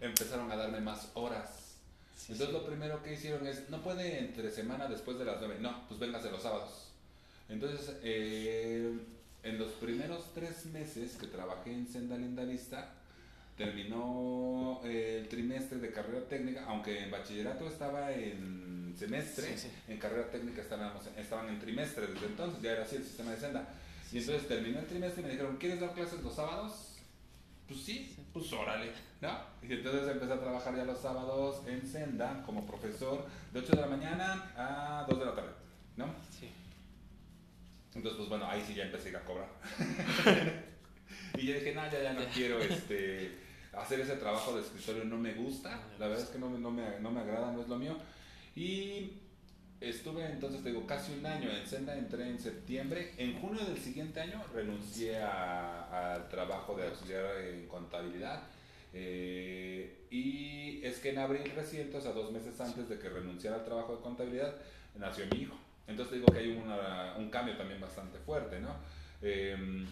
empezaron 0.01 0.51
a 0.51 0.55
darme 0.55 0.81
más 0.81 1.09
horas. 1.15 1.77
entonces 2.29 2.53
lo 2.53 2.65
primero 2.65 3.01
que 3.01 3.13
hicieron 3.13 3.45
es, 3.47 3.69
no 3.69 3.81
puede 3.81 4.19
entre 4.19 4.51
semana 4.51 4.87
después 4.87 5.17
de 5.17 5.25
las 5.25 5.37
nueve, 5.39 5.57
no, 5.59 5.87
pues 5.87 5.99
véngase 5.99 6.29
los 6.29 6.43
sábados. 6.43 6.91
Entonces, 7.49 7.95
eh, 8.03 8.97
en 9.43 9.59
los 9.59 9.71
primeros 9.73 10.33
tres 10.33 10.65
meses 10.67 11.15
que 11.17 11.27
trabajé 11.27 11.71
en 11.71 11.87
Senda 11.87 12.17
Linda 12.17 12.43
Vista, 12.43 12.93
terminó 13.55 14.81
eh, 14.83 15.19
el 15.21 15.29
trimestre 15.29 15.79
de 15.79 15.91
carrera 15.91 16.27
técnica, 16.27 16.65
aunque 16.67 17.03
en 17.03 17.11
bachillerato 17.11 17.67
estaba 17.67 18.11
en 18.11 18.93
semestre, 18.97 19.57
Sí, 19.57 19.67
sí. 19.69 19.71
en 19.87 19.97
carrera 19.97 20.29
técnica 20.29 20.61
estábamos, 20.61 21.05
estaban 21.17 21.49
en 21.49 21.59
trimestre 21.59 22.07
desde 22.07 22.27
entonces, 22.27 22.61
ya 22.61 22.71
era 22.71 22.83
así 22.83 22.97
el 22.97 23.03
sistema 23.03 23.31
de 23.31 23.37
senda. 23.37 23.67
Y 24.11 24.19
entonces 24.19 24.47
terminó 24.47 24.79
el 24.79 24.85
trimestre 24.85 25.21
y 25.21 25.25
me 25.25 25.31
dijeron, 25.31 25.57
¿quieres 25.57 25.79
dar 25.79 25.93
clases 25.93 26.21
los 26.21 26.35
sábados? 26.35 26.91
Pues 27.67 27.81
sí, 27.81 28.15
pues 28.31 28.51
órale, 28.53 28.91
¿no? 29.21 29.29
Y 29.63 29.73
entonces 29.73 30.07
empecé 30.09 30.33
a 30.33 30.39
trabajar 30.39 30.75
ya 30.75 30.85
los 30.85 31.01
sábados 31.01 31.65
en 31.67 31.85
senda 31.87 32.43
como 32.45 32.65
profesor 32.65 33.25
de 33.51 33.59
8 33.59 33.75
de 33.75 33.81
la 33.81 33.87
mañana 33.87 34.51
a 34.55 35.05
2 35.09 35.19
de 35.19 35.25
la 35.25 35.35
tarde, 35.35 35.49
¿no? 35.97 36.13
Sí. 36.29 36.51
Entonces, 37.95 38.17
pues 38.17 38.29
bueno, 38.29 38.45
ahí 38.47 38.63
sí 38.67 38.75
ya 38.75 38.83
empecé 38.85 39.15
a 39.15 39.21
cobrar. 39.23 39.47
y 41.37 41.47
yo 41.47 41.53
dije, 41.55 41.73
no, 41.73 41.89
ya, 41.91 42.03
ya 42.03 42.13
no 42.13 42.25
quiero 42.33 42.59
este, 42.59 43.31
hacer 43.77 43.99
ese 43.99 44.15
trabajo 44.15 44.55
de 44.55 44.61
escritorio, 44.61 45.03
no 45.05 45.17
me 45.17 45.33
gusta. 45.33 45.81
La 45.99 46.07
verdad 46.07 46.23
es 46.23 46.29
que 46.29 46.39
no, 46.39 46.49
me- 46.49 46.59
no, 46.59 46.71
me, 46.71 46.99
no 46.99 47.11
me 47.11 47.21
agrada, 47.21 47.51
no 47.51 47.61
es 47.61 47.67
lo 47.67 47.77
mío. 47.77 47.95
Y 48.55 49.11
estuve 49.81 50.25
entonces, 50.25 50.63
te 50.63 50.69
digo, 50.69 50.87
casi 50.87 51.13
un 51.13 51.25
año 51.25 51.49
en 51.51 51.65
Senda, 51.67 51.95
entré 51.97 52.27
en 52.29 52.39
septiembre. 52.39 53.13
En 53.17 53.39
junio 53.41 53.63
del 53.65 53.77
siguiente 53.77 54.19
año 54.21 54.41
renuncié 54.53 55.21
al 55.21 56.27
trabajo 56.29 56.75
de 56.75 56.87
auxiliar 56.87 57.25
en 57.37 57.67
contabilidad. 57.67 58.43
Eh, 58.93 60.05
y 60.09 60.79
es 60.85 60.99
que 60.99 61.09
en 61.09 61.17
abril 61.17 61.51
reciente, 61.55 61.97
o 61.97 62.01
sea, 62.01 62.11
dos 62.13 62.31
meses 62.31 62.59
antes 62.61 62.87
de 62.87 62.97
que 62.97 63.09
renunciara 63.09 63.57
al 63.57 63.65
trabajo 63.65 63.97
de 63.97 64.01
contabilidad, 64.01 64.55
nació 64.97 65.25
mi 65.31 65.41
hijo. 65.41 65.55
Entonces 65.87 66.11
te 66.13 66.15
digo 66.19 66.31
que 66.31 66.39
hay 66.39 66.51
una- 66.51 67.15
un 67.17 67.29
cambio 67.29 67.57
también 67.57 67.81
bastante 67.81 68.17
fuerte, 68.19 68.59
¿no? 68.59 68.75
Em, 69.21 69.85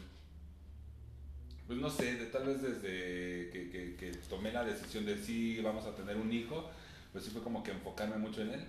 pues 1.67 1.79
no 1.79 1.89
sé, 1.89 2.13
tal 2.31 2.45
vez 2.45 2.61
desde 2.61 3.49
que, 3.49 4.11
tomé 4.29 4.51
la 4.51 4.63
decisión 4.63 5.05
de 5.05 5.17
sí, 5.17 5.59
vamos 5.61 5.85
a 5.85 5.95
tener 5.95 6.17
un 6.17 6.31
hijo, 6.31 6.69
pues 7.11 7.23
sí 7.23 7.31
fue 7.31 7.41
como 7.41 7.63
que 7.63 7.71
enfocarme 7.71 8.17
mucho 8.17 8.41
en 8.41 8.53
él 8.53 8.65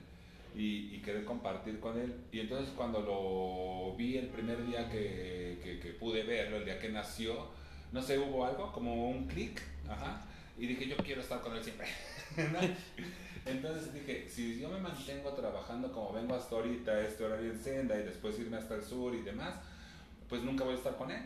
y, 0.57 0.99
querer 0.99 1.25
compartir 1.25 1.81
con 1.81 1.99
él. 1.99 2.15
Y 2.33 2.41
entonces 2.41 2.73
cuando 2.77 3.01
lo 3.01 3.97
vi 3.97 4.17
el 4.17 4.29
primer 4.29 4.65
día 4.67 4.89
que, 4.91 5.59
que- 5.83 5.91
pude 5.95 6.23
verlo, 6.23 6.59
el 6.59 6.65
día 6.65 6.79
que 6.79 6.89
nació, 6.89 7.49
no 7.93 8.01
sé, 8.03 8.19
hubo 8.19 8.47
algo, 8.47 8.73
como 8.73 9.11
un 9.11 9.27
clic, 9.27 9.61
ajá, 9.89 10.25
y 10.59 10.67
dije, 10.67 10.87
yo 10.89 10.97
quiero 10.99 11.21
estar 11.21 11.41
con 11.41 11.57
él 11.57 11.63
siempre. 11.63 11.89
Entonces 13.47 13.93
dije, 13.93 14.27
si 14.29 14.59
yo 14.59 14.71
me 14.71 14.81
mantengo 14.81 15.33
trabajando 15.33 15.93
como 15.93 16.13
vengo 16.13 16.35
hasta 16.35 16.57
ahorita, 16.57 17.01
este 17.01 17.25
horario 17.25 17.53
en 17.53 17.63
senda 17.63 17.99
y 17.99 18.05
después 18.05 18.39
irme 18.39 18.57
hasta 18.57 18.77
el 18.77 18.83
sur 18.85 19.15
y 19.15 19.23
demás, 19.23 19.55
pues 20.29 20.43
nunca 20.43 20.65
voy 20.65 20.75
a 20.75 20.77
estar 20.79 20.97
con 20.97 21.11
él. 21.11 21.23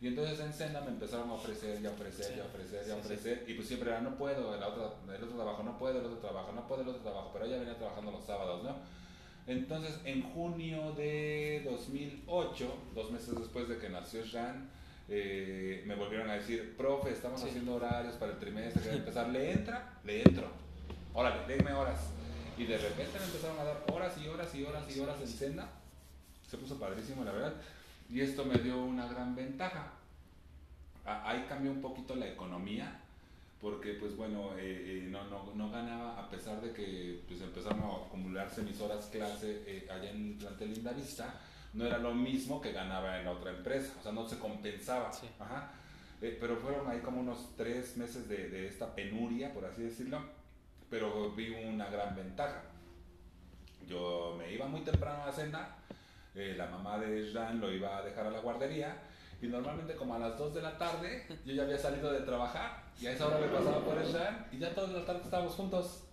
Y 0.00 0.06
entonces 0.08 0.40
en 0.40 0.52
Senda 0.52 0.80
me 0.80 0.88
empezaron 0.88 1.28
a 1.28 1.34
ofrecer 1.34 1.78
y 1.82 1.86
a 1.86 1.90
ofrecer 1.90 2.24
Sí, 2.24 2.32
y 2.36 2.40
a 2.40 2.44
ofrecer 2.44 2.84
y 2.88 2.90
a 2.90 2.96
ofrecer. 2.96 3.44
Y 3.46 3.54
pues 3.54 3.68
siempre 3.68 3.90
era, 3.90 4.00
no 4.00 4.16
puedo, 4.16 4.54
el 4.54 4.62
otro, 4.62 4.94
el 5.06 5.22
otro 5.22 5.36
trabajo, 5.36 5.62
no 5.62 5.78
puedo, 5.78 5.98
el 6.00 6.06
otro 6.06 6.18
trabajo, 6.18 6.52
no 6.52 6.66
puedo, 6.66 6.82
el 6.82 6.88
otro 6.88 7.02
trabajo. 7.02 7.30
Pero 7.34 7.44
ella 7.44 7.58
venía 7.58 7.76
trabajando 7.76 8.10
los 8.10 8.24
sábados, 8.24 8.62
¿no? 8.62 8.76
Entonces 9.46 9.98
en 10.04 10.22
junio 10.32 10.92
de 10.92 11.62
2008, 11.68 12.74
dos 12.94 13.10
meses 13.10 13.34
después 13.38 13.68
de 13.68 13.76
que 13.78 13.88
nació 13.90 14.22
Jean, 14.24 14.70
eh, 15.08 15.82
me 15.86 15.94
volvieron 15.96 16.30
a 16.30 16.34
decir, 16.34 16.76
profe, 16.76 17.10
estamos 17.10 17.40
Sí. 17.40 17.48
haciendo 17.48 17.74
horarios 17.74 18.14
para 18.14 18.32
el 18.32 18.38
trimestre, 18.38 18.80
que 18.82 18.88
va 18.88 18.94
a 18.94 18.98
empezar, 18.98 19.28
¿le 19.28 19.52
entra? 19.52 19.98
Le 20.04 20.22
entro. 20.22 20.46
Órale, 21.12 21.46
déjeme 21.46 21.72
horas. 21.74 21.98
Y 22.56 22.64
de 22.64 22.78
repente 22.78 23.18
me 23.18 23.24
empezaron 23.26 23.58
a 23.58 23.64
dar 23.64 23.84
horas 23.92 24.14
y 24.22 24.28
horas 24.28 24.54
y 24.54 24.64
horas 24.64 24.96
y 24.96 25.00
horas 25.00 25.20
en 25.20 25.28
Senda. 25.28 25.68
Se 26.48 26.56
puso 26.56 26.78
padrísimo, 26.78 27.24
la 27.24 27.32
verdad. 27.32 27.54
Y 28.10 28.20
esto 28.20 28.44
me 28.44 28.58
dio 28.58 28.82
una 28.82 29.06
gran 29.06 29.34
ventaja. 29.36 29.92
Ahí 31.04 31.46
cambió 31.48 31.70
un 31.70 31.80
poquito 31.80 32.14
la 32.16 32.28
economía, 32.28 33.00
porque 33.60 33.94
pues 33.94 34.16
bueno, 34.16 34.52
eh, 34.58 35.02
eh, 35.04 35.08
no, 35.10 35.24
no, 35.24 35.52
no 35.54 35.70
ganaba, 35.70 36.18
a 36.18 36.28
pesar 36.28 36.60
de 36.60 36.72
que 36.72 37.22
pues 37.26 37.40
empezaron 37.40 37.80
a 37.80 38.06
acumularse 38.06 38.62
mis 38.62 38.80
horas 38.80 39.06
clase 39.06 39.62
eh, 39.66 39.88
allá 39.90 40.10
en 40.10 40.38
plantel 40.38 40.74
Lindavista, 40.74 41.40
no 41.72 41.86
era 41.86 41.98
lo 41.98 42.14
mismo 42.14 42.60
que 42.60 42.72
ganaba 42.72 43.20
en 43.20 43.28
otra 43.28 43.52
empresa, 43.52 43.94
o 43.98 44.02
sea, 44.02 44.12
no 44.12 44.28
se 44.28 44.38
compensaba. 44.38 45.12
Sí. 45.12 45.26
Ajá. 45.38 45.72
Eh, 46.20 46.36
pero 46.38 46.56
fueron 46.56 46.88
ahí 46.88 47.00
como 47.00 47.20
unos 47.20 47.48
tres 47.56 47.96
meses 47.96 48.28
de, 48.28 48.50
de 48.50 48.66
esta 48.66 48.94
penuria, 48.94 49.54
por 49.54 49.64
así 49.64 49.82
decirlo, 49.82 50.20
pero 50.90 51.30
vi 51.32 51.50
una 51.50 51.88
gran 51.88 52.14
ventaja. 52.14 52.62
Yo 53.88 54.36
me 54.38 54.52
iba 54.52 54.66
muy 54.66 54.82
temprano 54.82 55.24
a 55.24 55.32
cena, 55.32 55.76
eh, 56.34 56.54
la 56.56 56.66
mamá 56.66 56.98
de 56.98 57.30
Jean 57.32 57.60
lo 57.60 57.72
iba 57.72 57.96
a 57.98 58.02
dejar 58.02 58.26
a 58.26 58.30
la 58.30 58.40
guardería 58.40 58.96
y 59.42 59.46
normalmente 59.46 59.94
como 59.96 60.14
a 60.14 60.18
las 60.18 60.36
2 60.38 60.54
de 60.54 60.62
la 60.62 60.76
tarde 60.78 61.26
yo 61.46 61.54
ya 61.54 61.62
había 61.62 61.78
salido 61.78 62.12
de 62.12 62.20
trabajar 62.20 62.84
y 63.00 63.06
a 63.06 63.12
esa 63.12 63.26
hora 63.26 63.38
me 63.38 63.46
pasaba 63.48 63.84
por 63.84 64.02
Jean 64.04 64.46
y 64.52 64.58
ya 64.58 64.74
toda 64.74 64.88
la 64.88 65.04
tarde 65.04 65.22
estábamos 65.24 65.54
juntos. 65.54 66.04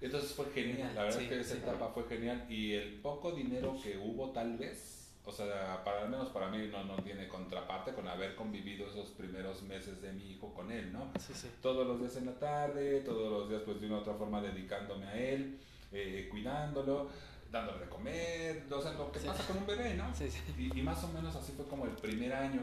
Entonces 0.00 0.32
fue 0.32 0.46
genial, 0.46 0.92
la 0.96 1.04
verdad 1.04 1.18
Sí, 1.18 1.24
es 1.24 1.30
que 1.30 1.40
esa 1.40 1.54
sí. 1.54 1.60
etapa 1.62 1.88
fue 1.94 2.04
genial 2.08 2.44
y 2.48 2.72
el 2.72 2.94
poco 3.00 3.30
dinero 3.32 3.76
que 3.82 3.96
hubo 3.98 4.30
tal 4.32 4.56
vez, 4.56 5.12
o 5.24 5.30
sea, 5.30 5.84
para 5.84 6.02
al 6.02 6.08
menos 6.08 6.28
para 6.30 6.48
mí 6.48 6.68
no, 6.72 6.82
no 6.82 6.96
tiene 7.04 7.28
contraparte 7.28 7.92
con 7.92 8.08
haber 8.08 8.34
convivido 8.34 8.88
esos 8.88 9.10
primeros 9.10 9.62
meses 9.62 10.02
de 10.02 10.12
mi 10.12 10.32
hijo 10.32 10.52
con 10.54 10.72
él, 10.72 10.92
¿no? 10.92 11.12
Sí. 11.20 11.48
todos 11.60 11.86
los 11.86 12.00
días 12.00 12.16
en 12.16 12.26
la 12.26 12.32
tarde, 12.34 13.02
todos 13.02 13.30
los 13.30 13.48
días 13.48 13.62
pues 13.64 13.80
de 13.80 13.86
una 13.86 13.98
u 13.98 14.00
otra 14.00 14.14
forma 14.14 14.40
dedicándome 14.42 15.06
a 15.06 15.16
él, 15.16 15.60
eh, 15.92 16.26
cuidándolo, 16.28 17.08
dándole 17.52 17.80
de 17.84 17.88
comer, 17.90 18.64
o 18.70 18.82
sea, 18.82 18.92
lo 18.94 19.12
que 19.12 19.20
Sí. 19.20 19.26
pasa 19.26 19.46
con 19.46 19.58
un 19.58 19.66
bebé, 19.66 19.94
¿no? 19.94 20.12
Sí, 20.14 20.28
sí. 20.30 20.38
Y, 20.58 20.78
y 20.78 20.82
más 20.82 21.04
o 21.04 21.08
menos 21.08 21.36
así 21.36 21.52
fue 21.52 21.66
como 21.66 21.84
el 21.84 21.92
primer 21.92 22.32
año. 22.32 22.62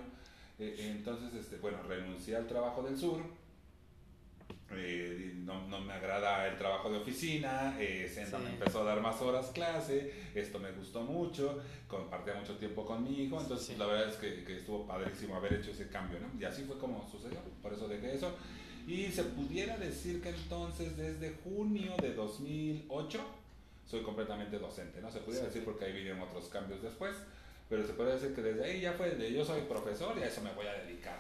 Eh, 0.58 0.92
entonces, 0.98 1.34
este, 1.36 1.58
bueno, 1.58 1.78
renuncié 1.84 2.36
al 2.36 2.48
trabajo 2.48 2.82
del 2.84 2.98
sur. 2.98 3.22
eh, 4.72 5.34
no, 5.46 5.68
no 5.68 5.80
me 5.82 5.94
agrada 5.94 6.48
el 6.48 6.56
trabajo 6.58 6.92
de 6.92 7.00
oficina, 7.00 7.76
eh, 7.80 8.08
Senda 8.14 8.38
Sí. 8.38 8.44
me 8.44 8.50
empezó 8.52 8.82
a 8.82 8.84
dar 8.84 9.02
más 9.02 9.20
horas 9.22 9.48
clase, 9.52 10.14
esto 10.36 10.60
me 10.60 10.72
gustó 10.72 11.02
mucho, 11.02 11.60
compartía 11.88 12.36
mucho 12.36 12.56
tiempo 12.58 12.86
con 12.86 13.04
mi 13.04 13.24
hijo, 13.24 13.42
entonces 13.42 13.66
Sí. 13.68 13.76
la 13.78 13.88
verdad 13.88 14.10
es 14.10 14.16
que, 14.18 14.44
que 14.44 14.58
estuvo 14.58 14.86
padrísimo 14.86 15.36
haber 15.36 15.54
hecho 15.54 15.72
ese 15.72 15.88
cambio, 15.90 16.20
¿no? 16.20 16.40
Y 16.40 16.44
así 16.46 16.64
fue 16.66 16.78
como 16.78 17.08
sucedió, 17.10 17.40
por 17.64 17.74
eso 17.74 17.88
dejé 17.88 18.14
eso. 18.14 18.32
Y 18.86 19.06
se 19.12 19.24
pudiera 19.24 19.76
decir 19.78 20.22
que 20.22 20.30
entonces 20.30 20.96
desde 20.98 21.34
junio 21.44 21.96
de 22.00 22.14
2008 22.14 23.20
soy 23.90 24.04
completamente 24.04 24.60
docente, 24.60 25.02
¿no? 25.02 25.12
Se 25.12 25.20
pudiera 25.20 25.48
decir 25.48 25.66
porque 25.66 25.86
ahí 25.86 25.94
vinieron 25.94 26.22
otros 26.22 26.48
cambios 26.50 26.82
después, 26.82 27.16
pero 27.68 27.86
se 27.86 27.94
puede 27.94 28.14
decir 28.14 28.36
que 28.36 28.42
desde 28.42 28.64
ahí 28.64 28.82
ya 28.82 28.94
fue 28.94 29.10
de 29.12 29.34
yo 29.34 29.44
soy 29.44 29.62
profesor 29.62 30.16
y 30.18 30.22
a 30.22 30.28
eso 30.28 30.42
me 30.42 30.54
voy 30.54 30.68
a 30.68 30.74
dedicar. 30.74 31.18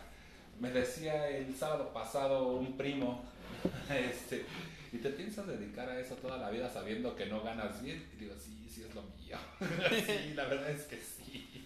Me 0.59 0.70
decía 0.70 1.30
el 1.30 1.55
sábado 1.55 1.91
pasado 1.93 2.47
un 2.49 2.78
primo, 2.78 3.24
este, 3.89 4.45
¿y 4.91 4.97
te 4.97 5.09
piensas 5.09 5.47
dedicar 5.47 5.89
a 5.89 5.99
eso 5.99 6.15
toda 6.15 6.38
la 6.38 6.51
vida 6.51 6.70
sabiendo 6.70 7.15
que 7.15 7.26
no 7.26 7.41
ganas 7.41 7.82
bien? 7.82 8.07
Y 8.13 8.24
digo, 8.24 8.36
sí, 8.38 8.70
sí 8.72 8.86
es 8.88 8.93
lo 8.93 9.01
mío. 9.01 9.38
sí, 10.05 10.34
la 10.36 10.45
verdad 10.45 10.70
es 10.70 10.84
que 10.84 10.97
sí. 10.97 11.65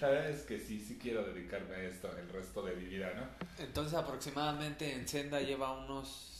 La 0.00 0.08
verdad 0.08 0.30
es 0.30 0.42
que 0.42 0.58
sí, 0.58 0.80
sí 0.80 0.98
quiero 1.00 1.22
dedicarme 1.22 1.74
a 1.74 1.82
esto 1.84 2.10
el 2.16 2.28
resto 2.28 2.62
de 2.62 2.76
mi 2.76 2.84
vida, 2.84 3.12
¿no? 3.14 3.62
Entonces 3.62 3.94
aproximadamente 3.94 4.90
en 4.92 5.06
Senda 5.06 5.40
lleva 5.40 5.72
unos 5.84 6.34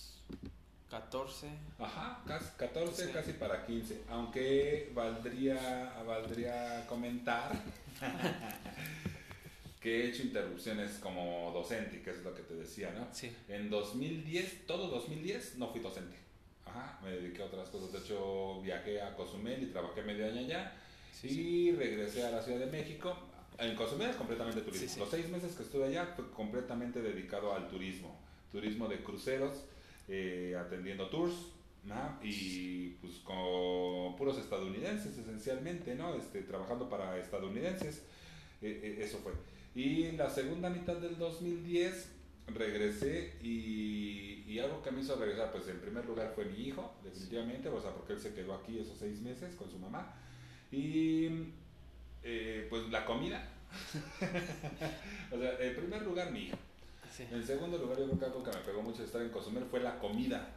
14. 1.00 1.48
Ajá, 1.80 2.22
casi 2.26 2.46
14, 2.56 3.06
Sí. 3.06 3.12
casi 3.12 3.32
para 3.32 3.66
15. 3.66 4.02
Aunque 4.08 4.92
valdría, 4.94 5.92
valdría 6.06 6.86
comentar 6.86 7.50
que 9.80 10.00
he 10.04 10.08
hecho 10.08 10.22
interrupciones 10.22 10.92
como 10.98 11.50
docente, 11.52 12.00
que 12.00 12.10
es 12.10 12.18
lo 12.22 12.32
que 12.34 12.42
te 12.42 12.54
decía, 12.54 12.92
¿no? 12.96 13.08
Sí. 13.12 13.34
En 13.48 13.70
2010, 13.70 14.66
todo 14.66 14.88
2010 14.88 15.56
no 15.56 15.68
fui 15.70 15.80
docente. 15.80 16.16
Ajá, 16.64 16.98
me 17.02 17.10
dediqué 17.10 17.42
a 17.42 17.46
otras 17.46 17.68
cosas. 17.70 17.92
De 17.92 17.98
hecho, 17.98 18.60
viajé 18.62 19.02
a 19.02 19.14
Cozumel 19.16 19.62
y 19.62 19.66
trabajé 19.66 20.02
medio 20.02 20.26
año 20.26 20.40
allá. 20.40 20.72
Sí, 21.12 21.26
y 21.28 21.30
sí. 21.34 21.72
regresé 21.72 22.24
a 22.26 22.30
la 22.30 22.40
Ciudad 22.42 22.60
de 22.60 22.66
México. 22.66 23.16
En 23.58 23.74
Cozumel 23.76 24.10
es 24.10 24.16
completamente 24.16 24.60
turismo. 24.62 25.04
Los 25.04 25.10
seis 25.10 25.28
meses 25.28 25.54
que 25.54 25.62
estuve 25.64 25.86
allá 25.86 26.06
fue 26.16 26.30
completamente 26.30 27.02
dedicado 27.02 27.54
al 27.54 27.68
turismo. 27.68 28.18
Turismo 28.50 28.88
de 28.88 29.02
cruceros, 29.02 29.64
eh, 30.06 30.54
atendiendo 30.58 31.08
tours, 31.08 31.32
¿no? 31.84 32.18
Y 32.22 32.90
pues 33.00 33.14
con 33.24 34.16
puros 34.16 34.38
estadounidenses 34.38 35.16
esencialmente, 35.16 35.94
¿no? 35.94 36.14
Este, 36.14 36.42
trabajando 36.42 36.88
para 36.88 37.18
estadounidenses. 37.18 38.02
Eh, 38.60 38.80
eh, 38.82 38.98
eso 39.00 39.18
fue. 39.18 39.32
Y 39.74 40.12
la 40.12 40.28
segunda 40.28 40.68
mitad 40.68 40.96
del 40.96 41.16
2010 41.18 42.10
regresé 42.48 43.38
y, 43.42 44.44
y 44.46 44.58
algo 44.58 44.82
que 44.82 44.90
me 44.90 45.00
hizo 45.00 45.16
regresar, 45.16 45.50
pues 45.50 45.66
en 45.68 45.80
primer 45.80 46.04
lugar 46.04 46.32
fue 46.34 46.44
mi 46.44 46.68
hijo, 46.68 46.94
definitivamente, 47.02 47.68
o 47.70 47.80
sea, 47.80 47.92
porque 47.92 48.12
él 48.12 48.20
se 48.20 48.34
quedó 48.34 48.54
aquí 48.54 48.78
esos 48.78 48.98
seis 48.98 49.20
meses 49.20 49.54
con 49.54 49.70
su 49.70 49.78
mamá. 49.78 50.14
Y 50.70 51.28
pues 52.68 52.88
la 52.90 53.04
comida. 53.04 53.48
o 55.32 55.38
sea, 55.38 55.58
en 55.60 55.76
primer 55.76 56.02
lugar 56.02 56.30
mi 56.30 56.44
hijo. 56.44 56.56
Sí. 57.14 57.26
En 57.30 57.46
segundo 57.46 57.78
lugar, 57.78 57.98
yo 57.98 58.06
creo 58.06 58.18
que 58.18 58.24
algo 58.24 58.42
que 58.42 58.50
me 58.50 58.64
pegó 58.64 58.82
mucho 58.82 58.98
de 58.98 59.04
estar 59.04 59.22
en 59.22 59.28
Cozumel 59.28 59.64
fue 59.66 59.80
la 59.80 59.98
comida. 59.98 60.48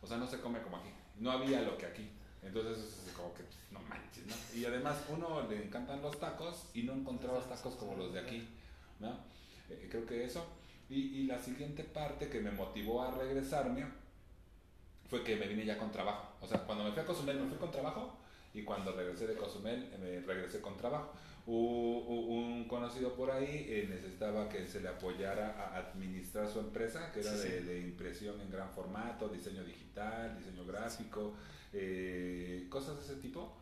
O 0.00 0.06
sea, 0.06 0.16
no 0.16 0.26
se 0.26 0.40
come 0.40 0.62
como 0.62 0.78
aquí. 0.78 0.88
No 1.18 1.30
había 1.30 1.60
lo 1.60 1.76
que 1.76 1.84
aquí. 1.84 2.08
Entonces, 2.42 3.04
es 3.06 3.12
como 3.12 3.34
que 3.34 3.42
no 3.70 3.80
manches, 3.80 4.26
¿no? 4.26 4.34
Y 4.58 4.64
además, 4.64 4.96
uno 5.10 5.46
le 5.48 5.62
encantan 5.62 6.00
los 6.00 6.18
tacos 6.18 6.64
y 6.72 6.84
no 6.84 6.94
encontrabas 6.94 7.48
tacos 7.50 7.74
como 7.74 7.96
los 7.96 8.14
de 8.14 8.20
aquí, 8.20 8.48
¿no? 8.98 9.10
Eh, 9.68 9.88
creo 9.90 10.06
que 10.06 10.24
eso. 10.24 10.46
Y, 10.88 11.18
y 11.18 11.26
la 11.26 11.38
siguiente 11.38 11.84
parte 11.84 12.30
que 12.30 12.40
me 12.40 12.50
motivó 12.50 13.02
a 13.02 13.10
regresarme 13.10 13.84
fue 15.10 15.22
que 15.22 15.36
me 15.36 15.48
vine 15.48 15.66
ya 15.66 15.76
con 15.76 15.92
trabajo. 15.92 16.32
O 16.40 16.46
sea, 16.46 16.64
cuando 16.64 16.84
me 16.84 16.92
fui 16.92 17.02
a 17.02 17.04
Cozumel 17.04 17.40
me 17.40 17.48
fui 17.48 17.58
con 17.58 17.70
trabajo 17.70 18.16
y 18.54 18.62
cuando 18.62 18.92
regresé 18.92 19.26
de 19.26 19.36
Cozumel 19.36 19.90
me 20.00 20.20
regresé 20.20 20.60
con 20.60 20.76
trabajo. 20.76 21.12
Un 21.56 22.64
conocido 22.68 23.14
por 23.14 23.30
ahí 23.30 23.66
eh, 23.68 23.86
necesitaba 23.88 24.48
que 24.48 24.66
se 24.66 24.80
le 24.80 24.88
apoyara 24.88 25.56
a 25.58 25.78
administrar 25.78 26.48
su 26.48 26.60
empresa, 26.60 27.10
que 27.12 27.20
era 27.20 27.32
de, 27.32 27.62
de, 27.62 27.80
impresión 27.80 28.40
en 28.40 28.50
gran 28.50 28.70
formato, 28.70 29.28
diseño 29.28 29.64
digital, 29.64 30.36
diseño 30.38 30.64
gráfico, 30.64 31.34
eh, 31.72 32.66
cosas 32.68 32.96
de 32.98 33.04
ese 33.04 33.20
tipo, 33.20 33.56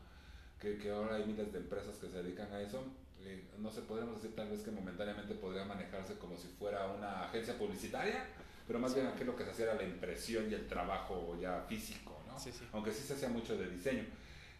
que, 0.61 0.77
que, 0.77 0.91
ahora 0.91 1.17
hay 1.17 1.25
miles 1.25 1.53
de 1.53 1.59
empresas 1.59 1.97
que 1.97 2.09
se 2.09 2.23
dedican 2.23 2.53
a 2.53 2.61
eso. 2.61 2.85
Eh, 3.25 3.45
no 3.59 3.71
sé, 3.71 3.83
podríamos 3.83 4.17
decir 4.17 4.37
tal 4.37 4.51
vez 4.51 4.61
que 4.61 4.71
momentáneamente 4.71 5.35
podría 5.35 5.65
manejarse 5.65 6.15
como 6.19 6.37
si 6.37 6.49
fuera 6.49 6.87
una 6.89 7.25
agencia 7.25 7.57
publicitaria, 7.59 8.27
pero 8.67 8.79
más 8.79 8.95
bien 8.95 9.07
aquí 9.07 9.25
lo 9.25 9.35
que 9.35 9.45
se 9.45 9.51
hacía 9.51 9.65
era 9.67 9.75
la 9.75 9.85
impresión 9.85 10.51
y 10.51 10.55
el 10.55 10.67
trabajo 10.67 11.37
ya 11.41 11.63
físico, 11.63 12.23
¿no? 12.27 12.37
Aunque 12.73 12.93
sí 12.93 13.03
se 13.03 13.15
hacía 13.15 13.29
mucho 13.29 13.57
de 13.57 13.69
diseño. 13.71 14.05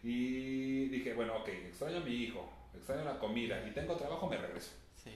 Y 0.03 0.87
dije, 0.89 1.13
bueno, 1.13 1.37
ok, 1.37 1.49
extraño 1.49 1.97
a 1.97 2.01
mi 2.01 2.13
hijo, 2.13 2.58
extraño 2.75 3.03
la 3.03 3.19
comida 3.19 3.65
y 3.67 3.71
tengo 3.71 3.95
trabajo, 3.95 4.27
me 4.27 4.37
regreso. 4.37 4.71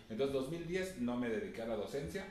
Entonces, 0.09 0.33
2010 0.33 0.99
no 1.01 1.17
me 1.17 1.29
dediqué 1.29 1.61
a 1.61 1.67
la 1.67 1.75
docencia. 1.75 2.25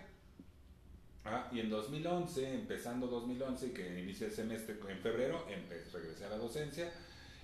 Ah, 1.24 1.48
y 1.52 1.60
en 1.60 1.70
2011, 1.70 2.54
empezando 2.54 3.06
2011, 3.06 3.72
que 3.72 4.00
inicié 4.00 4.26
el 4.26 4.32
semestre 4.32 4.76
en 4.88 4.98
febrero, 4.98 5.46
empecé, 5.48 5.96
regresé 5.96 6.24
a 6.24 6.30
la 6.30 6.38
docencia 6.38 6.90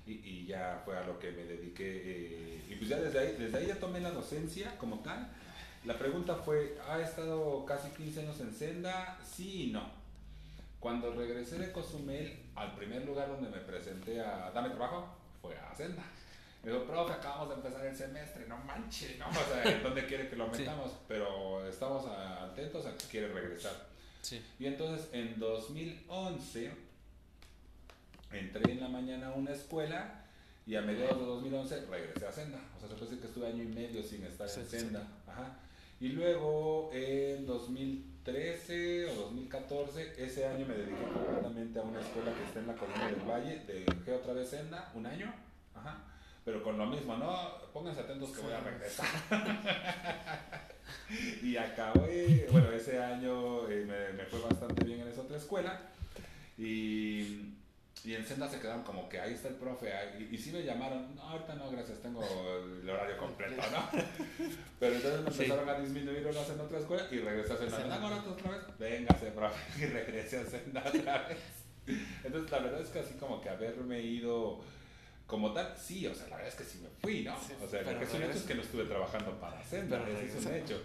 y, 0.06 0.12
y 0.12 0.46
ya 0.46 0.82
fue 0.84 0.96
a 0.96 1.06
lo 1.06 1.18
que 1.18 1.30
me 1.30 1.44
dediqué. 1.44 2.02
Eh, 2.04 2.64
y 2.70 2.74
pues 2.74 2.88
ya 2.88 2.98
desde 2.98 3.18
ahí, 3.18 3.36
desde 3.38 3.58
ahí 3.58 3.66
ya 3.66 3.78
tomé 3.78 4.00
la 4.00 4.10
docencia 4.10 4.76
como 4.78 5.00
tal. 5.00 5.28
La 5.84 5.96
pregunta 5.96 6.34
fue, 6.34 6.76
¿ha 6.88 7.00
estado 7.00 7.64
casi 7.64 7.90
15 7.90 8.20
años 8.20 8.40
en 8.40 8.52
Senda? 8.52 9.18
Sí 9.24 9.68
y 9.68 9.72
no. 9.72 9.88
Cuando 10.80 11.12
regresé 11.14 11.58
de 11.58 11.70
Cozumel, 11.70 12.36
al 12.56 12.74
primer 12.74 13.04
lugar 13.04 13.28
donde 13.28 13.48
me 13.48 13.58
presenté 13.58 14.20
a 14.20 14.50
darme 14.50 14.70
trabajo 14.70 15.08
fue 15.40 15.56
a 15.56 15.74
Senda. 15.74 16.02
Me 16.62 16.72
dijo, 16.72 16.84
profe, 16.84 17.12
acabamos 17.12 17.48
de 17.50 17.54
empezar 17.54 17.86
el 17.86 17.96
semestre, 17.96 18.46
no 18.48 18.58
manches, 18.58 19.18
¿no? 19.18 19.28
O 19.28 19.32
sea, 19.32 19.80
¿dónde 19.80 20.06
quiere 20.06 20.28
que 20.28 20.36
lo 20.36 20.48
metamos? 20.48 20.92
Pero 21.06 21.66
estamos 21.66 22.04
atentos 22.06 22.84
a 22.86 22.96
que 22.96 23.06
quiere 23.06 23.28
regresar. 23.28 23.86
Sí. 24.22 24.42
Y 24.58 24.66
entonces 24.66 25.08
en 25.12 25.38
2011 25.38 26.72
entré 28.32 28.72
en 28.72 28.80
la 28.80 28.88
mañana 28.88 29.28
a 29.28 29.32
una 29.32 29.52
escuela 29.52 30.24
y 30.66 30.74
a 30.74 30.82
mediados 30.82 31.18
de 31.18 31.24
2011 31.24 31.86
regresé 31.86 32.26
a 32.26 32.32
Senda. 32.32 32.58
O 32.76 32.80
sea, 32.80 32.88
se 32.88 32.94
puede 32.94 33.06
decir 33.06 33.20
que 33.20 33.28
estuve 33.28 33.46
año 33.46 33.62
y 33.62 33.68
medio 33.68 34.02
sin 34.02 34.24
estar 34.24 34.48
en 34.48 34.68
Senda. 34.68 35.06
Ajá. 35.26 35.60
Y 36.00 36.08
luego 36.08 36.90
en 36.92 37.46
2013 37.46 39.06
o 39.06 39.14
2014, 39.14 40.14
ese 40.18 40.46
año 40.46 40.66
me 40.66 40.74
dediqué 40.74 41.02
completamente 41.02 41.78
a 41.78 41.82
una 41.82 42.00
escuela 42.00 42.34
que 42.34 42.44
está 42.44 42.60
en 42.60 42.66
la 42.66 42.74
Colina 42.74 43.06
del 43.06 43.20
Valle, 43.20 43.58
de 43.64 44.12
otra 44.12 44.32
vez 44.34 44.50
Senda, 44.50 44.90
un 44.94 45.06
año. 45.06 45.32
Ajá 45.74 46.04
pero 46.48 46.62
con 46.62 46.78
lo 46.78 46.86
mismo, 46.86 47.14
¿no? 47.14 47.58
Pónganse 47.74 48.00
atentos 48.00 48.30
que 48.30 48.40
voy 48.40 48.54
a 48.54 48.60
regresar. 48.60 49.06
y 51.42 51.58
acabé, 51.58 52.48
bueno, 52.50 52.72
ese 52.72 52.98
año 52.98 53.68
eh, 53.68 53.84
me, 54.16 54.24
fue 54.24 54.40
bastante 54.40 54.82
bien 54.82 55.00
en 55.00 55.08
esa 55.08 55.20
otra 55.20 55.36
escuela. 55.36 55.78
Y, 56.56 57.52
y, 58.02 58.14
en 58.14 58.24
Senda 58.24 58.48
se 58.48 58.60
quedaron 58.60 58.82
como 58.82 59.10
que 59.10 59.20
ahí 59.20 59.34
está 59.34 59.48
el 59.48 59.56
profe. 59.56 59.92
y, 60.18 60.34
y, 60.34 60.38
sí 60.38 60.50
me 60.50 60.64
llamaron, 60.64 61.14
no, 61.14 61.20
ahorita 61.20 61.54
no, 61.56 61.70
gracias, 61.70 62.00
tengo 62.00 62.24
el 62.24 62.88
horario 62.88 63.18
completo, 63.18 63.60
¿no? 63.70 63.90
Pero 64.80 64.94
entonces 64.94 65.20
me 65.20 65.28
empezaron 65.28 65.68
a 65.68 65.78
disminuir 65.78 66.26
horas 66.26 66.48
en 66.48 66.60
otra 66.60 66.78
escuela 66.78 67.06
y 67.10 67.18
regresé 67.18 67.52
a 67.52 67.56
Senda. 67.58 67.94
¿Ahora 67.94 68.24
otra 68.26 68.52
vez? 68.52 68.60
Véngase, 68.78 69.32
profe. 69.32 69.58
Y 69.82 69.84
regresé 69.84 70.38
a 70.38 70.46
Senda 70.46 70.82
otra 70.86 71.28
vez. 71.28 71.38
Entonces 72.24 72.50
la 72.50 72.58
verdad 72.60 72.80
es 72.80 72.88
que 72.88 73.00
así 73.00 73.14
como 73.16 73.42
que 73.42 73.50
haberme 73.50 74.00
ido 74.00 74.62
como 75.28 75.52
tal, 75.52 75.76
sí, 75.76 76.06
o 76.06 76.14
sea, 76.14 76.26
la 76.28 76.36
verdad 76.36 76.50
es 76.50 76.54
que 76.54 76.64
sí 76.64 76.78
me 76.78 76.88
fui, 76.88 77.22
¿no? 77.22 77.36
o 77.36 77.68
sea, 77.68 77.82
lo 77.82 77.98
que 77.98 78.04
es 78.06 78.14
un 78.14 78.22
hecho 78.22 78.38
es 78.38 78.44
que 78.44 78.54
no 78.54 78.62
estuve 78.62 78.84
trabajando 78.86 79.38
para 79.38 79.62
Senda, 79.62 80.02
es 80.08 80.46
un 80.46 80.54
hecho. 80.54 80.82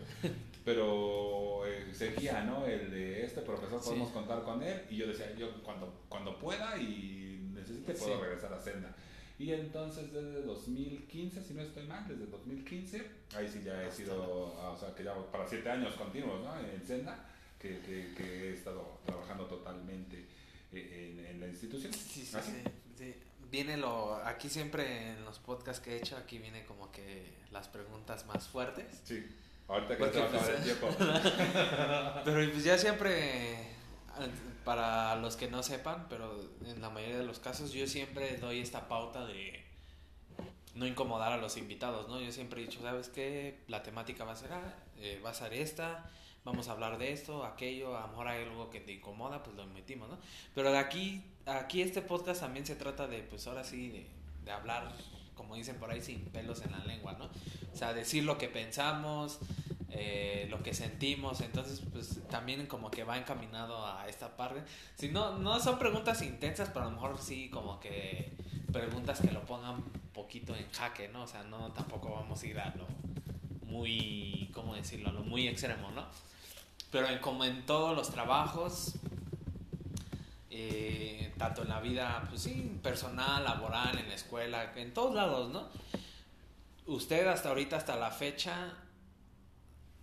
Pero 0.65 1.65
eh, 1.65 1.87
seguía, 1.93 2.43
¿no? 2.43 2.65
El 2.65 2.91
de 2.91 3.25
este 3.25 3.41
profesor, 3.41 3.81
podemos 3.81 4.11
contar 4.11 4.43
con 4.43 4.61
él. 4.61 4.81
Y 4.89 4.97
yo 4.97 5.07
decía, 5.07 5.33
yo 5.35 5.63
cuando, 5.63 6.03
cuando 6.09 6.37
pueda 6.39 6.77
y 6.77 7.51
necesite, 7.53 7.93
puedo 7.93 8.21
regresar 8.21 8.53
a 8.53 8.59
Senda. 8.59 8.93
Y 9.39 9.53
entonces 9.53 10.11
desde 10.11 10.41
2015, 10.41 11.41
si 11.41 11.53
no 11.53 11.61
estoy 11.61 11.87
mal, 11.87 12.05
desde 12.05 12.27
2015, 12.27 13.01
ahí 13.35 13.47
sí 13.47 13.61
ya 13.63 13.81
he 13.81 13.91
sido, 13.91 14.57
ah, 14.59 14.71
o 14.71 14.77
sea, 14.77 14.93
que 14.93 15.05
ya 15.05 15.15
para 15.31 15.47
siete 15.47 15.69
años 15.69 15.95
continuos, 15.95 16.43
¿no? 16.43 16.59
En 16.59 16.85
Senda, 16.85 17.29
que, 17.57 17.79
que, 17.79 18.13
que 18.13 18.49
he 18.49 18.53
estado 18.53 18.99
trabajando 19.05 19.45
totalmente 19.45 20.25
eh, 20.73 21.15
en, 21.17 21.25
en 21.25 21.39
la 21.39 21.47
institución. 21.47 21.93
Sí, 21.93 22.25
sí, 22.25 22.37
sí 22.97 23.13
viene 23.53 23.77
lo, 23.77 24.15
aquí 24.25 24.49
siempre 24.49 25.11
en 25.11 25.23
los 25.25 25.37
podcasts 25.37 25.79
que 25.79 25.91
he 25.93 25.97
hecho, 25.97 26.17
aquí 26.17 26.39
viene 26.39 26.65
como 26.65 26.91
que 26.91 27.31
las 27.51 27.67
preguntas 27.67 28.25
más 28.25 28.47
fuertes. 28.47 29.01
Sí, 29.03 29.23
ahorita 29.67 29.95
que 29.95 30.05
estamos 30.05 30.31
pues, 30.31 30.49
el 30.49 30.63
tiempo. 30.63 30.87
pero 32.25 32.51
pues 32.51 32.63
ya 32.63 32.79
siempre, 32.79 33.55
para 34.65 35.17
los 35.17 35.35
que 35.35 35.51
no 35.51 35.61
sepan, 35.61 36.07
pero 36.09 36.41
en 36.65 36.81
la 36.81 36.89
mayoría 36.89 37.19
de 37.19 37.25
los 37.25 37.37
casos 37.37 37.71
yo 37.71 37.85
siempre 37.85 38.37
doy 38.37 38.59
esta 38.59 38.87
pauta 38.87 39.23
de 39.27 39.63
no 40.73 40.87
incomodar 40.87 41.31
a 41.31 41.37
los 41.37 41.55
invitados, 41.55 42.09
¿no? 42.09 42.19
Yo 42.19 42.31
siempre 42.31 42.59
he 42.59 42.65
dicho, 42.65 42.81
¿sabes 42.81 43.09
qué? 43.09 43.59
La 43.67 43.83
temática 43.83 44.23
va 44.23 44.31
a 44.31 44.35
ser, 44.35 44.51
ah, 44.51 44.73
eh, 44.97 45.21
va 45.23 45.29
a 45.29 45.35
ser 45.35 45.53
esta, 45.53 46.09
vamos 46.43 46.69
a 46.69 46.71
hablar 46.71 46.97
de 46.97 47.13
esto, 47.13 47.45
aquello, 47.45 47.95
a 47.95 48.01
lo 48.01 48.07
mejor 48.07 48.27
hay 48.29 48.45
algo 48.45 48.71
que 48.71 48.79
te 48.79 48.93
incomoda, 48.93 49.43
pues 49.43 49.55
lo 49.55 49.67
metimos, 49.67 50.09
¿no? 50.09 50.17
Pero 50.55 50.71
de 50.71 50.79
aquí, 50.79 51.23
aquí 51.45 51.81
este 51.81 52.01
podcast 52.01 52.41
también 52.41 52.65
se 52.65 52.75
trata 52.75 53.07
de, 53.07 53.19
pues 53.23 53.47
ahora 53.47 53.63
sí, 53.63 54.07
de, 54.43 54.51
hablar, 54.51 54.91
como 55.35 55.55
dicen 55.55 55.77
por 55.77 55.91
ahí, 55.91 56.01
sin 56.01 56.19
pelos 56.25 56.61
en 56.61 56.71
la 56.71 56.79
lengua, 56.79 57.13
¿no? 57.13 57.25
O 57.25 57.75
sea, 57.75 57.93
decir 57.93 58.23
lo 58.23 58.37
que 58.37 58.47
pensamos, 58.47 59.39
eh, 59.89 60.47
lo 60.49 60.61
que 60.61 60.73
sentimos, 60.73 61.41
entonces 61.41 61.81
pues 61.91 62.19
también 62.29 62.65
como 62.67 62.91
que 62.91 63.03
va 63.03 63.17
encaminado 63.17 63.85
a 63.85 64.07
esta 64.07 64.35
parte. 64.35 64.61
Si 64.95 65.09
no, 65.09 65.37
no 65.39 65.59
son 65.59 65.79
preguntas 65.79 66.21
intensas, 66.21 66.69
pero 66.69 66.85
a 66.85 66.89
lo 66.89 66.91
mejor 66.91 67.17
sí 67.19 67.49
como 67.49 67.79
que 67.79 68.33
preguntas 68.71 69.21
que 69.21 69.31
lo 69.31 69.45
pongan 69.45 69.81
poquito 70.13 70.55
en 70.55 70.69
jaque, 70.71 71.07
¿no? 71.07 71.23
O 71.23 71.27
sea, 71.27 71.43
no 71.43 71.71
tampoco 71.71 72.11
vamos 72.11 72.41
a 72.43 72.47
ir 72.47 72.59
a 72.59 72.73
lo 72.75 72.87
muy, 73.65 74.51
¿cómo 74.53 74.75
decirlo? 74.75 75.09
A 75.09 75.13
lo 75.13 75.23
muy 75.23 75.47
extremo, 75.47 75.89
¿no? 75.91 76.05
pero 76.93 77.07
como 77.21 77.43
en 77.43 77.65
todos 77.65 77.97
los 77.97 78.11
trabajos, 78.11 78.93
eh, 80.55 81.33
tanto 81.35 81.63
en 81.63 81.69
la 81.69 81.79
vida, 81.79 82.27
pues 82.29 82.43
sí, 82.43 82.79
personal, 82.83 83.43
laboral, 83.43 83.97
en 83.97 84.07
la 84.07 84.13
escuela, 84.13 84.71
en 84.75 84.93
todos 84.93 85.15
lados, 85.15 85.51
¿no? 85.51 85.67
Usted 86.85 87.25
hasta 87.25 87.49
ahorita, 87.49 87.77
hasta 87.77 87.95
la 87.95 88.11
fecha, 88.11 88.71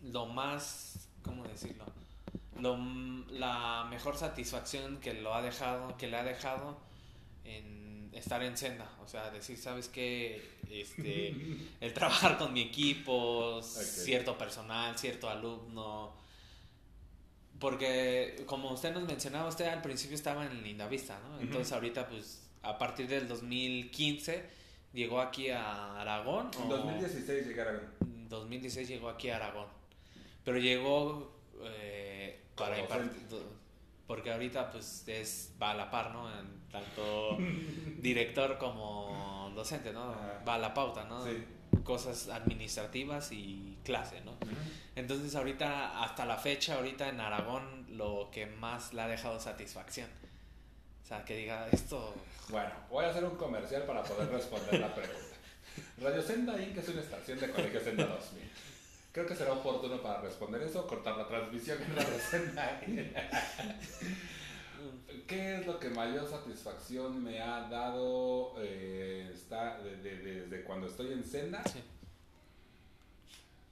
lo 0.03 0.27
más, 0.27 1.09
¿cómo 1.23 1.45
decirlo? 1.45 1.85
la 3.31 3.87
mejor 3.89 4.19
satisfacción 4.19 4.99
que 4.99 5.15
lo 5.15 5.35
ha 5.35 5.41
dejado, 5.41 5.97
que 5.97 6.09
le 6.09 6.17
ha 6.19 6.25
dejado 6.25 6.77
en 7.45 8.11
estar 8.13 8.43
en 8.43 8.57
senda, 8.57 8.91
o 9.03 9.09
sea, 9.09 9.31
decir, 9.31 9.57
sabes 9.57 9.89
qué, 9.89 10.59
este, 10.69 11.35
el 11.81 11.95
trabajar 11.95 12.37
con 12.37 12.53
mi 12.53 12.61
equipo, 12.63 13.63
cierto 13.63 14.37
personal, 14.37 14.99
cierto 14.99 15.31
alumno, 15.31 16.13
porque, 17.61 18.43
como 18.47 18.73
usted 18.73 18.93
nos 18.93 19.05
mencionaba, 19.05 19.47
usted 19.49 19.67
al 19.67 19.83
principio 19.83 20.17
estaba 20.17 20.47
en 20.47 20.63
Linda 20.63 20.89
Vista, 20.89 21.21
¿no? 21.29 21.39
Entonces, 21.41 21.71
ahorita, 21.73 22.09
pues, 22.09 22.49
a 22.63 22.79
partir 22.79 23.07
del 23.07 23.29
2015, 23.29 24.43
llegó 24.95 25.21
aquí 25.21 25.51
a 25.51 26.01
Aragón. 26.01 26.51
En 26.61 26.69
2016 26.71 27.47
llegué 27.47 27.61
a 27.61 27.65
Aragón. 27.65 27.91
En 28.01 28.29
2016 28.31 28.89
llegó 28.89 29.11
aquí 29.11 29.29
a 29.29 29.37
Aragón. 29.37 29.67
Pero 30.43 30.59
llegó 30.59 31.37
eh, 31.63 32.41
para 32.57 32.79
impartir. 32.79 33.29
Porque 34.07 34.33
ahorita, 34.33 34.73
pues, 34.73 35.05
es, 35.07 35.53
va 35.63 35.73
a 35.73 35.75
la 35.75 35.91
par, 35.91 36.13
¿no? 36.13 36.29
tanto 36.73 37.37
director 37.99 38.57
como 38.57 39.53
docente, 39.55 39.93
¿no? 39.93 40.15
Va 40.49 40.55
a 40.55 40.59
la 40.59 40.73
pauta, 40.73 41.05
¿no? 41.05 41.25
Sí 41.25 41.45
cosas 41.83 42.29
administrativas 42.29 43.33
y 43.33 43.77
clase, 43.85 44.21
¿no? 44.23 44.37
Entonces 44.97 45.35
ahorita, 45.35 46.03
hasta 46.03 46.25
la 46.25 46.37
fecha, 46.37 46.77
ahorita 46.77 47.09
en 47.09 47.21
Aragón, 47.21 47.87
lo 47.91 48.31
que 48.33 48.47
más 48.47 48.93
le 48.93 49.03
ha 49.03 49.09
dejado 49.09 49.41
satisfacción. 49.41 50.09
O 51.03 51.07
sea, 51.07 51.25
que 51.25 51.37
diga 51.37 51.69
esto... 51.73 52.15
Bueno, 52.49 52.71
voy 52.89 53.05
a 53.05 53.11
hacer 53.11 53.25
un 53.25 53.37
comercial 53.37 53.85
para 53.85 54.03
poder 54.03 54.29
responder 54.31 54.81
la 54.81 54.95
pregunta. 54.95 55.37
Radio 56.01 56.23
Senda 56.23 56.61
Inc. 56.61 56.77
es 56.77 56.89
una 56.89 57.01
estación 57.01 57.39
de 57.41 57.51
Colegio 57.51 57.81
Senda 57.81 58.07
2000. 58.07 58.51
Creo 59.13 59.27
que 59.27 59.35
será 59.35 59.53
oportuno 59.53 60.01
para 60.01 60.21
responder 60.21 60.63
eso, 60.63 60.87
cortar 60.87 61.17
la 61.17 61.27
transmisión 61.27 61.83
en 61.83 61.97
Radio 61.97 62.19
Senda 62.19 62.81
Inc. 62.87 63.17
¿Qué 65.27 65.57
es 65.57 65.67
lo 65.67 65.79
que 65.79 65.91
mayor 65.91 66.29
satisfacción 66.29 67.23
me 67.23 67.41
ha 67.41 67.69
dado 67.69 68.55
eh, 68.59 69.31
está 69.33 69.79
desde 69.81 70.65
cuando 70.65 70.87
estoy 70.87 71.13
en 71.13 71.25
senda? 71.25 71.63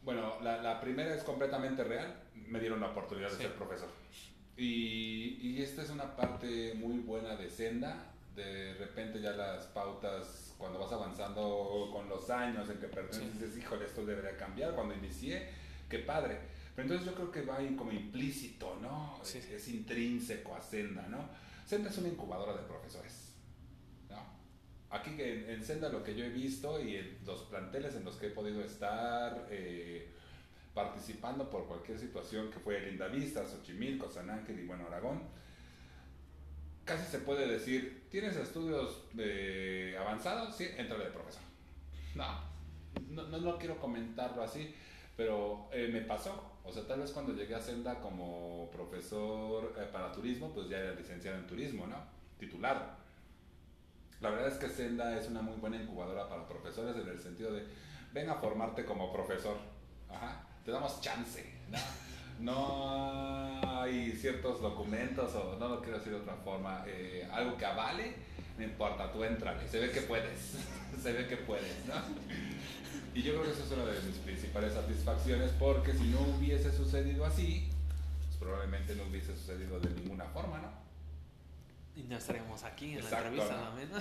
Bueno, 0.03 0.41
la, 0.43 0.63
la, 0.63 0.81
primera 0.81 1.15
es 1.15 1.23
completamente 1.23 1.85
real. 1.85 2.15
Me 2.47 2.61
dieron 2.61 2.81
la 2.81 2.89
oportunidad 2.89 3.31
de 3.31 3.37
ser 3.37 3.55
profesor. 3.55 3.89
Y, 4.57 5.39
y, 5.41 5.63
esta 5.63 5.83
es 5.83 5.91
una 5.91 6.17
parte 6.17 6.75
muy 6.75 6.99
buena 6.99 7.37
de 7.37 7.51
Senda. 7.51 8.13
De 8.35 8.75
repente 8.75 9.21
ya 9.21 9.33
las 9.33 9.67
pautas, 9.67 10.55
cuando 10.57 10.79
vas 10.79 10.93
avanzando 10.93 11.91
con 11.93 12.09
los 12.09 12.31
años 12.31 12.69
en 12.71 12.79
que 12.79 12.89
perteneces, 12.89 13.41
dices, 13.41 13.59
híjole, 13.59 13.85
esto 13.85 14.05
debería 14.05 14.37
cambiar. 14.37 14.73
Cuando 14.75 14.95
inicié, 14.95 15.49
qué 15.89 15.99
padre. 15.99 16.39
Pero 16.79 16.95
entonces 16.95 17.13
yo 17.13 17.15
creo 17.17 17.33
que 17.33 17.43
va 17.43 17.59
como 17.77 17.91
implícito, 17.91 18.79
¿no? 18.81 19.21
Es, 19.25 19.67
intrínseco 19.67 20.55
a 20.55 20.61
Senda, 20.61 21.09
¿no? 21.09 21.29
Senda 21.67 21.91
es 21.91 21.99
una 21.99 22.07
incubadora 22.07 22.53
de 22.53 22.63
profesores. 22.69 23.33
¿no? 24.09 24.17
Aquí 24.89 25.11
en, 25.19 25.51
en, 25.51 25.65
Senda 25.65 25.89
lo 25.89 26.05
que 26.05 26.15
yo 26.15 26.25
he 26.25 26.29
visto 26.29 26.81
y 26.81 26.95
en 26.95 27.19
los 27.27 27.43
planteles 27.43 27.97
en 27.97 28.05
los 28.05 28.15
que 28.15 28.29
he 28.29 28.31
podido 28.31 28.63
estar 28.63 29.49
eh, 29.51 30.09
participando 30.73 31.51
por 31.51 31.67
cualquier 31.67 31.99
situación 31.99 32.49
que 32.49 32.61
fue 32.61 32.81
Linda 32.83 33.09
Vista, 33.09 33.45
Xochimilco, 33.45 34.09
San 34.09 34.31
Ángel 34.31 34.61
y 34.61 34.65
bueno, 34.65 34.87
Aragón, 34.87 35.23
casi 36.85 37.11
se 37.11 37.19
puede 37.19 37.49
decir, 37.49 38.07
¿tienes 38.09 38.37
estudios 38.37 39.03
eh, 39.19 39.97
avanzados? 39.99 40.55
Sí, 40.55 40.69
entra 40.77 40.97
de 40.97 41.07
profesor. 41.07 41.43
No, 42.15 42.41
no, 43.09 43.27
no, 43.27 43.59
quiero 43.59 43.81
comentarlo 43.81 44.45
así, 44.45 44.73
pero 45.17 45.69
eh, 45.73 45.91
me 45.93 46.03
pasó. 46.03 46.55
O 46.69 46.73
sea, 46.73 46.87
tal 46.87 47.01
vez 47.01 47.13
cuando 47.13 47.33
llegué 47.33 47.55
a 47.55 47.61
Senda 47.61 47.99
como 47.99 48.69
profesor 48.71 49.75
eh, 49.79 49.89
para 49.91 50.13
turismo, 50.13 50.53
pues 50.53 50.69
ya 50.69 50.79
era 50.79 50.93
licenciado 50.93 51.39
en 51.39 51.47
turismo, 51.47 51.87
¿no? 51.87 51.97
Titulado. 52.39 52.83
La 54.21 54.31
verdad 54.31 54.49
es 54.49 54.59
que 54.59 54.69
Senda 54.69 55.19
es 55.19 55.29
una 55.29 55.41
muy 55.41 55.57
buena 55.57 55.81
incubadora 55.81 56.29
para 56.29 56.47
profesores 56.47 56.95
en 56.97 57.09
el 57.09 57.19
sentido 57.19 57.53
de, 57.53 57.65
ven 58.13 58.29
a 58.29 58.35
formarte 58.35 58.85
como 58.85 59.11
profesor. 59.11 59.57
Te 60.65 60.71
damos 60.71 61.01
chance, 61.01 61.43
¿no? 61.71 61.79
No 62.41 63.83
hay 63.83 64.13
ciertos 64.13 64.61
documentos, 64.61 65.35
o 65.35 65.57
no 65.59 65.69
lo 65.69 65.81
quiero 65.81 65.99
decir 65.99 66.13
de 66.13 66.21
otra 66.21 66.37
forma, 66.37 66.85
eh, 66.87 67.27
algo 67.33 67.57
que 67.57 67.65
avale, 67.65 68.15
no 68.59 68.65
importa, 68.65 69.11
tú 69.11 69.25
entrale, 69.25 69.67
se 69.67 69.81
ve 69.81 69.91
que 69.91 70.03
puedes, 70.03 70.57
se 71.03 71.13
ve 71.13 71.27
que 71.27 71.39
puedes, 71.39 71.87
¿no? 71.87 71.95
Y 73.19 73.23
yo 73.25 73.33
creo 73.33 73.47
que 73.47 73.51
eso 73.51 73.65
es 73.65 73.73
una 73.73 73.85
de 73.85 74.01
mis 74.03 74.17
principales 74.19 74.75
satisfacciones 74.75 75.51
porque 75.59 75.93
si 75.93 76.05
no 76.05 76.21
hubiese 76.21 76.71
sucedido 76.71 77.25
así, 77.25 77.69
pues 78.25 78.37
probablemente 78.37 78.95
no 78.95 79.03
hubiese 79.11 79.37
sucedido 79.37 79.81
de 79.81 79.91
ninguna 79.91 80.25
forma, 80.27 80.59
¿no? 80.59 80.71
Y 81.97 82.05
no 82.05 82.17
estaríamos 82.17 82.63
aquí 82.63 82.93
en 82.97 83.03
la 83.03 83.19
entrevista 83.19 83.73
¿no? 83.75 83.99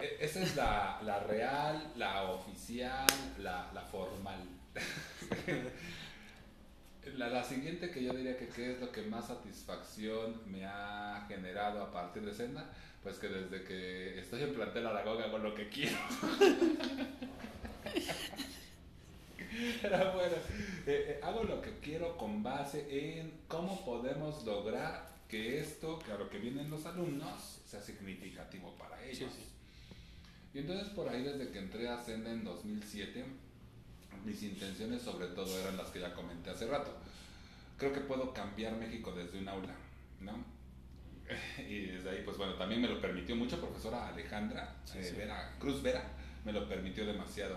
E, 0.00 0.18
esa 0.20 0.40
es 0.40 0.54
la, 0.54 1.00
la, 1.02 1.18
real, 1.24 1.92
la 1.96 2.30
oficial, 2.30 3.08
la, 3.38 3.72
la 3.74 3.80
formal. 3.80 4.38
la, 7.16 7.28
la, 7.28 7.44
siguiente 7.44 7.90
que 7.90 8.02
yo 8.02 8.12
diría 8.12 8.36
que, 8.36 8.48
que 8.48 8.72
es 8.72 8.80
lo 8.80 8.90
que 8.90 9.02
más 9.02 9.28
satisfacción 9.28 10.40
me 10.46 10.64
ha 10.64 11.24
generado 11.28 11.82
a 11.82 11.92
partir 11.92 12.24
de 12.24 12.34
Senda, 12.34 12.70
pues 13.02 13.18
que 13.18 13.28
desde 13.28 13.64
que 13.64 14.18
estoy 14.18 14.42
en 14.42 14.54
plantel 14.54 14.86
Aragón 14.86 15.22
hago 15.22 15.38
lo 15.38 15.54
que 15.54 15.68
quiero. 15.68 15.96
Pero 19.82 20.12
bueno, 20.12 20.36
eh, 20.86 21.06
eh, 21.08 21.20
hago 21.22 21.44
lo 21.44 21.60
que 21.60 21.78
quiero 21.80 22.16
con 22.16 22.42
base 22.42 23.18
en 23.18 23.32
cómo 23.48 23.84
podemos 23.84 24.44
lograr 24.44 25.10
que 25.28 25.60
esto, 25.60 25.98
que 25.98 26.12
a 26.12 26.18
lo 26.18 26.28
que 26.30 26.38
vienen 26.38 26.70
los 26.70 26.86
alumnos, 26.86 27.60
sea 27.66 27.80
significativo 27.80 28.74
para 28.78 29.02
ellos. 29.04 29.30
Y 30.52 30.58
entonces 30.58 30.88
por 30.90 31.08
ahí 31.08 31.22
desde 31.22 31.50
que 31.50 31.58
entré 31.58 31.88
a 31.88 32.02
Senda 32.02 32.30
en 32.32 32.44
2007, 32.44 33.24
mis 34.24 34.42
intenciones 34.42 35.02
sobre 35.02 35.28
todo 35.28 35.58
eran 35.60 35.76
las 35.76 35.88
que 35.88 36.00
ya 36.00 36.14
comenté 36.14 36.50
hace 36.50 36.66
rato. 36.66 36.90
Creo 37.76 37.92
que 37.92 38.00
puedo 38.00 38.32
cambiar 38.32 38.76
México 38.76 39.12
desde 39.12 39.38
un 39.38 39.48
aula, 39.48 39.74
¿no? 40.20 40.32
Y 41.68 41.86
desde 41.86 42.10
ahí, 42.10 42.22
pues 42.24 42.36
bueno, 42.36 42.54
también 42.54 42.80
me 42.80 42.88
lo 42.88 43.00
permitió 43.00 43.36
mucho 43.36 43.60
profesora 43.60 44.08
Alejandra 44.08 44.76
eh, 44.94 45.14
Vera, 45.16 45.54
Cruz 45.58 45.82
Vera, 45.82 46.02
me 46.44 46.52
lo 46.52 46.68
permitió 46.68 47.06
demasiado 47.06 47.56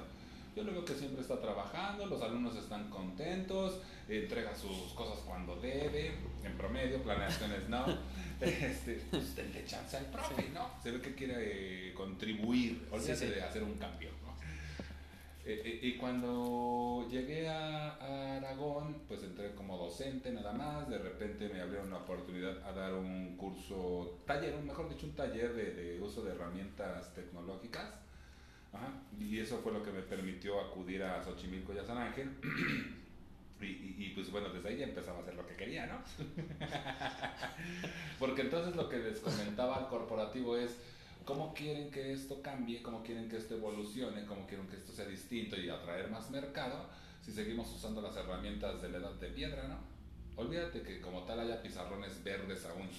yo 0.55 0.63
lo 0.63 0.71
veo 0.71 0.85
que 0.85 0.93
siempre 0.93 1.21
está 1.21 1.39
trabajando, 1.41 2.05
los 2.05 2.21
alumnos 2.21 2.55
están 2.55 2.89
contentos, 2.89 3.79
entrega 4.07 4.55
sus 4.55 4.93
cosas 4.93 5.19
cuando 5.25 5.55
debe, 5.55 6.11
en 6.43 6.57
promedio, 6.57 7.01
planeaciones 7.01 7.69
no. 7.69 7.85
Este, 8.43 9.01
pues 9.09 9.37
denle 9.37 9.63
chance 9.65 9.95
al 9.95 10.05
profe, 10.07 10.49
¿no? 10.53 10.69
Se 10.81 10.91
ve 10.91 10.99
que 10.99 11.15
quiere 11.15 11.89
eh, 11.89 11.93
contribuir, 11.93 12.87
olvídate 12.91 13.29
de 13.29 13.41
hacer 13.41 13.63
un 13.63 13.75
cambio. 13.75 14.09
Eh, 15.45 15.61
eh, 15.65 15.79
y 15.81 15.97
cuando 15.97 17.05
llegué 17.09 17.49
a, 17.49 18.37
Aragón, 18.37 19.01
pues 19.07 19.23
entré 19.23 19.53
como 19.55 19.77
docente 19.77 20.31
nada 20.31 20.53
más, 20.53 20.89
de 20.89 20.97
repente 20.97 21.49
me 21.49 21.59
abrieron 21.59 21.89
la 21.89 21.97
oportunidad 21.97 22.65
a 22.65 22.71
dar 22.71 22.93
un 22.93 23.35
curso, 23.35 24.21
taller, 24.25 24.57
mejor 24.61 24.89
dicho, 24.89 25.05
un 25.05 25.15
taller 25.15 25.53
de, 25.53 25.99
uso 26.01 26.23
de 26.23 26.31
herramientas 26.31 27.13
tecnológicas 27.13 28.03
y 29.19 29.39
eso 29.39 29.59
fue 29.59 29.71
lo 29.71 29.83
que 29.83 29.91
me 29.91 30.01
permitió 30.01 30.59
acudir 30.59 31.03
a 31.03 31.23
Xochimilco 31.23 31.73
y 31.73 31.77
a 31.77 31.83
San 31.83 31.97
Ángel. 31.97 32.29
Y, 33.65 34.09
pues 34.09 34.29
bueno, 34.29 34.49
desde 34.49 34.67
ahí 34.67 34.77
ya 34.79 34.83
empezaba 34.83 35.19
a 35.19 35.21
hacer 35.21 35.35
lo 35.35 35.47
que 35.47 35.55
quería, 35.55 35.85
¿no? 35.85 35.97
Porque 38.19 38.41
entonces 38.41 38.75
lo 38.75 38.89
que 38.89 38.97
les 38.97 39.21
comentaba 39.21 39.77
al 39.77 39.87
corporativo 39.87 40.57
es 40.57 40.77
cómo 41.25 41.53
quieren 41.53 41.89
que 41.91 42.13
esto 42.13 42.41
cambie, 42.41 42.81
cómo 42.81 43.03
quieren 43.03 43.29
que 43.29 43.37
esto 43.37 43.55
evolucione, 43.55 44.25
cómo 44.25 44.45
quieren 44.47 44.67
que 44.67 44.77
esto 44.77 44.91
sea 44.91 45.05
distinto 45.05 45.55
y 45.55 45.69
atraer 45.69 46.09
más 46.09 46.29
mercado 46.31 46.87
si 47.21 47.31
seguimos 47.31 47.71
usando 47.73 48.01
las 48.01 48.15
herramientas 48.15 48.81
de 48.81 48.89
la 48.89 48.97
edad 48.97 49.13
de 49.13 49.29
piedra, 49.29 49.67
¿no? 49.67 49.77
Olvídate 50.35 50.81
que 50.81 50.99
como 50.99 51.23
tal 51.23 51.39
haya 51.39 51.61
pizarrones 51.61 52.23
verdes 52.23 52.65
aún. 52.65 52.89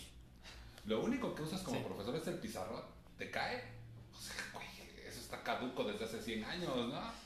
Lo 0.86 1.02
único 1.02 1.34
que 1.34 1.42
usas 1.42 1.62
como 1.62 1.82
profesor 1.82 2.14
es 2.16 2.26
el 2.26 2.38
pizarrón. 2.38 2.82
¿Te 3.18 3.30
cae? 3.30 3.62
O 4.12 4.20
sea, 4.20 5.42
caduco 5.42 5.84
desde 5.84 6.04
hace 6.04 6.22
100 6.22 6.44
años, 6.44 6.76
¿no? 6.76 7.24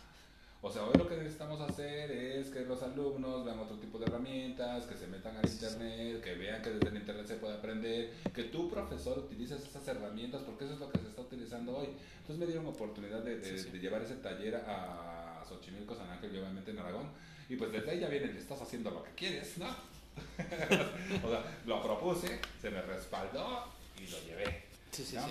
O 0.61 0.73
sea, 0.73 0.83
hoy 0.85 0.95
lo 0.99 1.09
que 1.09 1.17
necesitamos 1.17 1.61
hacer 1.61 2.11
es 2.11 2.49
que 2.49 2.63
los 2.63 2.83
alumnos 2.83 3.45
vean 3.45 3.61
otro 3.61 3.77
tipo 3.79 3.99
de 3.99 4.07
herramientas, 4.07 4.87
que 4.87 4.97
se 4.97 5.07
metan 5.07 5.37
al 5.37 5.49
internet, 5.49 6.21
que 6.21 6.35
vean 6.35 6.61
que 6.61 6.71
desde 6.71 6.89
el 6.89 6.97
internet 6.97 7.27
se 7.27 7.37
puede 7.37 7.55
aprender, 7.55 8.13
que 8.35 8.45
tu 8.45 8.69
profesor 8.69 9.19
utilices 9.19 9.63
esas 9.63 9.87
herramientas, 9.87 10.43
porque 10.43 10.65
eso 10.65 10.75
es 10.75 10.81
lo 10.81 10.91
que 10.91 10.99
se 10.99 11.09
está 11.09 11.23
utilizando 11.23 11.77
hoy. 11.77 11.89
Entonces 12.21 12.39
me 12.39 12.47
dieron 12.47 12.67
oportunidad 12.67 13.23
de, 13.23 13.41
llevar 13.81 14.03
ese 14.03 14.17
taller 14.17 14.57
a 14.57 15.45
Xochimilco, 15.49 15.95
San 15.95 16.11
Ángel 16.11 16.35
y 16.35 16.39
obviamente 16.39 16.73
en 16.73 16.79
Aragón. 16.79 17.09
Y 17.49 17.57
pues 17.57 17.73
desde 17.73 17.91
ahí 17.91 18.01
ya 18.01 18.09
vienen, 18.09 18.37
estás 18.37 18.61
haciendo 18.61 18.91
lo 18.91 19.03
que 19.03 19.11
quieres, 19.13 19.57
¿no? 19.59 19.67
o 21.25 21.31
sea, 21.31 21.61
lo 21.65 21.83
propuse, 21.83 22.41
se 22.61 22.71
me 22.71 22.83
respaldó 22.83 23.73
y 23.99 24.07
lo 24.09 24.21
llevé. 24.25 24.65
Sí, 24.91 25.05
sí, 25.05 25.17
sí. 25.17 25.31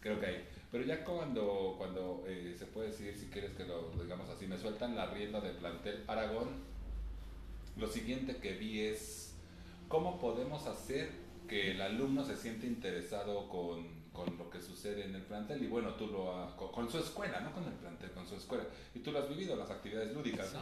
Creo 0.00 0.18
que 0.18 0.26
ahí. 0.26 0.44
Pero 0.72 0.84
ya 0.84 1.04
cuando, 1.04 1.74
cuando 1.76 2.24
eh, 2.26 2.56
se 2.58 2.64
puede 2.64 2.88
decir, 2.88 3.14
si 3.14 3.26
quieres 3.26 3.52
que 3.52 3.66
lo 3.66 3.90
digamos 4.02 4.30
así, 4.30 4.46
me 4.46 4.56
sueltan 4.56 4.96
la 4.96 5.04
rienda 5.10 5.38
de 5.42 5.50
plantel 5.50 6.02
Aragón, 6.06 6.48
lo 7.76 7.86
siguiente 7.86 8.36
que 8.36 8.54
vi 8.54 8.80
es 8.80 9.34
cómo 9.88 10.18
podemos 10.18 10.66
hacer 10.66 11.10
que 11.46 11.72
el 11.72 11.82
alumno 11.82 12.24
se 12.24 12.36
siente 12.36 12.66
interesado 12.66 13.50
con, 13.50 13.86
con 14.14 14.38
lo 14.38 14.48
que 14.48 14.62
sucede 14.62 15.04
en 15.04 15.14
el 15.14 15.20
plantel 15.20 15.62
y 15.62 15.66
bueno, 15.66 15.94
tú 15.94 16.06
lo 16.06 16.56
con, 16.56 16.90
su 16.90 16.98
escuela, 16.98 17.40
no 17.40 17.52
con 17.52 17.64
el 17.64 17.74
plantel, 17.74 18.10
con 18.12 18.26
su 18.26 18.36
escuela. 18.36 18.64
Y 18.94 19.00
tú 19.00 19.12
lo 19.12 19.18
has 19.18 19.28
vivido, 19.28 19.54
las 19.56 19.70
actividades 19.70 20.14
lúdicas, 20.14 20.54
¿no? 20.54 20.60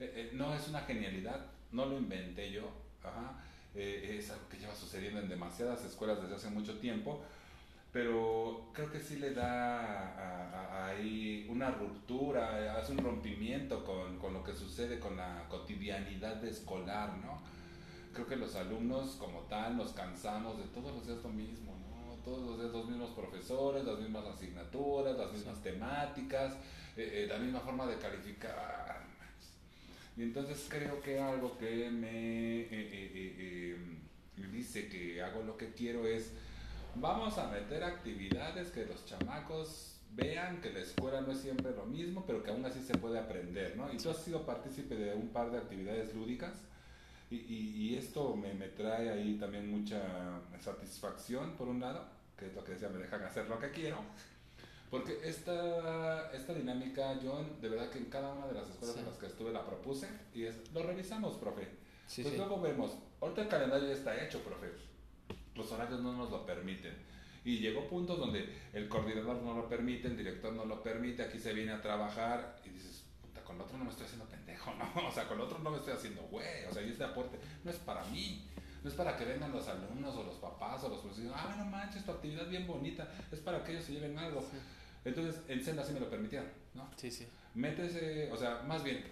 Eh, 0.00 0.12
eh, 0.16 0.30
no 0.34 0.54
es 0.54 0.68
una 0.68 0.82
genialidad, 0.82 1.46
no 1.72 1.86
lo 1.86 1.96
inventé 1.96 2.52
yo, 2.52 2.70
es 3.74 4.30
algo 4.30 4.48
que 4.50 4.58
lleva 4.58 4.74
sucediendo 4.74 5.20
en 5.20 5.30
demasiadas 5.30 5.82
escuelas 5.84 6.20
desde 6.20 6.34
hace 6.34 6.50
mucho 6.50 6.78
tiempo 6.78 7.22
pero 7.92 8.70
creo 8.72 8.90
que 8.90 9.00
sí 9.00 9.16
le 9.16 9.34
da 9.34 10.86
ahí 10.86 11.46
una 11.50 11.70
ruptura, 11.70 12.76
hace 12.76 12.92
un 12.92 12.98
rompimiento 12.98 13.84
con, 13.84 14.18
con, 14.18 14.32
lo 14.32 14.44
que 14.44 14.54
sucede 14.54 15.00
con 15.00 15.16
la 15.16 15.46
cotidianidad 15.48 16.36
de 16.36 16.50
escolar, 16.50 17.16
¿no? 17.18 17.42
Creo 18.12 18.26
que 18.26 18.36
los 18.36 18.54
alumnos 18.54 19.16
como 19.16 19.40
tal 19.42 19.76
nos 19.76 19.92
cansamos 19.92 20.58
de 20.58 20.64
todos 20.64 20.94
los 20.94 21.06
días 21.06 21.18
lo 21.22 21.30
mismo, 21.30 21.76
¿no? 21.90 22.14
Todos 22.24 22.46
los 22.46 22.60
días 22.60 22.72
los 22.72 22.88
mismos 22.88 23.10
profesores, 23.10 23.84
las 23.84 23.98
mismas 23.98 24.26
asignaturas, 24.26 25.16
las 25.16 25.32
mismas 25.32 25.60
temáticas, 25.62 26.54
eh, 26.96 27.24
eh, 27.24 27.26
la 27.28 27.38
misma 27.38 27.60
forma 27.60 27.86
de 27.86 27.98
calificar. 27.98 29.04
Y 30.16 30.22
entonces 30.22 30.66
creo 30.68 31.00
que 31.00 31.20
algo 31.20 31.56
que 31.58 31.90
me 31.90 32.66
eh, 32.70 33.76
dice 34.52 34.88
que 34.88 35.22
hago 35.22 35.42
lo 35.42 35.56
que 35.56 35.72
quiero 35.72 36.06
es 36.06 36.32
vamos 36.96 37.38
a 37.38 37.48
meter 37.48 37.82
actividades 37.84 38.70
que 38.70 38.86
los 38.86 39.04
chamacos 39.04 39.90
vean 40.12 40.60
que 40.60 40.72
la 40.72 40.80
escuela 40.80 41.20
no 41.20 41.32
es 41.32 41.40
siempre 41.40 41.72
lo 41.72 41.86
mismo, 41.86 42.24
pero 42.26 42.42
que 42.42 42.50
aún 42.50 42.64
así 42.64 42.82
se 42.82 42.96
puede 42.98 43.18
aprender, 43.18 43.76
¿no? 43.76 43.92
Y 43.92 43.96
tú 43.96 44.10
has 44.10 44.18
sido 44.18 44.44
partícipe 44.44 44.94
de 44.96 45.14
un 45.14 45.28
par 45.28 45.50
de 45.50 45.58
actividades 45.58 46.14
lúdicas 46.14 46.52
y, 47.30 47.36
y, 47.36 47.96
esto 47.96 48.34
me, 48.34 48.52
me, 48.54 48.66
trae 48.68 49.08
ahí 49.08 49.36
también 49.38 49.70
mucha 49.70 50.40
satisfacción, 50.60 51.52
por 51.52 51.68
un 51.68 51.78
lado, 51.78 52.04
que 52.36 52.46
es 52.46 52.54
lo 52.54 52.64
que 52.64 52.72
decía, 52.72 52.88
me 52.88 52.98
dejan 52.98 53.22
hacer 53.22 53.48
lo 53.48 53.56
que 53.60 53.70
quiero, 53.70 53.98
Porque 54.90 55.20
esta, 55.22 56.32
esta 56.32 56.52
dinámica, 56.52 57.16
John, 57.22 57.60
de 57.60 57.68
verdad 57.68 57.88
que 57.88 57.98
en 57.98 58.06
cada 58.06 58.32
una 58.32 58.48
de 58.48 58.54
las 58.54 58.68
escuelas 58.68 58.96
en 58.96 59.06
las 59.06 59.16
que 59.16 59.26
estuve 59.26 59.52
la 59.52 59.64
propuse 59.64 60.08
y 60.34 60.42
es, 60.42 60.56
lo 60.74 60.82
revisamos, 60.82 61.36
profe. 61.36 61.68
pues 62.16 62.36
luego 62.36 62.60
vemos, 62.60 62.96
ahorita 63.20 63.42
el 63.42 63.48
calendario 63.48 63.86
ya 63.86 63.94
está 63.94 64.24
hecho, 64.24 64.40
profe. 64.40 64.89
Los 65.60 65.72
horarios 65.72 66.00
no 66.00 66.12
nos 66.12 66.30
lo 66.30 66.46
permiten. 66.46 66.94
Y 67.44 67.58
llegó 67.58 67.88
puntos 67.88 68.18
donde 68.18 68.48
el 68.72 68.88
coordinador 68.88 69.42
no 69.42 69.54
lo 69.54 69.68
permite, 69.68 70.08
el 70.08 70.16
director 70.16 70.52
no 70.52 70.64
lo 70.64 70.82
permite, 70.82 71.22
aquí 71.22 71.38
se 71.38 71.52
viene 71.52 71.72
a 71.72 71.80
trabajar 71.80 72.60
y 72.64 72.70
dices, 72.70 73.04
puta, 73.20 73.42
con 73.42 73.56
el 73.56 73.62
otro 73.62 73.78
no 73.78 73.84
me 73.84 73.90
estoy 73.90 74.06
haciendo 74.06 74.26
pendejo, 74.26 74.72
¿no? 74.78 75.08
O 75.08 75.12
sea, 75.12 75.26
con 75.26 75.38
el 75.38 75.44
otro 75.44 75.58
no 75.58 75.70
me 75.70 75.78
estoy 75.78 75.94
haciendo 75.94 76.22
güey, 76.22 76.64
o 76.68 76.72
sea, 76.72 76.82
y 76.82 76.90
este 76.90 77.04
aporte 77.04 77.38
no 77.64 77.70
es 77.70 77.76
para 77.78 78.04
mí. 78.04 78.46
No 78.82 78.88
es 78.88 78.96
para 78.96 79.14
que 79.14 79.26
vengan 79.26 79.52
los 79.52 79.68
alumnos 79.68 80.14
o 80.16 80.22
los 80.22 80.36
papás 80.36 80.82
o 80.84 80.88
los 80.88 81.00
profesores, 81.00 81.30
ah, 81.34 81.54
no 81.58 81.66
manches, 81.66 82.02
tu 82.02 82.12
actividad 82.12 82.48
bien 82.48 82.66
bonita, 82.66 83.06
es 83.30 83.38
para 83.40 83.62
que 83.62 83.72
ellos 83.72 83.84
se 83.84 83.92
lleven 83.92 84.18
algo. 84.18 84.42
Entonces, 85.04 85.42
en 85.48 85.62
Senda 85.62 85.84
sí 85.84 85.92
me 85.92 86.00
lo 86.00 86.08
permitieron, 86.08 86.48
¿no? 86.74 86.90
Sí, 86.96 87.10
sí. 87.10 87.28
Métese, 87.54 88.30
o 88.32 88.36
sea, 88.38 88.62
más 88.66 88.82
bien, 88.82 89.04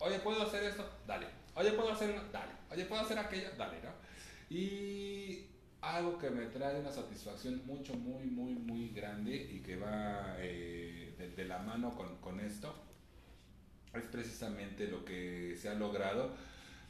oye, 0.00 0.18
¿puedo 0.18 0.42
hacer 0.42 0.64
esto? 0.64 0.84
Dale. 1.06 1.26
Oye, 1.54 1.72
¿puedo 1.72 1.92
hacer 1.92 2.14
Dale. 2.32 2.52
Oye, 2.70 2.84
¿puedo 2.86 3.02
hacer 3.02 3.18
aquello? 3.18 3.50
Dale, 3.56 3.80
¿no? 3.82 3.90
Y 4.50 5.46
algo 5.80 6.18
que 6.18 6.28
me 6.28 6.46
trae 6.46 6.80
una 6.80 6.90
satisfacción 6.90 7.62
mucho, 7.64 7.94
muy, 7.94 8.24
muy, 8.24 8.52
muy 8.52 8.88
grande 8.90 9.34
y 9.34 9.60
que 9.60 9.76
va 9.76 10.34
eh, 10.38 11.32
de, 11.36 11.44
la 11.44 11.60
mano 11.60 11.94
con, 11.94 12.16
con, 12.16 12.40
esto, 12.40 12.74
es 13.94 14.04
precisamente 14.06 14.88
lo 14.88 15.04
que 15.04 15.56
se 15.56 15.68
ha 15.68 15.74
logrado 15.74 16.32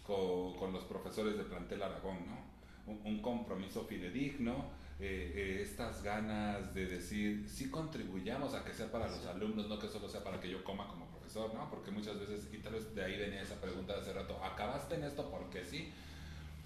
con, 0.05 0.57
con 0.57 0.73
los 0.73 0.85
profesores 0.85 1.37
de 1.37 1.45
plantel 1.45 1.83
Aragón, 1.83 2.27
¿no? 2.27 2.51
Un, 2.87 3.01
un 3.05 3.23
compromiso 3.23 3.85
fidedigno, 3.85 4.71
eh, 4.99 5.33
eh, 5.35 5.63
estas 5.63 6.03
ganas 6.03 6.75
de 6.75 6.87
decir, 6.87 7.47
sí 7.49 7.71
contribuyamos 7.71 8.55
a 8.55 8.65
que 8.65 8.73
sea 8.73 8.91
para 8.91 9.09
los 9.09 9.25
alumnos, 9.27 9.69
no 9.69 9.79
que 9.79 9.89
solo 9.89 10.09
sea 10.09 10.25
para 10.25 10.41
que 10.41 10.51
yo 10.51 10.65
coma 10.65 10.89
como 10.89 11.07
profesor, 11.07 11.55
¿no? 11.55 11.71
Porque 11.71 11.91
muchas 11.91 12.19
veces, 12.19 12.49
y 12.53 12.59
tal 12.59 12.73
vez 12.73 12.95
de 12.95 13.05
ahí 13.05 13.19
venía 13.19 13.43
esa 13.43 13.61
pregunta 13.61 13.95
de 13.95 14.01
hace 14.01 14.13
rato, 14.15 14.43
¿acabaste 14.43 14.97
en 14.97 15.05
esto 15.05 15.31
porque 15.31 15.65
sí? 15.65 15.93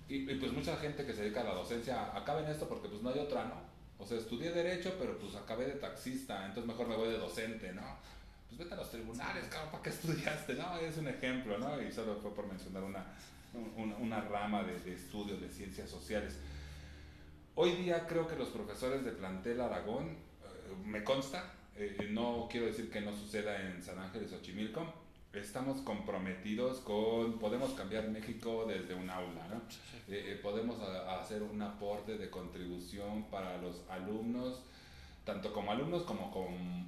Y, 0.08 0.26
pues 0.34 0.52
mucha 0.52 0.76
gente 0.76 1.06
que 1.06 1.14
se 1.14 1.22
dedica 1.22 1.40
a 1.40 1.44
la 1.44 1.54
docencia 1.54 2.14
acaba 2.14 2.40
en 2.40 2.50
esto 2.50 2.68
porque 2.68 2.88
pues 2.88 3.02
no 3.02 3.08
hay 3.08 3.18
otra, 3.18 3.44
¿no? 3.46 3.62
O 3.98 4.06
sea, 4.06 4.18
estudié 4.18 4.52
derecho, 4.52 4.94
pero 4.98 5.18
pues 5.18 5.34
acabé 5.34 5.66
de 5.66 5.72
taxista, 5.72 6.44
entonces 6.44 6.66
mejor 6.66 6.88
me 6.88 6.96
voy 6.96 7.08
de 7.08 7.18
docente, 7.18 7.72
¿no? 7.72 7.96
Pues 8.48 8.58
vete 8.58 8.74
a 8.74 8.76
los 8.76 8.90
tribunales, 8.90 9.46
cabrón, 9.46 9.70
¿para 9.70 9.82
qué 9.82 9.90
estudiaste? 9.90 10.54
No, 10.54 10.76
es 10.78 10.98
un 10.98 11.08
ejemplo, 11.08 11.58
¿no? 11.58 11.80
Y 11.80 11.90
solo 11.90 12.16
fue 12.16 12.34
por 12.34 12.46
mencionar 12.46 12.82
una, 12.82 13.06
una, 13.98 14.20
rama 14.20 14.62
de, 14.62 14.78
de 14.80 14.94
estudio 14.94 15.38
de 15.38 15.48
ciencias 15.48 15.88
sociales. 15.88 16.38
Hoy 17.54 17.72
día 17.76 18.06
creo 18.06 18.26
que 18.26 18.36
los 18.36 18.48
profesores 18.48 19.04
de 19.04 19.12
plantel 19.12 19.60
Aragón, 19.60 20.08
eh, 20.08 20.16
me 20.84 21.02
consta, 21.02 21.54
eh, 21.76 22.08
no 22.10 22.48
quiero 22.50 22.66
decir 22.66 22.90
que 22.90 23.00
no 23.00 23.12
suceda 23.16 23.60
en 23.60 23.82
San 23.82 23.98
Ángeles 23.98 24.32
o 24.32 24.42
Chimilco, 24.42 24.92
estamos 25.34 25.80
comprometidos 25.82 26.78
con, 26.80 27.38
podemos 27.38 27.72
cambiar 27.72 28.08
México 28.08 28.64
desde 28.66 28.94
un 28.94 29.10
aula, 29.10 29.46
¿no? 29.48 29.62
Eh, 30.08 30.38
podemos 30.42 30.80
hacer 30.80 31.42
un 31.42 31.60
aporte 31.62 32.18
de 32.18 32.30
contribución 32.30 33.24
para 33.30 33.56
los 33.58 33.82
alumnos, 33.88 34.62
tanto 35.24 35.52
como 35.52 35.72
alumnos 35.72 36.02
como 36.02 36.30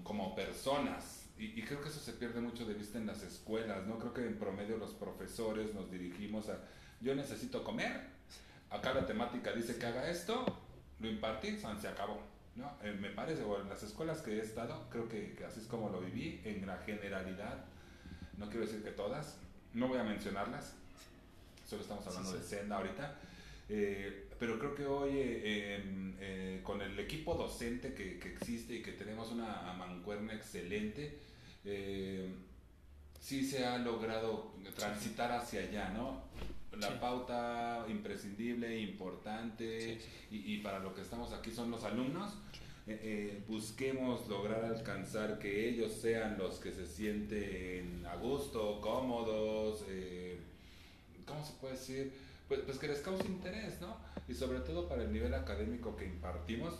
como, 0.02 0.34
personas. 0.34 1.26
Y, 1.38 1.58
y, 1.58 1.62
creo 1.62 1.82
que 1.82 1.88
eso 1.88 2.00
se 2.00 2.14
pierde 2.14 2.40
mucho 2.40 2.64
de 2.64 2.74
vista 2.74 2.98
en 2.98 3.06
las 3.06 3.22
escuelas, 3.22 3.86
¿no? 3.86 3.98
Creo 3.98 4.14
que 4.14 4.26
en 4.26 4.38
promedio 4.38 4.78
los 4.78 4.92
profesores 4.92 5.74
nos 5.74 5.90
dirigimos 5.90 6.48
a, 6.48 6.58
yo 7.00 7.14
necesito 7.14 7.62
comer, 7.62 8.06
acá 8.70 8.94
la 8.94 9.06
temática 9.06 9.52
dice 9.52 9.78
que 9.78 9.86
haga 9.86 10.08
esto, 10.08 10.44
lo 10.98 11.08
impartí, 11.08 11.58
se 11.58 11.88
acabó. 11.88 12.20
¿no? 12.54 12.72
Eh, 12.82 12.92
me 12.92 13.10
parece, 13.10 13.42
o 13.42 13.60
en 13.60 13.68
las 13.68 13.82
escuelas 13.82 14.22
que 14.22 14.32
he 14.32 14.40
estado, 14.40 14.88
creo 14.90 15.08
que, 15.08 15.36
así 15.46 15.60
es 15.60 15.66
como 15.66 15.90
lo 15.90 16.00
viví, 16.00 16.40
en 16.44 16.66
la 16.66 16.78
generalidad, 16.78 17.64
no 18.38 18.46
quiero 18.48 18.66
decir 18.66 18.82
que 18.82 18.90
todas, 18.90 19.36
no 19.74 19.88
voy 19.88 19.98
a 19.98 20.04
mencionarlas, 20.04 20.74
solo 21.66 21.82
estamos 21.82 22.06
hablando 22.06 22.32
de 22.32 22.42
Senda 22.42 22.76
ahorita, 22.76 23.18
eh, 23.68 24.28
pero 24.38 24.58
creo 24.58 24.74
que 24.74 24.86
hoy 24.86 25.10
eh, 25.14 25.76
em, 25.76 26.62
con 26.62 26.80
el 26.82 26.98
equipo 26.98 27.34
docente 27.34 27.94
que, 27.94 28.18
que, 28.18 28.32
existe 28.32 28.74
y 28.74 28.82
que 28.82 28.92
tenemos 28.92 29.30
una 29.32 29.72
mancuerna 29.74 30.34
excelente, 30.34 31.18
sí 33.20 33.44
se 33.44 33.64
ha 33.64 33.78
logrado 33.78 34.52
transitar 34.76 35.32
hacia 35.32 35.60
allá, 35.60 35.90
¿no? 35.90 36.26
la 36.80 37.00
pauta 37.00 37.84
imprescindible, 37.88 38.78
importante 38.80 40.00
Y, 40.30 40.58
para 40.58 40.78
lo 40.80 40.94
que 40.94 41.02
estamos 41.02 41.32
aquí 41.32 41.50
son 41.50 41.70
los 41.70 41.84
alumnos. 41.84 42.34
Eh, 42.88 43.00
eh, 43.02 43.44
busquemos 43.48 44.28
lograr 44.28 44.64
alcanzar 44.64 45.40
que 45.40 45.68
ellos 45.68 45.92
sean 45.92 46.38
los 46.38 46.60
que 46.60 46.70
se 46.70 46.86
sienten 46.86 48.06
a 48.06 48.14
gusto, 48.14 48.80
cómodos, 48.80 49.84
eh, 49.88 50.38
¿cómo 51.24 51.44
se 51.44 51.52
puede 51.54 51.74
decir? 51.74 52.12
Pues, 52.46 52.60
pues, 52.60 52.78
que 52.78 52.86
les 52.86 53.00
cause 53.00 53.26
interés, 53.26 53.80
¿no? 53.80 53.96
Y 54.28 54.34
sobre 54.34 54.60
todo 54.60 54.88
para 54.88 55.02
el 55.02 55.12
nivel 55.12 55.34
académico 55.34 55.96
que 55.96 56.04
impartimos, 56.04 56.74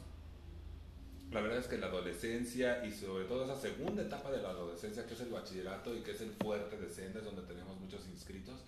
la 1.33 1.41
verdad 1.41 1.59
es 1.59 1.67
que 1.67 1.77
la 1.77 1.89
adolescencia 1.89 2.87
y 2.87 2.93
sobre 2.93 3.25
todo 3.25 3.43
esa 3.43 3.61
segunda 3.61 4.03
etapa 4.03 4.31
de 4.31 4.41
la 4.41 4.51
adolescencia, 4.51 5.05
que 5.09 5.15
es 5.15 5.21
el 5.21 5.31
bachillerato 5.31 5.93
y 5.93 6.03
que 6.03 6.13
es 6.13 6.21
el 6.21 6.31
fuerte 6.31 6.79
de 6.79 6.89
Sendas, 6.89 7.25
donde 7.25 7.43
tenemos 7.43 7.81
muchos 7.81 8.07
inscritos, 8.07 8.61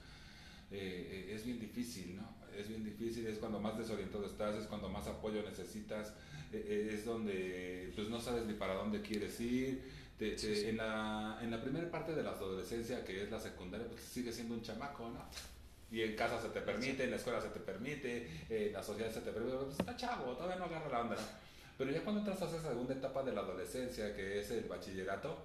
es 0.72 1.44
bien 1.44 1.60
difícil, 1.60 2.16
¿no? 2.16 2.37
Es 2.58 2.68
bien 2.68 2.82
difícil, 2.82 3.26
es 3.26 3.38
cuando 3.38 3.60
más 3.60 3.78
desorientado 3.78 4.26
estás, 4.26 4.56
es 4.56 4.66
cuando 4.66 4.88
más 4.88 5.06
apoyo 5.06 5.42
necesitas, 5.42 6.12
eh, 6.52 6.90
es 6.92 7.04
donde 7.04 7.92
pues 7.94 8.08
no 8.08 8.20
sabes 8.20 8.46
ni 8.46 8.54
para 8.54 8.74
dónde 8.74 9.00
quieres 9.00 9.38
ir. 9.40 9.98
En, 10.20 10.76
la, 10.76 11.38
en 11.40 11.52
la 11.52 11.62
primera 11.62 11.88
parte 11.88 12.12
de 12.12 12.24
la 12.24 12.30
adolescencia, 12.30 13.04
que 13.04 13.22
es 13.22 13.30
la 13.30 13.38
secundaria, 13.38 13.86
pues 13.86 14.00
sigue 14.00 14.32
siendo 14.32 14.54
un 14.54 14.62
chamaco, 14.62 15.08
¿no? 15.08 15.24
Y 15.92 16.02
en 16.02 16.16
casa 16.16 16.42
se 16.42 16.48
te 16.48 16.60
permite, 16.60 17.04
en 17.04 17.10
la 17.10 17.16
escuela 17.16 17.40
se 17.40 17.50
te 17.50 17.60
permite, 17.60 18.26
en 18.48 18.72
la 18.72 18.82
sociedad 18.82 19.12
se 19.12 19.20
te 19.20 19.30
permite, 19.30 19.56
pues 19.56 19.78
está 19.78 19.96
chavo, 19.96 20.32
todavía 20.32 20.56
no 20.56 20.64
agarra 20.64 20.88
la 20.88 21.00
onda, 21.02 21.16
Pero 21.78 21.92
ya 21.92 22.02
cuando 22.02 22.22
entras 22.22 22.42
a 22.42 22.56
esa 22.56 22.68
segunda 22.68 22.94
etapa 22.94 23.22
de 23.22 23.32
la 23.32 23.42
adolescencia, 23.42 24.12
que 24.16 24.40
es 24.40 24.50
el 24.50 24.64
bachillerato, 24.64 25.38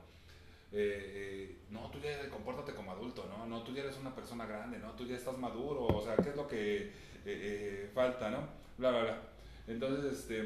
eh, 0.76 1.12
eh, 1.16 1.58
no, 1.70 1.88
tú 1.92 2.00
ya 2.00 2.28
compórtate 2.30 2.74
como 2.74 2.92
adulto, 2.92 3.30
¿no? 3.30 3.46
No, 3.46 3.62
tú 3.62 3.74
ya 3.74 3.84
eres 3.84 3.98
una 3.98 4.16
persona 4.16 4.48
grande, 4.48 4.80
¿no? 4.80 4.94
Tú 4.94 5.06
ya 5.06 5.16
estás 5.16 5.38
maduro, 5.38 5.86
o 5.86 6.04
sea, 6.04 6.16
¿qué 6.16 6.30
es 6.30 6.36
lo 6.36 6.48
que 6.48 6.92
eh, 7.26 7.92
falta, 7.94 8.32
¿no? 8.32 8.40
Bla, 8.80 8.90
bla, 8.90 9.04
bla. 9.04 9.22
Entonces, 9.68 10.20
este, 10.20 10.40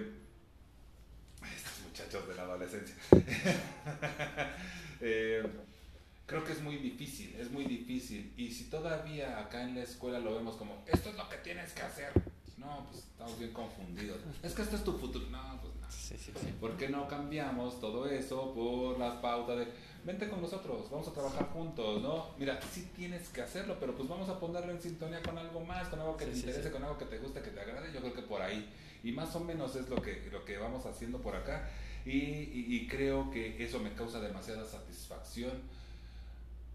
estos 1.56 1.80
muchachos 1.88 2.28
de 2.28 2.36
la 2.36 2.44
adolescencia. 2.44 2.96
creo 6.26 6.44
que 6.44 6.52
es 6.52 6.62
muy 6.62 6.76
difícil, 6.76 7.34
es 7.40 7.50
muy 7.50 7.64
difícil. 7.64 8.34
Y 8.36 8.52
si 8.52 8.66
todavía 8.66 9.40
acá 9.40 9.64
en 9.64 9.76
la 9.76 9.84
escuela 9.84 10.20
lo 10.20 10.36
vemos 10.36 10.58
como, 10.58 10.84
esto 10.88 11.10
es 11.10 11.16
lo 11.16 11.30
que 11.30 11.38
tienes 11.38 11.72
que 11.72 11.84
hacer. 11.84 12.12
No, 12.58 12.86
pues 12.92 13.06
estamos 13.06 13.40
bien 13.40 13.54
confundidos. 13.54 14.20
Es 14.44 14.54
que 14.54 14.64
esto 14.64 14.76
es 14.76 14.84
tu 14.84 14.98
futuro. 14.98 15.26
No, 15.30 15.62
pues. 15.62 15.77
Sí, 15.90 16.16
sí, 16.18 16.32
sí. 16.40 16.54
¿Por 16.60 16.78
qué 16.78 16.90
no 16.90 17.08
cambiamos 17.08 17.80
todo 17.80 18.08
eso 18.08 18.54
por 18.54 18.98
las 18.98 19.16
pautas 19.16 19.58
de 19.58 19.68
vente 20.08 20.30
con 20.30 20.42
nosotros, 20.42 20.90
vamos 20.90 21.06
a 21.10 21.14
trabajar 21.14 21.50
juntos, 21.50 22.02
¿no? 22.02 22.30
Mira, 22.40 22.58
sí 22.72 22.90
tienes 22.96 23.28
que 23.28 23.42
hacerlo, 23.42 23.76
pero 23.78 23.94
pues 23.94 24.08
vamos 24.08 24.30
a 24.30 24.40
ponerlo 24.40 24.72
en 24.72 24.82
sintonía 24.82 25.22
con 25.22 25.38
algo 25.38 25.60
más, 25.60 25.90
con 25.90 26.00
algo 26.00 26.16
que 26.16 26.26
te 26.26 26.38
interese, 26.38 26.72
con 26.72 26.82
algo 26.82 26.98
que 26.98 27.06
te 27.06 27.18
guste, 27.18 27.42
que 27.42 27.50
te 27.50 27.60
agrade, 27.60 27.92
yo 27.94 28.00
creo 28.00 28.14
que 28.14 28.22
por 28.22 28.42
ahí. 28.42 28.70
Y 29.04 29.12
más 29.12 29.36
o 29.36 29.42
menos 29.42 29.76
es 29.76 29.90
lo 29.90 30.02
que, 30.02 30.30
lo 30.32 30.46
que 30.46 30.58
vamos 30.58 30.86
haciendo 30.86 31.22
por 31.22 31.36
acá. 31.36 31.70
Y, 32.06 32.14
y, 32.14 32.88
creo 32.88 33.30
que 33.30 33.62
eso 33.62 33.80
me 33.80 33.92
causa 33.94 34.22
demasiada 34.22 34.66
satisfacción. 34.66 35.62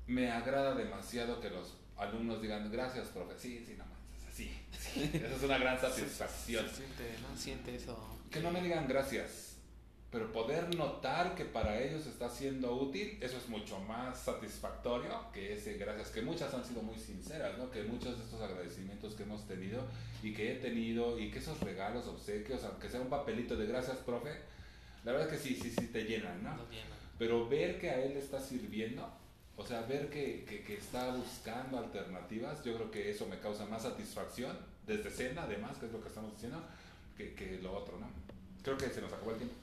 Me 0.07 0.31
agrada 0.31 0.75
demasiado 0.75 1.41
que 1.41 1.49
los 1.49 1.73
alumnos 1.97 2.43
digan, 2.43 2.71
gracias, 2.71 3.09
profe. 3.09 3.33
Sí, 3.39 3.65
sí, 3.67 3.77
no 3.79 3.87
más, 3.87 4.31
así. 4.31 4.51
Sí. 4.79 5.11
Esa 5.15 5.37
es 5.37 5.43
una 5.43 5.57
gran 5.57 5.81
satisfacción. 5.81 6.67
siente, 6.69 7.17
¿no? 7.23 7.39
Siente 7.39 7.75
eso. 7.77 7.97
Que 8.33 8.41
no 8.41 8.51
me 8.51 8.63
digan 8.63 8.89
gracias 8.89 9.53
pero 10.13 10.31
poder 10.31 10.77
notar 10.77 11.35
que 11.35 11.47
para 11.47 11.83
ellos 11.83 12.07
está 12.07 12.29
siendo 12.29 12.77
útil, 12.77 13.17
eso 13.23 13.39
es 13.39 13.49
mucho 13.49 13.81
más 13.81 14.21
satisfactorio 14.21 15.09
que 15.33 15.55
ese 15.55 15.79
gracias, 15.79 16.11
que 16.11 16.21
muchas 16.21 16.53
han 16.53 16.63
sido 16.63 16.83
muy 16.83 16.99
sinceras, 16.99 17.57
¿no? 17.57 17.71
que 17.71 17.83
muchos 17.85 18.19
de 18.19 18.25
estos 18.25 18.43
agradecimientos 18.43 19.15
que 19.15 19.23
hemos 19.23 19.49
tenido 19.49 19.83
y 20.23 20.35
que 20.35 20.53
he 20.53 20.55
tenido 20.57 21.19
y 21.19 21.31
que 21.31 21.39
esos 21.39 21.59
regalos, 21.61 22.07
obsequios, 22.09 22.63
aunque 22.65 22.91
sea 22.91 23.01
un 23.01 23.09
papelito 23.09 23.57
de 23.57 23.67
gracias, 23.67 23.97
profe, 23.97 24.33
la 25.03 25.13
verdad 25.13 25.33
es 25.33 25.41
que 25.41 25.49
sí, 25.49 25.59
sí, 25.59 25.71
sí 25.71 25.87
te 25.87 26.05
llenan, 26.05 26.45
¿no? 26.45 26.59
Pero 27.19 27.49
ver 27.49 27.81
que 27.81 27.89
a 27.89 28.05
él 28.05 28.13
le 28.13 28.19
está 28.19 28.39
sirviendo, 28.39 29.11
o 29.57 29.65
sea, 29.65 29.81
ver 29.83 30.11
que, 30.11 30.45
que, 30.45 30.63
que, 30.63 30.75
está 30.75 31.15
buscando 31.15 31.79
alternativas, 31.79 32.63
yo 32.63 32.75
creo 32.75 32.91
que 32.91 33.11
eso 33.11 33.27
me 33.27 33.39
causa 33.39 33.65
más 33.65 33.83
satisfacción, 33.83 34.59
desde 34.87 35.11
cena 35.11 35.45
además, 35.45 35.79
que 35.79 35.87
es 35.87 35.93
lo 35.93 36.03
que 36.03 36.09
estamos 36.09 36.33
diciendo, 36.33 36.63
que, 37.17 37.33
que 37.33 37.59
lo 37.63 37.73
otro, 37.75 37.99
¿no? 37.99 38.22
Creo 38.63 38.77
que 38.77 38.89
se 38.91 39.01
nos 39.01 39.13
acabó 39.13 39.33
el 39.33 39.39
tiempo. 39.39 39.55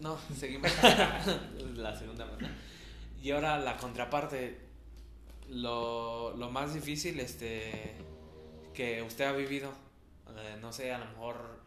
No, 0.00 0.18
seguimos. 0.36 0.70
la 1.74 1.96
segunda 1.96 2.26
más. 2.26 2.50
Y 3.22 3.30
ahora 3.30 3.58
la 3.58 3.76
contraparte. 3.76 4.66
Lo, 5.48 6.36
lo, 6.36 6.50
más 6.50 6.74
difícil 6.74 7.18
este, 7.20 7.94
que 8.74 9.02
usted 9.02 9.24
ha 9.24 9.32
vivido. 9.32 9.72
Eh, 10.36 10.58
no 10.60 10.72
sé, 10.72 10.92
a 10.92 10.98
lo 10.98 11.06
mejor 11.06 11.60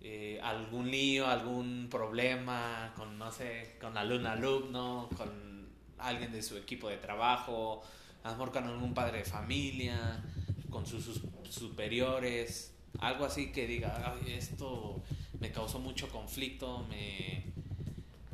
eh, 0.00 0.40
algún 0.42 0.90
lío, 0.90 1.26
algún 1.26 1.88
problema 1.90 2.92
con, 2.96 3.18
no 3.18 3.32
sé, 3.32 3.76
con 3.80 3.96
algún 3.96 4.26
alumno, 4.26 5.08
con 5.16 5.68
alguien 5.98 6.32
de 6.32 6.42
su 6.42 6.56
equipo 6.56 6.88
de 6.88 6.96
trabajo, 6.96 7.82
a 8.22 8.30
lo 8.30 8.36
mejor 8.36 8.52
con 8.52 8.64
algún 8.64 8.94
padre 8.94 9.18
de 9.18 9.24
familia, 9.24 10.22
con 10.70 10.86
sus, 10.86 11.04
sus 11.04 11.22
superiores, 11.48 12.72
algo 13.00 13.24
así 13.24 13.52
que 13.52 13.66
diga, 13.66 14.14
"Ay, 14.14 14.32
esto 14.34 15.02
me 15.42 15.50
causó 15.50 15.80
mucho 15.80 16.08
conflicto, 16.08 16.86
me, 16.88 17.42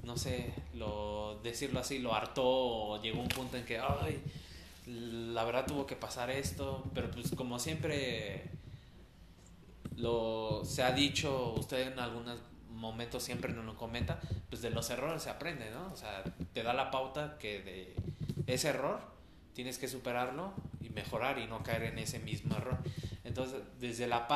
no 0.04 0.18
sé, 0.18 0.52
lo, 0.74 1.40
decirlo 1.42 1.80
así, 1.80 1.98
lo 1.98 2.14
hartó 2.14 3.00
llegó 3.02 3.20
un 3.20 3.28
punto 3.28 3.56
en 3.56 3.64
que, 3.64 3.78
ay, 3.78 4.22
la 4.86 5.42
verdad 5.44 5.66
tuvo 5.66 5.86
que 5.86 5.96
pasar 5.96 6.30
esto, 6.30 6.84
pero 6.94 7.10
pues 7.10 7.34
como 7.34 7.58
siempre 7.58 8.50
lo 9.96 10.62
se 10.66 10.82
ha 10.82 10.92
dicho, 10.92 11.54
usted 11.54 11.92
en 11.92 11.98
algunos 11.98 12.38
momentos 12.70 13.22
siempre 13.22 13.54
nos 13.54 13.64
lo 13.64 13.74
comenta, 13.74 14.20
pues 14.50 14.60
de 14.60 14.68
los 14.70 14.88
errores 14.90 15.22
se 15.22 15.30
aprende, 15.30 15.70
¿no? 15.70 15.90
O 15.92 15.96
sea, 15.96 16.22
te 16.52 16.62
da 16.62 16.74
la 16.74 16.90
pauta 16.90 17.38
que 17.38 17.62
de 17.62 18.52
ese 18.52 18.68
error 18.68 19.00
tienes 19.54 19.78
que 19.78 19.88
superarlo 19.88 20.52
y 20.82 20.90
mejorar 20.90 21.38
y 21.38 21.46
no 21.46 21.62
caer 21.62 21.84
en 21.84 21.98
ese 21.98 22.18
mismo 22.18 22.54
error. 22.54 22.78
Entonces, 23.24 23.60
desde 23.78 24.06
la 24.06 24.26